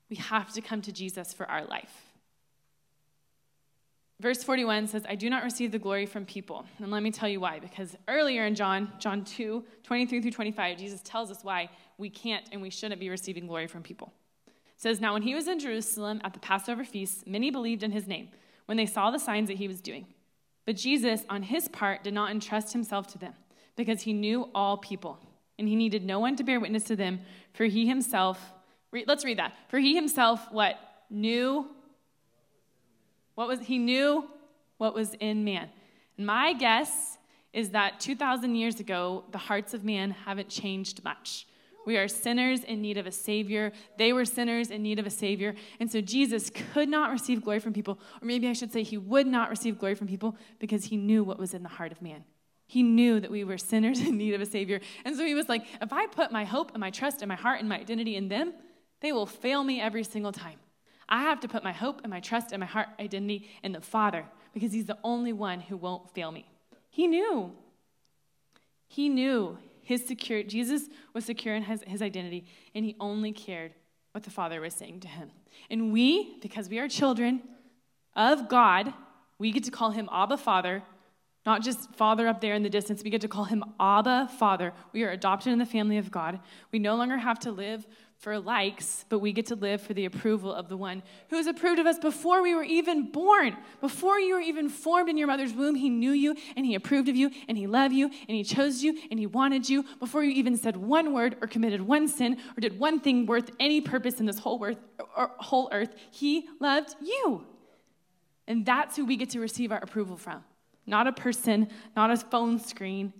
We 0.09 0.15
have 0.15 0.53
to 0.53 0.61
come 0.61 0.81
to 0.83 0.93
Jesus 0.93 1.33
for 1.33 1.51
our 1.51 1.65
life. 1.65 2.06
Verse 4.19 4.43
41 4.43 4.87
says, 4.87 5.05
I 5.07 5.15
do 5.15 5.29
not 5.29 5.45
receive 5.45 5.73
the 5.73 5.79
glory 5.79 6.07
from 6.07 6.25
people. 6.25 6.65
And 6.79 6.91
let 6.91 7.03
me 7.03 7.11
tell 7.11 7.29
you 7.29 7.39
why. 7.39 7.59
Because 7.59 7.97
earlier 8.09 8.47
in 8.47 8.55
John, 8.55 8.93
John 8.99 9.25
2, 9.25 9.63
23 9.83 10.23
through 10.23 10.31
25, 10.31 10.79
Jesus 10.79 11.03
tells 11.05 11.31
us 11.31 11.41
why 11.43 11.69
we 11.99 12.09
can't 12.09 12.49
and 12.51 12.63
we 12.63 12.71
shouldn't 12.71 13.01
be 13.01 13.11
receiving 13.11 13.47
glory 13.47 13.67
from 13.67 13.83
people. 13.83 14.15
It 14.47 14.55
says, 14.79 15.01
Now 15.01 15.13
when 15.13 15.23
he 15.23 15.35
was 15.35 15.49
in 15.49 15.59
Jerusalem 15.59 16.23
at 16.25 16.33
the 16.33 16.39
Passover 16.39 16.83
feast, 16.83 17.27
many 17.27 17.51
believed 17.51 17.83
in 17.83 17.93
his 17.93 18.07
name 18.07 18.29
when 18.65 18.79
they 18.79 18.87
saw 18.87 19.11
the 19.11 19.19
signs 19.19 19.49
that 19.49 19.59
he 19.59 19.69
was 19.69 19.83
doing. 19.83 20.07
But 20.65 20.77
Jesus, 20.77 21.23
on 21.29 21.43
his 21.43 21.69
part, 21.69 22.03
did 22.03 22.15
not 22.15 22.31
entrust 22.31 22.73
himself 22.73 23.07
to 23.09 23.19
them 23.19 23.35
because 23.77 24.03
he 24.03 24.15
knew 24.15 24.49
all 24.55 24.79
people. 24.79 25.19
And 25.59 25.69
he 25.69 25.77
needed 25.77 26.05
no 26.05 26.19
one 26.21 26.37
to 26.37 26.45
bear 26.45 26.59
witness 26.59 26.85
to 26.85 26.97
them, 26.97 27.21
for 27.53 27.65
he 27.65 27.87
himself, 27.87 28.53
let's 29.07 29.25
read 29.25 29.39
that. 29.39 29.55
For 29.69 29.79
he 29.79 29.95
himself, 29.95 30.51
what? 30.51 30.79
Knew 31.09 31.69
what 33.37 33.47
was 33.47 33.61
he 33.61 33.79
knew 33.79 34.29
what 34.79 34.95
was 34.95 35.15
in 35.15 35.45
man. 35.45 35.69
And 36.17 36.27
my 36.27 36.53
guess 36.53 37.19
is 37.53 37.71
that 37.71 38.01
2,000 38.01 38.55
years 38.55 38.81
ago, 38.81 39.25
the 39.33 39.39
hearts 39.39 39.75
of 39.75 39.85
man 39.85 40.11
haven't 40.11 40.49
changed 40.49 41.03
much. 41.05 41.47
We 41.87 41.97
are 41.97 42.09
sinners 42.09 42.65
in 42.65 42.83
need 42.83 42.99
of 42.99 43.07
a 43.07 43.13
Savior. 43.13 43.73
They 43.97 44.13
were 44.13 44.25
sinners 44.25 44.71
in 44.71 44.83
need 44.83 44.99
of 44.99 45.07
a 45.07 45.11
Savior. 45.11 45.55
And 45.79 45.91
so 45.91 46.01
Jesus 46.01 46.51
could 46.51 46.89
not 46.89 47.13
receive 47.13 47.45
glory 47.45 47.61
from 47.61 47.73
people, 47.73 47.99
or 48.21 48.27
maybe 48.27 48.49
I 48.49 48.55
should 48.55 48.73
say 48.73 48.83
he 48.83 48.99
would 48.99 49.27
not 49.27 49.51
receive 49.51 49.79
glory 49.79 49.95
from 49.95 50.09
people 50.09 50.37
because 50.59 50.87
he 50.87 50.97
knew 50.97 51.23
what 51.23 51.39
was 51.39 51.55
in 51.55 51.63
the 51.63 51.69
heart 51.69 51.93
of 51.93 52.03
man. 52.03 52.25
He 52.67 52.83
knew 52.83 53.21
that 53.21 53.31
we 53.31 53.45
were 53.45 53.59
sinners 53.73 54.01
in 54.01 54.19
need 54.19 54.35
of 54.35 54.41
a 54.41 54.47
Savior. 54.47 54.81
And 55.05 55.17
so 55.17 55.25
he 55.25 55.35
was 55.35 55.49
like, 55.49 55.65
if 55.81 55.93
I 55.93 56.07
put 56.09 56.33
my 56.33 56.45
hope 56.45 56.73
and 56.73 56.81
my 56.81 56.91
trust 56.91 57.23
and 57.23 57.29
my 57.29 57.37
heart 57.37 57.61
and 57.61 57.69
my 57.69 57.79
identity 57.79 58.17
in 58.17 58.29
them, 58.29 58.53
they 59.01 59.13
will 59.13 59.27
fail 59.27 59.63
me 59.63 59.81
every 59.81 60.03
single 60.03 60.33
time. 60.33 60.59
I 61.09 61.23
have 61.23 61.41
to 61.41 61.49
put 61.49 61.63
my 61.63 61.73
hope 61.73 62.01
and 62.03 62.11
my 62.11 62.21
trust 62.21 62.53
and 62.53 62.61
my 62.61 62.67
heart 62.67 62.89
identity 62.99 63.49
in 63.63 63.73
the 63.73 63.81
Father 63.81 64.25
because 64.55 64.73
He's 64.73 64.87
the 64.87 64.99
only 65.05 65.33
one 65.33 65.61
who 65.61 65.77
won't 65.77 66.13
fail 66.15 66.33
me. 66.33 66.47
He 66.91 67.07
knew. 67.07 67.53
He 68.89 69.09
knew 69.09 69.59
his 69.87 70.05
secure 70.05 70.43
Jesus 70.43 70.89
was 71.13 71.25
secure 71.25 71.55
in 71.55 71.63
his, 71.63 71.81
his 71.87 72.03
identity, 72.03 72.45
and 72.75 72.85
he 72.85 72.97
only 72.99 73.31
cared 73.31 73.73
what 74.11 74.25
the 74.25 74.31
Father 74.31 74.61
was 74.61 74.75
saying 74.75 74.99
to 75.01 75.09
him. 75.09 75.31
And 75.71 75.93
we, 75.93 76.39
because 76.43 76.69
we 76.69 76.81
are 76.81 76.89
children 76.89 77.41
of 78.17 78.49
God, 78.49 78.93
we 79.39 79.53
get 79.53 79.63
to 79.63 79.71
call 79.71 79.93
him 79.93 80.09
Abba 80.13 80.39
Father, 80.39 80.83
not 81.45 81.63
just 81.63 81.95
Father 81.95 82.27
up 82.27 82.41
there 82.41 82.55
in 82.55 82.65
the 82.65 82.69
distance. 82.69 83.05
We 83.05 83.11
get 83.11 83.21
to 83.21 83.29
call 83.29 83.45
him 83.45 83.63
Abba 83.79 84.31
Father. 84.41 84.73
We 84.93 85.05
are 85.05 85.11
adopted 85.11 85.53
in 85.53 85.61
the 85.61 85.65
family 85.67 85.99
of 85.99 86.11
God. 86.11 86.41
We 86.73 86.81
no 86.81 86.97
longer 86.97 87.19
have 87.19 87.39
to 87.41 87.53
live 87.53 87.87
for 88.19 88.39
likes, 88.39 89.05
but 89.09 89.19
we 89.19 89.33
get 89.33 89.47
to 89.47 89.55
live 89.55 89.81
for 89.81 89.93
the 89.93 90.07
approval 90.07 90.53
of 90.53 90.69
the 90.69 90.77
one 90.77 91.03
who 91.29 91.37
has 91.37 91.47
approved 91.47 91.79
of 91.79 91.87
us 91.87 91.99
before 91.99 92.43
we 92.43 92.55
were 92.55 92.65
even 92.65 93.11
born. 93.13 93.57
Before 93.81 94.19
you 94.19 94.35
were 94.35 94.41
even 94.41 94.69
formed 94.69 95.11
in 95.11 95.19
your 95.19 95.27
mother's 95.27 95.53
womb, 95.53 95.75
he 95.75 95.91
knew 95.91 96.13
you 96.13 96.35
and 96.57 96.65
he 96.65 96.75
approved 96.75 97.09
of 97.09 97.17
you 97.17 97.31
and 97.47 97.59
he 97.59 97.67
loved 97.67 97.95
you 97.95 98.07
and 98.07 98.37
he 98.37 98.43
chose 98.43 98.83
you 98.83 98.99
and 99.11 99.21
he 99.21 99.27
wanted 99.27 99.69
you. 99.69 99.85
Before 100.01 100.25
you 100.25 100.31
even 100.33 100.57
said 100.57 100.77
one 100.77 101.13
word 101.13 101.37
or 101.43 101.47
committed 101.47 101.83
one 101.83 102.09
sin 102.09 102.39
or 102.57 102.61
did 102.61 102.79
one 102.79 103.01
thing 103.01 103.27
worth 103.27 103.51
any 103.61 103.81
purpose 103.81 104.19
in 104.19 104.27
this 104.27 104.39
whole 104.39 104.65
earth, 104.65 104.79
whole 105.15 105.69
earth, 105.73 105.95
he 106.11 106.49
loved 106.59 106.95
you. 107.03 107.45
And 108.49 108.65
that's 108.65 108.97
who 108.97 109.05
we 109.05 109.17
get 109.17 109.31
to 109.31 109.41
receive 109.41 109.73
our 109.73 109.79
approval 109.79 110.17
from. 110.17 110.43
Not 110.87 111.07
a 111.07 111.13
person, 111.13 111.69
not 111.95 112.11
a 112.11 112.17
phone 112.17 112.61
screen. 112.61 113.13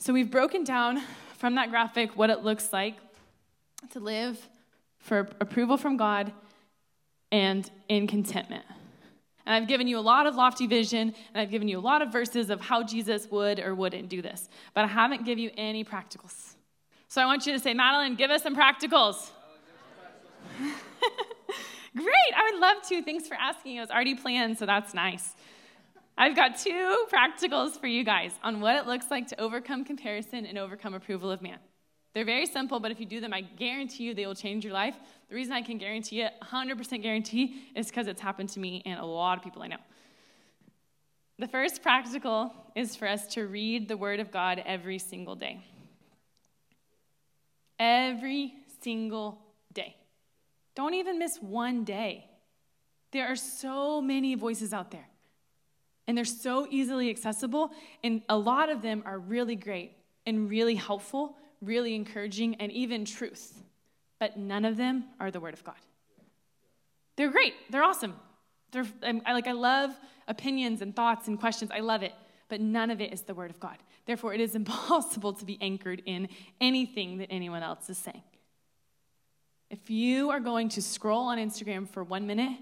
So 0.00 0.12
we've 0.12 0.30
broken 0.30 0.64
down 0.64 1.02
from 1.36 1.54
that 1.54 1.70
graphic 1.70 2.16
what 2.16 2.30
it 2.30 2.42
looks 2.42 2.72
like 2.72 2.96
to 3.92 4.00
live 4.00 4.48
for 4.98 5.28
approval 5.40 5.76
from 5.76 5.96
God 5.96 6.32
and 7.30 7.70
in 7.88 8.06
contentment. 8.06 8.64
And 9.46 9.54
I've 9.54 9.68
given 9.68 9.86
you 9.86 9.98
a 9.98 10.00
lot 10.00 10.26
of 10.26 10.34
lofty 10.34 10.66
vision, 10.66 11.14
and 11.32 11.40
I've 11.40 11.50
given 11.50 11.68
you 11.68 11.78
a 11.78 11.80
lot 11.80 12.02
of 12.02 12.12
verses 12.12 12.50
of 12.50 12.60
how 12.60 12.82
Jesus 12.82 13.30
would 13.30 13.58
or 13.58 13.74
wouldn't 13.74 14.08
do 14.08 14.20
this, 14.20 14.48
but 14.74 14.84
I 14.84 14.88
haven't 14.88 15.24
given 15.24 15.42
you 15.42 15.50
any 15.56 15.84
practicals. 15.84 16.54
So 17.08 17.22
I 17.22 17.24
want 17.24 17.46
you 17.46 17.54
to 17.54 17.58
say, 17.58 17.72
Madeline, 17.72 18.14
give 18.14 18.30
us 18.30 18.42
some 18.42 18.54
practicals. 18.54 19.30
Great, 21.96 22.32
I 22.36 22.50
would 22.50 22.60
love 22.60 22.76
to. 22.88 23.02
Thanks 23.02 23.26
for 23.26 23.34
asking. 23.34 23.76
It 23.76 23.80
was 23.80 23.90
already 23.90 24.14
planned, 24.14 24.58
so 24.58 24.66
that's 24.66 24.92
nice. 24.92 25.34
I've 26.18 26.36
got 26.36 26.58
two 26.58 27.06
practicals 27.10 27.80
for 27.80 27.86
you 27.86 28.04
guys 28.04 28.32
on 28.42 28.60
what 28.60 28.76
it 28.76 28.86
looks 28.86 29.06
like 29.10 29.28
to 29.28 29.40
overcome 29.40 29.84
comparison 29.84 30.44
and 30.44 30.58
overcome 30.58 30.92
approval 30.92 31.30
of 31.30 31.40
man. 31.40 31.58
They're 32.14 32.24
very 32.24 32.46
simple, 32.46 32.80
but 32.80 32.90
if 32.90 33.00
you 33.00 33.06
do 33.06 33.20
them, 33.20 33.32
I 33.32 33.42
guarantee 33.42 34.04
you 34.04 34.14
they 34.14 34.26
will 34.26 34.34
change 34.34 34.64
your 34.64 34.72
life. 34.72 34.96
The 35.28 35.34
reason 35.34 35.52
I 35.52 35.62
can 35.62 35.78
guarantee 35.78 36.22
it, 36.22 36.32
100% 36.42 37.02
guarantee, 37.02 37.62
is 37.74 37.88
because 37.88 38.06
it's 38.06 38.20
happened 38.20 38.48
to 38.50 38.60
me 38.60 38.82
and 38.86 38.98
a 38.98 39.04
lot 39.04 39.38
of 39.38 39.44
people 39.44 39.62
I 39.62 39.68
know. 39.68 39.76
The 41.38 41.46
first 41.46 41.82
practical 41.82 42.52
is 42.74 42.96
for 42.96 43.06
us 43.06 43.26
to 43.34 43.46
read 43.46 43.86
the 43.86 43.96
Word 43.96 44.18
of 44.18 44.32
God 44.32 44.60
every 44.64 44.98
single 44.98 45.36
day. 45.36 45.60
Every 47.78 48.54
single 48.82 49.38
day. 49.72 49.94
Don't 50.74 50.94
even 50.94 51.18
miss 51.18 51.38
one 51.38 51.84
day. 51.84 52.24
There 53.12 53.26
are 53.26 53.36
so 53.36 54.02
many 54.02 54.34
voices 54.34 54.72
out 54.72 54.90
there, 54.90 55.08
and 56.06 56.16
they're 56.16 56.24
so 56.24 56.66
easily 56.70 57.08
accessible, 57.08 57.70
and 58.02 58.22
a 58.28 58.36
lot 58.36 58.68
of 58.68 58.82
them 58.82 59.02
are 59.06 59.18
really 59.18 59.56
great 59.56 59.92
and 60.26 60.50
really 60.50 60.74
helpful 60.74 61.36
really 61.62 61.94
encouraging, 61.94 62.56
and 62.56 62.70
even 62.72 63.04
truth. 63.04 63.62
But 64.18 64.36
none 64.36 64.64
of 64.64 64.76
them 64.76 65.04
are 65.20 65.30
the 65.30 65.40
Word 65.40 65.54
of 65.54 65.64
God. 65.64 65.76
They're 67.16 67.30
great. 67.30 67.54
They're 67.70 67.84
awesome. 67.84 68.14
They're, 68.70 68.86
I, 69.02 69.32
like, 69.32 69.46
I 69.46 69.52
love 69.52 69.90
opinions 70.26 70.82
and 70.82 70.94
thoughts 70.94 71.28
and 71.28 71.38
questions. 71.38 71.70
I 71.72 71.80
love 71.80 72.02
it. 72.02 72.12
But 72.48 72.60
none 72.60 72.90
of 72.90 73.00
it 73.00 73.12
is 73.12 73.22
the 73.22 73.34
Word 73.34 73.50
of 73.50 73.60
God. 73.60 73.76
Therefore, 74.06 74.34
it 74.34 74.40
is 74.40 74.54
impossible 74.62 75.32
to 75.34 75.44
be 75.44 75.58
anchored 75.60 76.02
in 76.06 76.28
anything 76.60 77.18
that 77.18 77.28
anyone 77.30 77.62
else 77.62 77.90
is 77.90 77.98
saying. 77.98 78.22
If 79.70 79.90
you 79.90 80.30
are 80.30 80.40
going 80.40 80.70
to 80.70 80.82
scroll 80.82 81.28
on 81.28 81.38
Instagram 81.38 81.88
for 81.88 82.02
one 82.02 82.26
minute, 82.26 82.58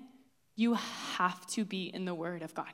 you 0.56 0.74
have 0.74 1.46
to 1.48 1.64
be 1.64 1.84
in 1.86 2.04
the 2.04 2.14
Word 2.14 2.42
of 2.42 2.54
God. 2.54 2.72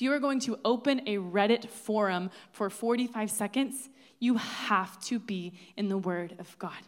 If 0.00 0.04
you 0.04 0.14
are 0.14 0.18
going 0.18 0.40
to 0.40 0.58
open 0.64 1.02
a 1.06 1.18
Reddit 1.18 1.68
forum 1.68 2.30
for 2.52 2.70
45 2.70 3.30
seconds, 3.30 3.90
you 4.18 4.36
have 4.36 4.98
to 5.02 5.18
be 5.18 5.52
in 5.76 5.90
the 5.90 5.98
Word 5.98 6.36
of 6.38 6.58
God. 6.58 6.80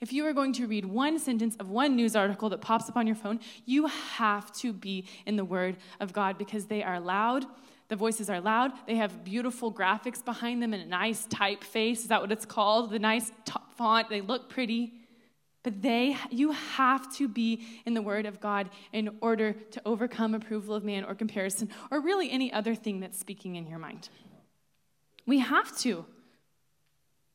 If 0.00 0.14
you 0.14 0.24
are 0.24 0.32
going 0.32 0.54
to 0.54 0.66
read 0.66 0.86
one 0.86 1.18
sentence 1.18 1.56
of 1.56 1.68
one 1.68 1.94
news 1.94 2.16
article 2.16 2.48
that 2.48 2.62
pops 2.62 2.88
up 2.88 2.96
on 2.96 3.06
your 3.06 3.16
phone, 3.16 3.40
you 3.66 3.88
have 3.88 4.50
to 4.60 4.72
be 4.72 5.06
in 5.26 5.36
the 5.36 5.44
Word 5.44 5.76
of 6.00 6.14
God 6.14 6.38
because 6.38 6.64
they 6.64 6.82
are 6.82 6.98
loud. 6.98 7.44
The 7.88 7.96
voices 7.96 8.30
are 8.30 8.40
loud. 8.40 8.72
They 8.86 8.96
have 8.96 9.24
beautiful 9.24 9.70
graphics 9.70 10.24
behind 10.24 10.62
them 10.62 10.72
and 10.72 10.82
a 10.82 10.86
nice 10.86 11.26
typeface. 11.26 11.98
Is 11.98 12.08
that 12.08 12.22
what 12.22 12.32
it's 12.32 12.46
called? 12.46 12.92
The 12.92 12.98
nice 12.98 13.30
font. 13.76 14.08
They 14.08 14.22
look 14.22 14.48
pretty. 14.48 14.94
But 15.64 15.80
they, 15.80 16.16
you 16.30 16.52
have 16.52 17.12
to 17.16 17.26
be 17.26 17.66
in 17.86 17.94
the 17.94 18.02
Word 18.02 18.26
of 18.26 18.38
God 18.38 18.68
in 18.92 19.16
order 19.20 19.54
to 19.72 19.82
overcome 19.84 20.34
approval 20.34 20.74
of 20.74 20.84
man 20.84 21.04
or 21.04 21.14
comparison 21.14 21.70
or 21.90 22.00
really 22.00 22.30
any 22.30 22.52
other 22.52 22.74
thing 22.74 23.00
that's 23.00 23.18
speaking 23.18 23.56
in 23.56 23.66
your 23.66 23.78
mind. 23.78 24.10
We 25.26 25.38
have 25.40 25.76
to. 25.78 26.04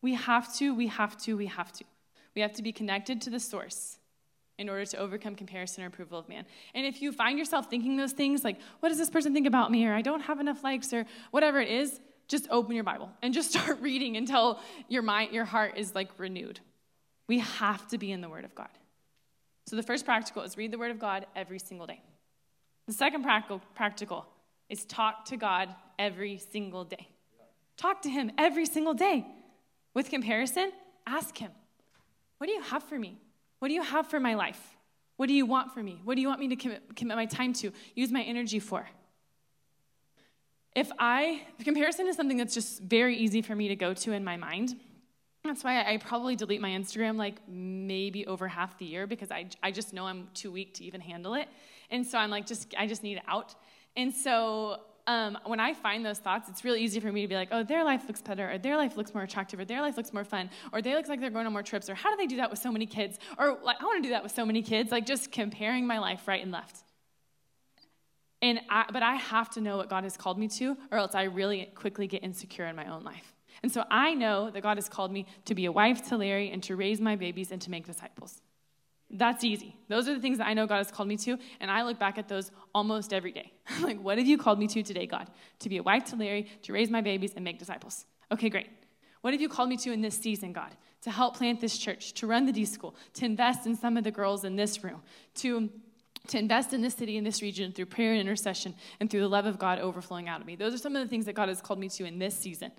We 0.01 0.13
have 0.13 0.55
to, 0.57 0.73
we 0.73 0.87
have 0.87 1.17
to, 1.23 1.35
we 1.35 1.47
have 1.47 1.73
to. 1.73 1.83
We 2.35 2.41
have 2.43 2.53
to 2.53 2.61
be 2.61 2.71
connected 2.71 3.19
to 3.21 3.31
the 3.31 3.39
source 3.39 3.97
in 4.59 4.69
order 4.69 4.85
to 4.85 4.97
overcome 4.97 5.35
comparison 5.35 5.83
or 5.83 5.87
approval 5.87 6.19
of 6.19 6.29
man. 6.29 6.45
And 6.75 6.85
if 6.85 7.01
you 7.01 7.11
find 7.11 7.39
yourself 7.39 7.69
thinking 7.69 7.97
those 7.97 8.11
things 8.11 8.43
like, 8.43 8.59
what 8.79 8.89
does 8.89 8.99
this 8.99 9.09
person 9.09 9.33
think 9.33 9.47
about 9.47 9.71
me? 9.71 9.87
Or 9.87 9.93
I 9.93 10.03
don't 10.03 10.21
have 10.21 10.39
enough 10.39 10.63
likes, 10.63 10.93
or 10.93 11.05
whatever 11.31 11.59
it 11.59 11.69
is, 11.69 11.99
just 12.27 12.47
open 12.51 12.75
your 12.75 12.83
Bible 12.83 13.09
and 13.23 13.33
just 13.33 13.49
start 13.53 13.81
reading 13.81 14.17
until 14.17 14.59
your 14.87 15.01
mind, 15.01 15.33
your 15.33 15.45
heart 15.45 15.77
is 15.77 15.95
like 15.95 16.09
renewed. 16.17 16.59
We 17.29 17.39
have 17.39 17.87
to 17.89 17.99
be 17.99 18.11
in 18.11 18.21
the 18.21 18.27
Word 18.27 18.43
of 18.43 18.55
God. 18.55 18.69
So 19.67 19.75
the 19.75 19.83
first 19.83 20.03
practical 20.03 20.41
is 20.41 20.57
read 20.57 20.71
the 20.71 20.79
Word 20.79 20.89
of 20.89 20.97
God 20.97 21.27
every 21.35 21.59
single 21.59 21.85
day. 21.85 22.01
The 22.87 22.93
second 22.93 23.21
practical, 23.21 23.61
practical 23.75 24.25
is 24.67 24.83
talk 24.83 25.25
to 25.25 25.37
God 25.37 25.69
every 25.99 26.39
single 26.39 26.83
day. 26.83 27.07
Talk 27.77 28.01
to 28.01 28.09
Him 28.09 28.31
every 28.39 28.65
single 28.65 28.95
day. 28.95 29.27
With 29.93 30.09
comparison, 30.09 30.71
ask 31.05 31.37
Him, 31.37 31.51
What 32.39 32.47
do 32.47 32.53
you 32.53 32.63
have 32.63 32.81
for 32.83 32.97
me? 32.97 33.19
What 33.59 33.67
do 33.67 33.75
you 33.75 33.83
have 33.83 34.07
for 34.07 34.19
my 34.19 34.33
life? 34.33 34.75
What 35.17 35.27
do 35.27 35.33
you 35.33 35.45
want 35.45 35.71
for 35.71 35.83
me? 35.83 36.01
What 36.03 36.15
do 36.15 36.21
you 36.21 36.27
want 36.27 36.39
me 36.39 36.47
to 36.47 36.55
commit, 36.55 36.95
commit 36.95 37.15
my 37.15 37.27
time 37.27 37.53
to, 37.53 37.71
use 37.93 38.11
my 38.11 38.23
energy 38.23 38.57
for? 38.59 38.89
If 40.75 40.89
I, 40.97 41.43
comparison 41.63 42.07
is 42.07 42.15
something 42.15 42.37
that's 42.37 42.55
just 42.55 42.81
very 42.81 43.17
easy 43.17 43.43
for 43.43 43.55
me 43.55 43.67
to 43.67 43.75
go 43.75 43.93
to 43.93 44.13
in 44.13 44.23
my 44.23 44.37
mind, 44.37 44.77
that's 45.49 45.63
why 45.63 45.83
I 45.83 45.97
probably 45.97 46.35
delete 46.35 46.61
my 46.61 46.69
Instagram 46.69 47.17
like 47.17 47.35
maybe 47.47 48.25
over 48.27 48.47
half 48.47 48.77
the 48.77 48.85
year 48.85 49.07
because 49.07 49.31
I, 49.31 49.47
I 49.61 49.71
just 49.71 49.93
know 49.93 50.05
I'm 50.05 50.27
too 50.33 50.51
weak 50.51 50.75
to 50.75 50.85
even 50.85 51.01
handle 51.01 51.33
it. 51.33 51.47
And 51.89 52.05
so 52.05 52.17
I'm 52.17 52.29
like, 52.29 52.45
just, 52.45 52.73
I 52.77 52.87
just 52.87 53.03
need 53.03 53.17
it 53.17 53.23
out. 53.27 53.55
And 53.97 54.13
so 54.13 54.81
um, 55.07 55.37
when 55.45 55.59
I 55.59 55.73
find 55.73 56.05
those 56.05 56.19
thoughts, 56.19 56.49
it's 56.49 56.63
really 56.63 56.83
easy 56.83 56.99
for 56.99 57.11
me 57.11 57.23
to 57.23 57.27
be 57.27 57.35
like, 57.35 57.49
oh, 57.51 57.63
their 57.63 57.83
life 57.83 58.03
looks 58.07 58.21
better, 58.21 58.51
or 58.51 58.59
their 58.59 58.77
life 58.77 58.95
looks 58.95 59.11
more 59.13 59.23
attractive, 59.23 59.59
or 59.59 59.65
their 59.65 59.81
life 59.81 59.97
looks 59.97 60.13
more 60.13 60.23
fun, 60.23 60.51
or 60.71 60.83
they 60.83 60.93
look 60.93 61.07
like 61.07 61.19
they're 61.19 61.31
going 61.31 61.47
on 61.47 61.51
more 61.51 61.63
trips, 61.63 61.89
or 61.89 61.95
how 61.95 62.11
do 62.11 62.17
they 62.17 62.27
do 62.27 62.35
that 62.37 62.51
with 62.51 62.59
so 62.59 62.71
many 62.71 62.85
kids? 62.85 63.17
Or 63.39 63.57
like, 63.63 63.77
I 63.81 63.85
want 63.85 64.03
to 64.03 64.07
do 64.07 64.13
that 64.13 64.21
with 64.21 64.31
so 64.31 64.45
many 64.45 64.61
kids, 64.61 64.91
like 64.91 65.07
just 65.07 65.31
comparing 65.31 65.87
my 65.87 65.97
life 65.97 66.27
right 66.27 66.43
and 66.43 66.51
left. 66.51 66.77
And 68.41 68.61
I, 68.69 68.85
but 68.93 69.01
I 69.01 69.15
have 69.15 69.49
to 69.51 69.61
know 69.61 69.77
what 69.77 69.89
God 69.89 70.03
has 70.03 70.15
called 70.15 70.37
me 70.37 70.47
to, 70.49 70.77
or 70.91 70.99
else 70.99 71.15
I 71.15 71.23
really 71.23 71.71
quickly 71.73 72.05
get 72.05 72.23
insecure 72.23 72.67
in 72.67 72.75
my 72.75 72.85
own 72.85 73.03
life. 73.03 73.33
And 73.63 73.71
so 73.71 73.83
I 73.89 74.13
know 74.13 74.49
that 74.51 74.61
God 74.61 74.77
has 74.77 74.89
called 74.89 75.11
me 75.11 75.25
to 75.45 75.55
be 75.55 75.65
a 75.65 75.71
wife 75.71 76.07
to 76.09 76.17
Larry 76.17 76.49
and 76.49 76.63
to 76.63 76.75
raise 76.75 77.01
my 77.01 77.15
babies 77.15 77.51
and 77.51 77.61
to 77.61 77.71
make 77.71 77.85
disciples. 77.85 78.41
That's 79.11 79.43
easy. 79.43 79.75
Those 79.87 80.07
are 80.07 80.13
the 80.13 80.19
things 80.19 80.37
that 80.37 80.47
I 80.47 80.53
know 80.53 80.67
God 80.67 80.77
has 80.77 80.91
called 80.91 81.09
me 81.09 81.17
to, 81.17 81.37
and 81.59 81.71
I 81.71 81.81
look 81.81 81.97
back 81.97 82.17
at 82.17 82.27
those 82.27 82.51
almost 82.75 83.11
every 83.11 83.31
day. 83.31 83.51
like, 83.81 83.99
what 83.99 84.19
have 84.19 84.27
you 84.27 84.37
called 84.37 84.59
me 84.59 84.67
to 84.67 84.83
today, 84.83 85.07
God? 85.07 85.27
To 85.59 85.69
be 85.69 85.77
a 85.77 85.83
wife 85.83 86.05
to 86.05 86.15
Larry, 86.15 86.47
to 86.63 86.73
raise 86.73 86.91
my 86.91 87.01
babies, 87.01 87.33
and 87.35 87.43
make 87.43 87.57
disciples. 87.57 88.05
Okay, 88.31 88.49
great. 88.49 88.69
What 89.21 89.33
have 89.33 89.41
you 89.41 89.49
called 89.49 89.69
me 89.69 89.77
to 89.77 89.91
in 89.91 90.01
this 90.01 90.17
season, 90.17 90.53
God? 90.53 90.75
To 91.01 91.11
help 91.11 91.37
plant 91.37 91.59
this 91.59 91.77
church, 91.77 92.13
to 92.15 92.27
run 92.27 92.45
the 92.45 92.51
D 92.51 92.65
school, 92.65 92.95
to 93.15 93.25
invest 93.25 93.65
in 93.65 93.75
some 93.75 93.97
of 93.97 94.03
the 94.03 94.11
girls 94.11 94.43
in 94.43 94.55
this 94.55 94.83
room, 94.83 95.01
to 95.35 95.69
to 96.27 96.37
invest 96.37 96.73
in 96.73 96.81
this 96.81 96.93
city, 96.93 97.17
in 97.17 97.23
this 97.23 97.41
region, 97.41 97.71
through 97.71 97.87
prayer 97.87 98.11
and 98.11 98.21
intercession, 98.21 98.75
and 98.99 99.09
through 99.09 99.21
the 99.21 99.29
love 99.29 99.45
of 99.45 99.57
God 99.57 99.79
overflowing 99.79 100.27
out 100.27 100.41
of 100.41 100.45
me. 100.45 100.55
Those 100.55 100.73
are 100.73 100.77
some 100.77 100.95
of 100.95 101.01
the 101.01 101.07
things 101.07 101.25
that 101.25 101.33
God 101.33 101.49
has 101.49 101.61
called 101.61 101.79
me 101.79 101.89
to 101.89 102.05
in 102.05 102.19
this 102.19 102.37
season. 102.37 102.71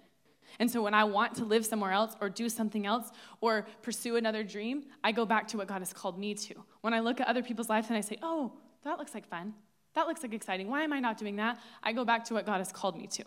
And 0.60 0.70
so 0.70 0.82
when 0.82 0.92
I 0.92 1.04
want 1.04 1.34
to 1.36 1.44
live 1.46 1.64
somewhere 1.64 1.90
else 1.90 2.14
or 2.20 2.28
do 2.28 2.50
something 2.50 2.86
else 2.86 3.10
or 3.40 3.66
pursue 3.80 4.16
another 4.16 4.44
dream, 4.44 4.84
I 5.02 5.10
go 5.10 5.24
back 5.24 5.48
to 5.48 5.56
what 5.56 5.66
God 5.66 5.78
has 5.78 5.94
called 5.94 6.18
me 6.18 6.34
to. 6.34 6.54
When 6.82 6.92
I 6.92 7.00
look 7.00 7.18
at 7.18 7.26
other 7.26 7.42
people's 7.42 7.70
lives 7.70 7.88
and 7.88 7.96
I 7.96 8.02
say, 8.02 8.18
oh, 8.22 8.52
that 8.84 8.98
looks 8.98 9.14
like 9.14 9.26
fun. 9.26 9.54
That 9.94 10.06
looks 10.06 10.22
like 10.22 10.34
exciting. 10.34 10.68
Why 10.68 10.82
am 10.82 10.92
I 10.92 11.00
not 11.00 11.16
doing 11.16 11.36
that? 11.36 11.58
I 11.82 11.92
go 11.92 12.04
back 12.04 12.24
to 12.26 12.34
what 12.34 12.44
God 12.44 12.58
has 12.58 12.70
called 12.72 12.96
me 12.96 13.06
to. 13.06 13.24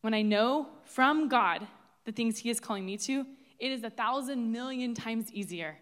When 0.00 0.14
I 0.14 0.22
know 0.22 0.68
from 0.84 1.28
God 1.28 1.66
the 2.04 2.12
things 2.12 2.38
He 2.38 2.48
is 2.48 2.60
calling 2.60 2.86
me 2.86 2.96
to, 2.98 3.26
it 3.58 3.72
is 3.72 3.82
a 3.82 3.90
thousand 3.90 4.52
million 4.52 4.94
times 4.94 5.32
easier 5.32 5.76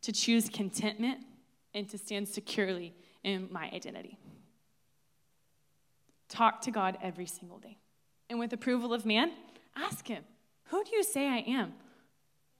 to 0.00 0.12
choose 0.12 0.48
contentment 0.48 1.18
and 1.74 1.86
to 1.90 1.98
stand 1.98 2.28
securely 2.28 2.94
in 3.22 3.48
my 3.52 3.68
identity. 3.74 4.16
Talk 6.30 6.62
to 6.62 6.70
God 6.70 6.96
every 7.02 7.26
single 7.26 7.58
day 7.58 7.76
and 8.28 8.38
with 8.38 8.52
approval 8.52 8.92
of 8.92 9.04
man, 9.04 9.32
ask 9.76 10.06
him, 10.06 10.24
Who 10.66 10.82
do 10.84 10.96
you 10.96 11.02
say 11.02 11.28
I 11.28 11.38
am? 11.38 11.74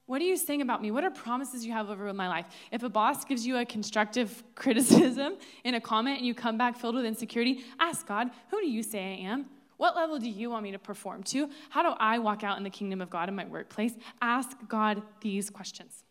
What 0.07 0.21
are 0.21 0.25
you 0.25 0.37
saying 0.37 0.61
about 0.61 0.83
me? 0.83 0.91
What 0.91 1.03
are 1.03 1.09
promises 1.09 1.65
you 1.65 1.71
have 1.71 1.89
over 1.89 2.13
my 2.13 2.27
life? 2.27 2.45
If 2.71 2.83
a 2.83 2.89
boss 2.89 3.25
gives 3.25 3.45
you 3.45 3.57
a 3.57 3.65
constructive 3.65 4.43
criticism 4.55 5.37
in 5.63 5.73
a 5.73 5.81
comment 5.81 6.19
and 6.19 6.27
you 6.27 6.35
come 6.35 6.57
back 6.57 6.77
filled 6.77 6.95
with 6.95 7.05
insecurity, 7.05 7.63
ask 7.79 8.07
God, 8.07 8.29
Who 8.51 8.61
do 8.61 8.67
you 8.67 8.83
say 8.83 8.99
I 8.99 9.27
am? 9.27 9.47
What 9.77 9.95
level 9.95 10.19
do 10.19 10.29
you 10.29 10.49
want 10.49 10.63
me 10.63 10.71
to 10.71 10.79
perform 10.79 11.23
to? 11.23 11.49
How 11.69 11.83
do 11.83 11.97
I 11.99 12.19
walk 12.19 12.43
out 12.43 12.57
in 12.57 12.63
the 12.63 12.69
kingdom 12.69 13.01
of 13.01 13.09
God 13.09 13.27
in 13.27 13.35
my 13.35 13.45
workplace? 13.45 13.93
Ask 14.21 14.55
God 14.69 15.01
these 15.19 15.49
questions. 15.49 16.03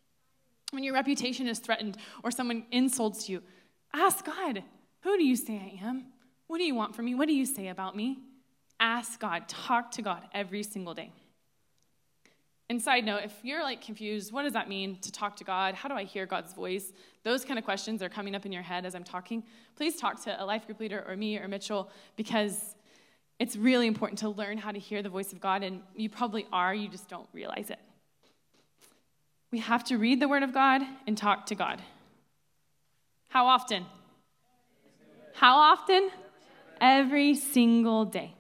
When 0.71 0.85
your 0.85 0.93
reputation 0.93 1.47
is 1.47 1.61
threatened 1.61 1.97
or 2.23 2.31
someone 2.31 2.67
insults 2.73 3.29
you, 3.29 3.43
ask 3.93 4.25
God, 4.25 4.65
Who 5.03 5.17
do 5.17 5.25
you 5.25 5.37
say 5.37 5.55
I 5.55 5.87
am? 5.87 6.07
What 6.49 6.59
do 6.59 6.65
you 6.65 6.75
want 6.75 6.95
from 6.97 7.05
me? 7.07 7.15
What 7.15 7.29
do 7.29 7.35
you 7.35 7.47
say 7.47 7.69
about 7.69 7.97
me? 7.97 8.19
Ask 8.85 9.19
God, 9.19 9.49
talk 9.49 9.91
to 9.93 10.03
God 10.03 10.23
every 10.35 10.63
single 10.63 10.93
day. 10.93 11.11
And 12.69 12.81
side 12.81 13.05
note, 13.05 13.23
if 13.25 13.33
you're 13.43 13.63
like 13.63 13.81
confused, 13.81 14.31
what 14.33 14.43
does 14.43 14.53
that 14.53 14.69
mean 14.69 14.99
to 15.01 15.11
talk 15.11 15.37
to 15.37 15.45
God? 15.45 15.75
How 15.75 15.89
do 15.89 15.95
I 15.95 16.05
hear 16.05 16.27
God's 16.27 16.53
voice? 16.53 16.93
Those 17.23 17.45
kind 17.45 17.59
of 17.59 17.65
questions 17.65 18.03
are 18.03 18.11
coming 18.11 18.35
up 18.35 18.45
in 18.45 18.53
your 18.53 18.63
head 18.63 18.85
as 18.85 18.95
I'm 18.95 19.05
talking. 19.05 19.43
Please 19.77 19.97
talk 19.97 20.23
to 20.25 20.43
a 20.43 20.45
life 20.45 20.67
group 20.67 20.81
leader 20.81 21.03
or 21.09 21.17
me 21.17 21.39
or 21.39 21.49
Mitchell 21.49 21.91
because 22.17 22.75
it's 23.39 23.57
really 23.57 23.87
important 23.87 24.19
to 24.21 24.29
learn 24.29 24.59
how 24.59 24.71
to 24.71 24.79
hear 24.79 25.03
the 25.03 25.09
voice 25.09 25.33
of 25.33 25.41
God, 25.41 25.63
and 25.63 25.81
you 25.97 26.09
probably 26.09 26.47
are, 26.53 26.75
you 26.75 26.89
just 26.89 27.09
don't 27.09 27.29
realize 27.33 27.69
it. 27.69 27.81
We 29.51 29.59
have 29.59 29.83
to 29.85 29.99
read 29.99 30.21
the 30.21 30.29
Word 30.29 30.43
of 30.43 30.53
God 30.55 30.83
and 31.07 31.19
talk 31.19 31.47
to 31.47 31.55
God. 31.55 31.83
How 33.29 33.47
often? 33.47 33.87
How 35.35 35.57
often? 35.57 36.11
Every 36.81 37.35
single 37.35 38.05
day. 38.05 38.35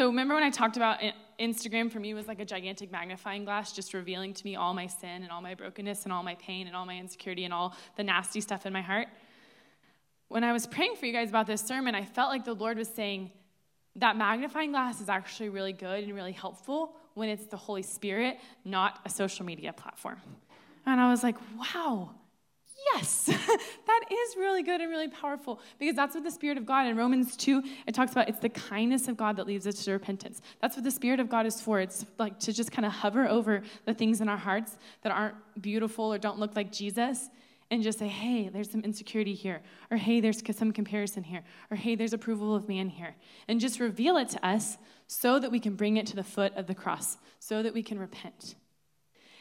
So 0.00 0.06
remember 0.06 0.32
when 0.32 0.42
I 0.42 0.48
talked 0.48 0.78
about 0.78 0.98
Instagram 1.38 1.92
for 1.92 2.00
me 2.00 2.14
was 2.14 2.26
like 2.26 2.40
a 2.40 2.44
gigantic 2.46 2.90
magnifying 2.90 3.44
glass, 3.44 3.70
just 3.70 3.92
revealing 3.92 4.32
to 4.32 4.44
me 4.46 4.56
all 4.56 4.72
my 4.72 4.86
sin 4.86 5.22
and 5.22 5.30
all 5.30 5.42
my 5.42 5.54
brokenness 5.54 6.04
and 6.04 6.12
all 6.14 6.22
my 6.22 6.36
pain 6.36 6.66
and 6.66 6.74
all 6.74 6.86
my 6.86 6.96
insecurity 6.96 7.44
and 7.44 7.52
all 7.52 7.76
the 7.98 8.02
nasty 8.02 8.40
stuff 8.40 8.64
in 8.64 8.72
my 8.72 8.80
heart. 8.80 9.08
When 10.28 10.42
I 10.42 10.54
was 10.54 10.66
praying 10.66 10.96
for 10.96 11.04
you 11.04 11.12
guys 11.12 11.28
about 11.28 11.46
this 11.46 11.60
sermon, 11.60 11.94
I 11.94 12.06
felt 12.06 12.30
like 12.30 12.46
the 12.46 12.54
Lord 12.54 12.78
was 12.78 12.88
saying 12.88 13.30
that 13.96 14.16
magnifying 14.16 14.70
glass 14.70 15.02
is 15.02 15.10
actually 15.10 15.50
really 15.50 15.74
good 15.74 16.02
and 16.02 16.14
really 16.14 16.32
helpful 16.32 16.94
when 17.12 17.28
it's 17.28 17.44
the 17.44 17.58
Holy 17.58 17.82
Spirit, 17.82 18.38
not 18.64 19.00
a 19.04 19.10
social 19.10 19.44
media 19.44 19.74
platform. 19.74 20.18
And 20.86 20.98
I 20.98 21.10
was 21.10 21.22
like, 21.22 21.36
wow, 21.58 22.12
yes, 22.94 23.24
that 23.86 24.00
is 24.10 24.36
really 24.36 24.62
good 24.62 24.80
and 24.80 24.90
really 24.90 25.08
powerful 25.08 25.60
because 25.78 25.96
that's 25.96 26.14
what 26.14 26.24
the 26.24 26.30
Spirit 26.30 26.58
of 26.58 26.66
God 26.66 26.86
in 26.86 26.96
Romans 26.96 27.36
2, 27.36 27.62
it 27.86 27.94
talks 27.94 28.12
about 28.12 28.28
it's 28.28 28.40
the 28.40 28.48
kindness 28.48 29.08
of 29.08 29.16
God 29.16 29.36
that 29.36 29.46
leads 29.46 29.66
us 29.66 29.84
to 29.84 29.92
repentance. 29.92 30.40
That's 30.60 30.76
what 30.76 30.84
the 30.84 30.90
Spirit 30.90 31.20
of 31.20 31.28
God 31.28 31.46
is 31.46 31.60
for. 31.60 31.80
It's 31.80 32.04
like 32.18 32.38
to 32.40 32.52
just 32.52 32.72
kind 32.72 32.86
of 32.86 32.92
hover 32.92 33.28
over 33.28 33.62
the 33.84 33.94
things 33.94 34.20
in 34.20 34.28
our 34.28 34.36
hearts 34.36 34.76
that 35.02 35.12
aren't 35.12 35.36
beautiful 35.60 36.12
or 36.12 36.18
don't 36.18 36.38
look 36.38 36.56
like 36.56 36.72
Jesus 36.72 37.28
and 37.70 37.82
just 37.82 37.98
say, 37.98 38.08
hey, 38.08 38.48
there's 38.48 38.70
some 38.70 38.80
insecurity 38.80 39.34
here, 39.34 39.62
or 39.90 39.96
hey, 39.96 40.20
there's 40.20 40.42
some 40.56 40.72
comparison 40.72 41.22
here, 41.22 41.42
or 41.70 41.76
hey, 41.76 41.94
there's 41.94 42.12
approval 42.12 42.54
of 42.54 42.68
man 42.68 42.88
here. 42.88 43.14
And 43.46 43.60
just 43.60 43.78
reveal 43.78 44.16
it 44.16 44.28
to 44.30 44.44
us 44.44 44.76
so 45.06 45.38
that 45.38 45.52
we 45.52 45.60
can 45.60 45.76
bring 45.76 45.96
it 45.96 46.06
to 46.06 46.16
the 46.16 46.24
foot 46.24 46.52
of 46.56 46.66
the 46.66 46.74
cross, 46.74 47.16
so 47.38 47.62
that 47.62 47.72
we 47.72 47.82
can 47.82 47.98
repent. 47.98 48.56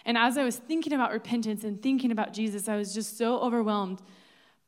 And 0.09 0.17
as 0.17 0.39
I 0.39 0.43
was 0.43 0.55
thinking 0.55 0.93
about 0.93 1.11
repentance 1.11 1.63
and 1.63 1.79
thinking 1.79 2.11
about 2.11 2.33
Jesus, 2.33 2.67
I 2.67 2.75
was 2.75 2.95
just 2.95 3.15
so 3.15 3.39
overwhelmed 3.41 4.01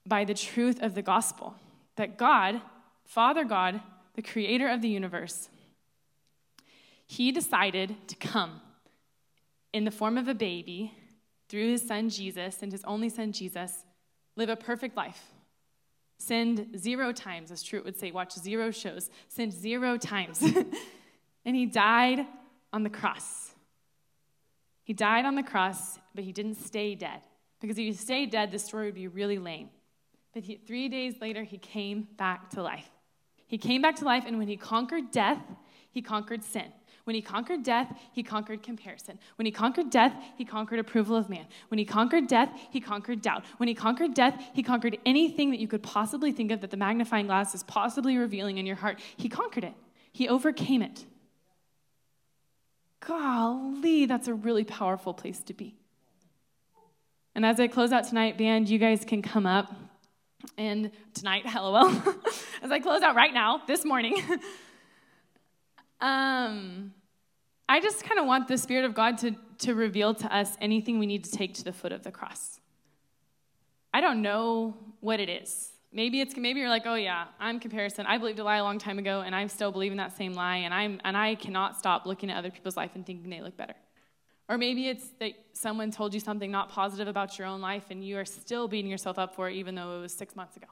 by 0.06 0.24
the 0.24 0.36
truth 0.36 0.80
of 0.84 0.94
the 0.94 1.02
gospel 1.02 1.56
that 1.96 2.16
God, 2.16 2.62
Father 3.06 3.44
God, 3.44 3.82
the 4.14 4.22
creator 4.22 4.68
of 4.68 4.84
the 4.84 4.88
universe, 4.88 5.50
he 7.08 7.32
decided 7.32 7.96
to 8.08 8.16
come 8.18 8.62
in 9.74 9.84
the 9.84 9.90
form 9.90 10.16
of 10.16 10.28
a 10.28 10.36
baby 10.36 10.94
through 11.50 11.72
his 11.72 11.88
son 11.88 12.10
Jesus 12.10 12.62
and 12.62 12.72
his 12.72 12.84
only 12.84 13.10
son 13.10 13.32
Jesus, 13.32 13.84
live 14.36 14.50
a 14.50 14.56
perfect 14.56 14.96
life. 14.96 15.32
Sinned 16.20 16.78
zero 16.78 17.12
times, 17.12 17.50
as 17.50 17.64
Truett 17.64 17.84
would 17.86 17.98
say, 17.98 18.12
watch 18.12 18.34
zero 18.34 18.70
shows, 18.70 19.10
sinned 19.28 19.54
zero 19.54 19.98
times. 19.98 20.40
and 21.46 21.56
he 21.56 21.66
died 21.66 22.28
on 22.72 22.84
the 22.84 22.92
cross. 22.92 23.51
He 24.92 24.96
died 24.96 25.24
on 25.24 25.36
the 25.36 25.42
cross, 25.42 26.00
but 26.14 26.26
he 26.26 26.34
didn't 26.34 26.56
stay 26.56 26.96
dead. 26.96 27.22
Because 27.62 27.78
if 27.78 27.86
he 27.86 27.94
stayed 27.94 28.30
dead, 28.30 28.52
the 28.52 28.60
story 28.60 28.88
would 28.88 28.94
be 28.94 29.08
really 29.08 29.40
lame. 29.40 29.70
But 30.34 30.44
he, 30.44 30.56
three 30.68 30.90
days 30.90 31.14
later, 31.22 31.44
he 31.44 31.58
came 31.58 32.10
back 32.18 32.50
to 32.50 32.62
life. 32.62 32.92
He 33.48 33.58
came 33.58 33.82
back 33.82 33.96
to 34.00 34.04
life, 34.04 34.26
and 34.28 34.38
when 34.38 34.50
he 34.50 34.58
conquered 34.58 35.10
death, 35.10 35.42
he 35.92 36.02
conquered 36.02 36.44
sin. 36.44 36.74
When 37.06 37.16
he 37.16 37.22
conquered 37.22 37.64
death, 37.64 37.98
he 38.12 38.22
conquered 38.22 38.64
comparison. 38.64 39.18
When 39.38 39.46
he 39.46 39.52
conquered 39.54 39.92
death, 39.92 40.14
he 40.36 40.44
conquered 40.44 40.80
approval 40.80 41.16
of 41.16 41.30
man. 41.30 41.46
When 41.70 41.78
he 41.78 41.86
conquered 41.86 42.28
death, 42.28 42.50
he 42.70 42.82
conquered 42.82 43.22
doubt. 43.22 43.46
When 43.60 43.70
he 43.70 43.74
conquered 43.74 44.14
death, 44.14 44.44
he 44.54 44.62
conquered 44.62 44.98
anything 45.06 45.52
that 45.52 45.62
you 45.62 45.70
could 45.70 45.84
possibly 45.84 46.34
think 46.34 46.52
of 46.52 46.60
that 46.60 46.70
the 46.70 46.76
magnifying 46.76 47.28
glass 47.28 47.56
is 47.56 47.64
possibly 47.64 48.18
revealing 48.18 48.58
in 48.58 48.66
your 48.66 48.76
heart. 48.76 49.00
He 49.16 49.30
conquered 49.30 49.64
it, 49.64 49.76
he 50.12 50.28
overcame 50.28 50.82
it. 50.82 51.06
Golly, 53.02 54.06
that's 54.06 54.28
a 54.28 54.34
really 54.34 54.64
powerful 54.64 55.14
place 55.14 55.40
to 55.44 55.54
be. 55.54 55.76
And 57.34 57.46
as 57.46 57.60
I 57.60 57.68
close 57.68 57.92
out 57.92 58.04
tonight, 58.04 58.38
band, 58.38 58.70
you 58.70 58.78
guys 58.78 59.04
can 59.06 59.22
come 59.22 59.46
up. 59.46 59.74
And 60.58 60.92
tonight, 61.14 61.44
lol, 61.56 61.88
as 62.62 62.72
I 62.72 62.80
close 62.80 63.02
out 63.02 63.16
right 63.16 63.34
now, 63.34 63.62
this 63.68 63.86
morning, 63.86 64.22
um, 66.02 66.94
I 67.68 67.80
just 67.80 68.04
kind 68.04 68.20
of 68.20 68.26
want 68.26 68.48
the 68.48 68.58
Spirit 68.58 68.86
of 68.86 68.94
God 68.94 69.18
to, 69.20 69.36
to 69.60 69.74
reveal 69.74 70.14
to 70.16 70.36
us 70.36 70.56
anything 70.62 71.00
we 71.00 71.06
need 71.06 71.24
to 71.24 71.32
take 71.32 71.54
to 71.56 71.64
the 71.64 71.74
foot 71.74 71.92
of 71.92 72.04
the 72.04 72.12
cross. 72.12 72.60
I 73.94 74.02
don't 74.02 74.22
know 74.22 74.76
what 75.00 75.20
it 75.20 75.30
is. 75.30 75.70
Maybe 75.94 76.22
it's 76.22 76.38
maybe 76.38 76.62
you're 76.62 76.70
like, 76.70 76.86
oh 76.86 76.96
yeah, 76.96 77.26
I'm 77.40 77.60
comparison. 77.60 78.06
I 78.06 78.18
believed 78.18 78.40
a 78.40 78.44
lie 78.44 78.58
a 78.58 78.64
long 78.64 78.80
time 78.80 78.98
ago, 78.98 79.22
and 79.22 79.36
I'm 79.36 79.50
still 79.50 79.72
believing 79.72 79.98
that 79.98 80.16
same 80.16 80.34
lie, 80.34 80.58
and 80.58 80.74
I'm 80.74 81.02
and 81.04 81.18
I 81.18 81.36
cannot 81.36 81.78
stop 81.78 82.06
looking 82.06 82.30
at 82.32 82.38
other 82.38 82.50
people's 82.50 82.78
life 82.78 82.92
and 82.96 83.06
thinking 83.06 83.30
they 83.30 83.42
look 83.42 83.58
better. 83.58 83.76
Or 84.48 84.58
maybe 84.58 84.88
it's 84.88 85.10
that 85.20 85.34
someone 85.54 85.92
told 85.92 86.14
you 86.14 86.20
something 86.20 86.52
not 86.52 86.70
positive 86.70 87.08
about 87.08 87.38
your 87.38 87.48
own 87.48 87.62
life, 87.62 87.86
and 87.90 88.04
you 88.04 88.18
are 88.18 88.26
still 88.26 88.68
beating 88.68 88.90
yourself 88.90 89.20
up 89.20 89.36
for 89.36 89.50
it, 89.50 89.56
even 89.56 89.76
though 89.76 89.98
it 89.98 90.02
was 90.02 90.14
six 90.14 90.36
months 90.36 90.56
ago. 90.56 90.68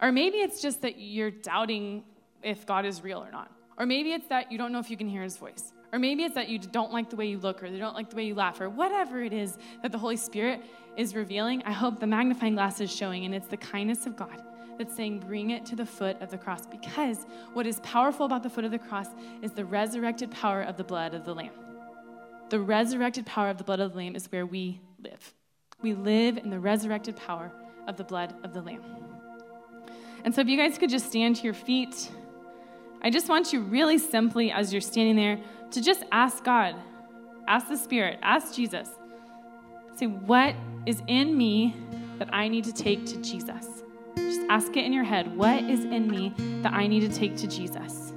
Or 0.00 0.10
maybe 0.10 0.38
it's 0.38 0.60
just 0.60 0.82
that 0.82 0.98
you're 0.98 1.30
doubting 1.30 2.04
if 2.42 2.66
God 2.66 2.84
is 2.84 3.02
real 3.02 3.18
or 3.22 3.30
not. 3.30 3.50
Or 3.78 3.86
maybe 3.86 4.12
it's 4.12 4.28
that 4.28 4.50
you 4.50 4.58
don't 4.58 4.72
know 4.72 4.78
if 4.78 4.90
you 4.90 4.96
can 4.96 5.08
hear 5.08 5.22
his 5.22 5.36
voice. 5.36 5.72
Or 5.92 5.98
maybe 5.98 6.22
it's 6.22 6.34
that 6.36 6.48
you 6.48 6.58
don't 6.58 6.92
like 6.92 7.10
the 7.10 7.16
way 7.16 7.26
you 7.26 7.38
look 7.38 7.62
or 7.62 7.70
they 7.70 7.78
don't 7.78 7.94
like 7.94 8.10
the 8.10 8.16
way 8.16 8.24
you 8.24 8.34
laugh 8.34 8.60
or 8.60 8.68
whatever 8.68 9.22
it 9.22 9.32
is 9.32 9.58
that 9.82 9.90
the 9.90 9.98
Holy 9.98 10.16
Spirit 10.16 10.62
is 10.96 11.14
revealing. 11.14 11.62
I 11.64 11.72
hope 11.72 12.00
the 12.00 12.06
magnifying 12.06 12.54
glass 12.54 12.80
is 12.80 12.94
showing, 12.94 13.24
and 13.24 13.34
it's 13.34 13.48
the 13.48 13.56
kindness 13.56 14.06
of 14.06 14.16
God 14.16 14.42
that's 14.78 14.96
saying, 14.96 15.20
bring 15.20 15.50
it 15.50 15.66
to 15.66 15.76
the 15.76 15.84
foot 15.84 16.16
of 16.22 16.30
the 16.30 16.38
cross. 16.38 16.66
Because 16.66 17.26
what 17.52 17.66
is 17.66 17.80
powerful 17.80 18.24
about 18.24 18.42
the 18.42 18.48
foot 18.48 18.64
of 18.64 18.70
the 18.70 18.78
cross 18.78 19.08
is 19.42 19.52
the 19.52 19.64
resurrected 19.64 20.30
power 20.30 20.62
of 20.62 20.78
the 20.78 20.84
blood 20.84 21.12
of 21.12 21.24
the 21.26 21.34
Lamb. 21.34 21.52
The 22.48 22.60
resurrected 22.60 23.26
power 23.26 23.50
of 23.50 23.58
the 23.58 23.64
blood 23.64 23.80
of 23.80 23.92
the 23.92 23.98
Lamb 23.98 24.16
is 24.16 24.26
where 24.32 24.46
we 24.46 24.80
live. 25.02 25.34
We 25.82 25.94
live 25.94 26.38
in 26.38 26.48
the 26.48 26.58
resurrected 26.58 27.16
power 27.16 27.52
of 27.86 27.96
the 27.96 28.04
blood 28.04 28.34
of 28.42 28.54
the 28.54 28.62
Lamb. 28.62 28.82
And 30.24 30.34
so, 30.34 30.40
if 30.40 30.48
you 30.48 30.56
guys 30.56 30.78
could 30.78 30.90
just 30.90 31.06
stand 31.06 31.36
to 31.36 31.42
your 31.42 31.54
feet. 31.54 32.10
I 33.02 33.08
just 33.08 33.28
want 33.28 33.52
you 33.52 33.60
really 33.60 33.96
simply, 33.98 34.50
as 34.50 34.72
you're 34.72 34.82
standing 34.82 35.16
there, 35.16 35.40
to 35.70 35.80
just 35.80 36.04
ask 36.12 36.44
God, 36.44 36.74
ask 37.48 37.68
the 37.68 37.76
Spirit, 37.76 38.18
ask 38.22 38.54
Jesus. 38.54 38.88
Say, 40.00 40.06
what 40.06 40.54
is 40.86 41.02
in 41.08 41.36
me 41.36 41.76
that 42.18 42.32
I 42.32 42.48
need 42.48 42.64
to 42.64 42.72
take 42.72 43.04
to 43.04 43.20
Jesus? 43.20 43.82
Just 44.16 44.40
ask 44.48 44.74
it 44.74 44.86
in 44.86 44.94
your 44.94 45.04
head. 45.04 45.36
What 45.36 45.62
is 45.64 45.84
in 45.84 46.08
me 46.10 46.32
that 46.62 46.72
I 46.72 46.86
need 46.86 47.00
to 47.00 47.14
take 47.14 47.36
to 47.36 47.46
Jesus? 47.46 48.14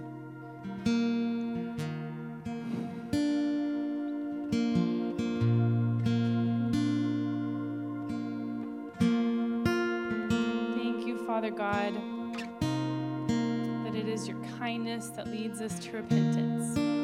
Thank 10.78 11.06
you, 11.06 11.22
Father 11.28 11.52
God 11.52 11.94
that 13.84 13.94
it 13.94 14.08
is 14.08 14.26
your 14.26 14.42
kindness 14.58 15.10
that 15.10 15.28
leads 15.28 15.60
us 15.60 15.78
to 15.80 15.98
repentance. 15.98 17.03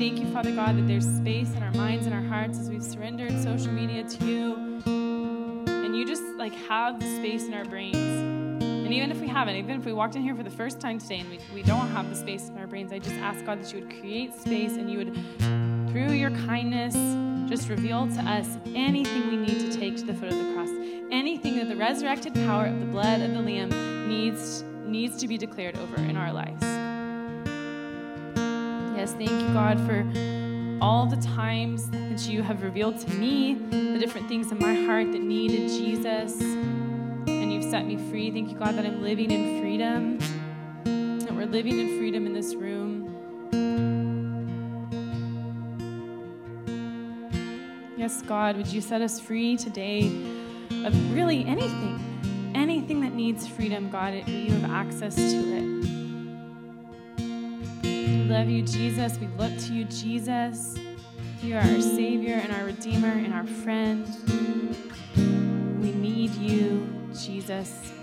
Thank 0.00 0.18
you, 0.18 0.32
Father 0.32 0.52
God, 0.52 0.78
that 0.78 0.88
there's 0.88 1.04
space 1.04 1.50
in 1.54 1.62
our 1.62 1.72
minds 1.72 2.06
and 2.06 2.14
our 2.14 2.22
hearts 2.22 2.58
as 2.58 2.70
we've 2.70 2.82
surrendered 2.82 3.32
social 3.42 3.70
media 3.70 4.02
to 4.02 4.24
you. 4.24 4.54
And 4.86 5.94
you 5.94 6.06
just 6.06 6.22
like 6.38 6.54
have 6.70 6.98
the 6.98 7.04
space 7.18 7.44
in 7.44 7.52
our 7.52 7.66
brains. 7.66 7.98
And 7.98 8.90
even 8.94 9.10
if 9.10 9.20
we 9.20 9.28
haven't, 9.28 9.56
even 9.56 9.78
if 9.78 9.84
we 9.84 9.92
walked 9.92 10.16
in 10.16 10.22
here 10.22 10.34
for 10.34 10.42
the 10.42 10.48
first 10.48 10.80
time 10.80 10.98
today 10.98 11.18
and 11.18 11.28
we, 11.28 11.38
we 11.52 11.62
don't 11.62 11.86
have 11.88 12.08
the 12.08 12.16
space 12.16 12.48
in 12.48 12.56
our 12.56 12.66
brains, 12.66 12.94
I 12.94 12.98
just 12.98 13.16
ask 13.16 13.44
God 13.44 13.62
that 13.62 13.74
you 13.74 13.80
would 13.80 14.00
create 14.00 14.32
space 14.32 14.72
and 14.78 14.90
you 14.90 14.96
would, 15.04 15.14
through 15.92 16.12
your 16.12 16.30
kindness, 16.30 16.94
just 17.50 17.68
reveal 17.68 18.08
to 18.08 18.20
us 18.22 18.56
anything 18.74 19.28
we 19.28 19.36
need 19.36 19.70
to 19.70 19.78
take 19.78 19.98
to 19.98 20.04
the 20.06 20.14
foot 20.14 20.32
of 20.32 20.38
the 20.38 20.54
cross, 20.54 20.70
anything 21.10 21.56
that 21.56 21.68
the 21.68 21.76
resurrected 21.76 22.32
power 22.32 22.64
of 22.64 22.80
the 22.80 22.86
blood 22.86 23.20
of 23.20 23.34
the 23.34 23.40
Lamb 23.40 24.08
needs 24.08 24.62
needs 24.86 25.18
to 25.18 25.28
be 25.28 25.36
declared 25.36 25.76
over 25.76 25.96
in 25.96 26.16
our 26.16 26.32
lives. 26.32 26.79
Thank 29.08 29.30
you, 29.30 29.52
God, 29.54 29.80
for 29.86 30.04
all 30.82 31.06
the 31.06 31.16
times 31.16 31.88
that 31.90 32.28
you 32.28 32.42
have 32.42 32.62
revealed 32.62 32.98
to 32.98 33.10
me 33.14 33.54
the 33.54 33.98
different 33.98 34.28
things 34.28 34.52
in 34.52 34.58
my 34.58 34.74
heart 34.74 35.10
that 35.12 35.22
needed 35.22 35.68
Jesus, 35.68 36.40
and 36.40 37.52
you've 37.52 37.64
set 37.64 37.86
me 37.86 37.96
free. 38.10 38.30
Thank 38.30 38.50
you, 38.50 38.56
God, 38.56 38.76
that 38.76 38.84
I'm 38.84 39.02
living 39.02 39.30
in 39.30 39.60
freedom, 39.60 40.18
that 41.20 41.34
we're 41.34 41.46
living 41.46 41.78
in 41.78 41.98
freedom 41.98 42.26
in 42.26 42.34
this 42.34 42.54
room. 42.54 43.06
Yes, 47.96 48.22
God, 48.22 48.56
would 48.56 48.68
you 48.68 48.80
set 48.80 49.00
us 49.00 49.18
free 49.18 49.56
today 49.56 50.08
of 50.84 51.14
really 51.14 51.44
anything? 51.46 51.98
anything 52.54 53.00
that 53.00 53.14
needs 53.14 53.46
freedom, 53.46 53.88
God, 53.90 54.12
you 54.28 54.52
have 54.52 54.70
access 54.70 55.14
to 55.14 55.22
it. 55.22 55.99
We 58.30 58.36
love 58.36 58.48
you, 58.48 58.62
Jesus. 58.62 59.18
We 59.18 59.26
look 59.26 59.58
to 59.58 59.74
you, 59.74 59.84
Jesus. 59.86 60.76
You 61.42 61.56
are 61.56 61.62
our 61.62 61.80
Savior 61.80 62.34
and 62.34 62.52
our 62.52 62.62
Redeemer 62.62 63.08
and 63.08 63.34
our 63.34 63.44
friend. 63.44 64.06
We 65.82 65.90
need 65.90 66.30
you, 66.36 66.86
Jesus. 67.12 67.99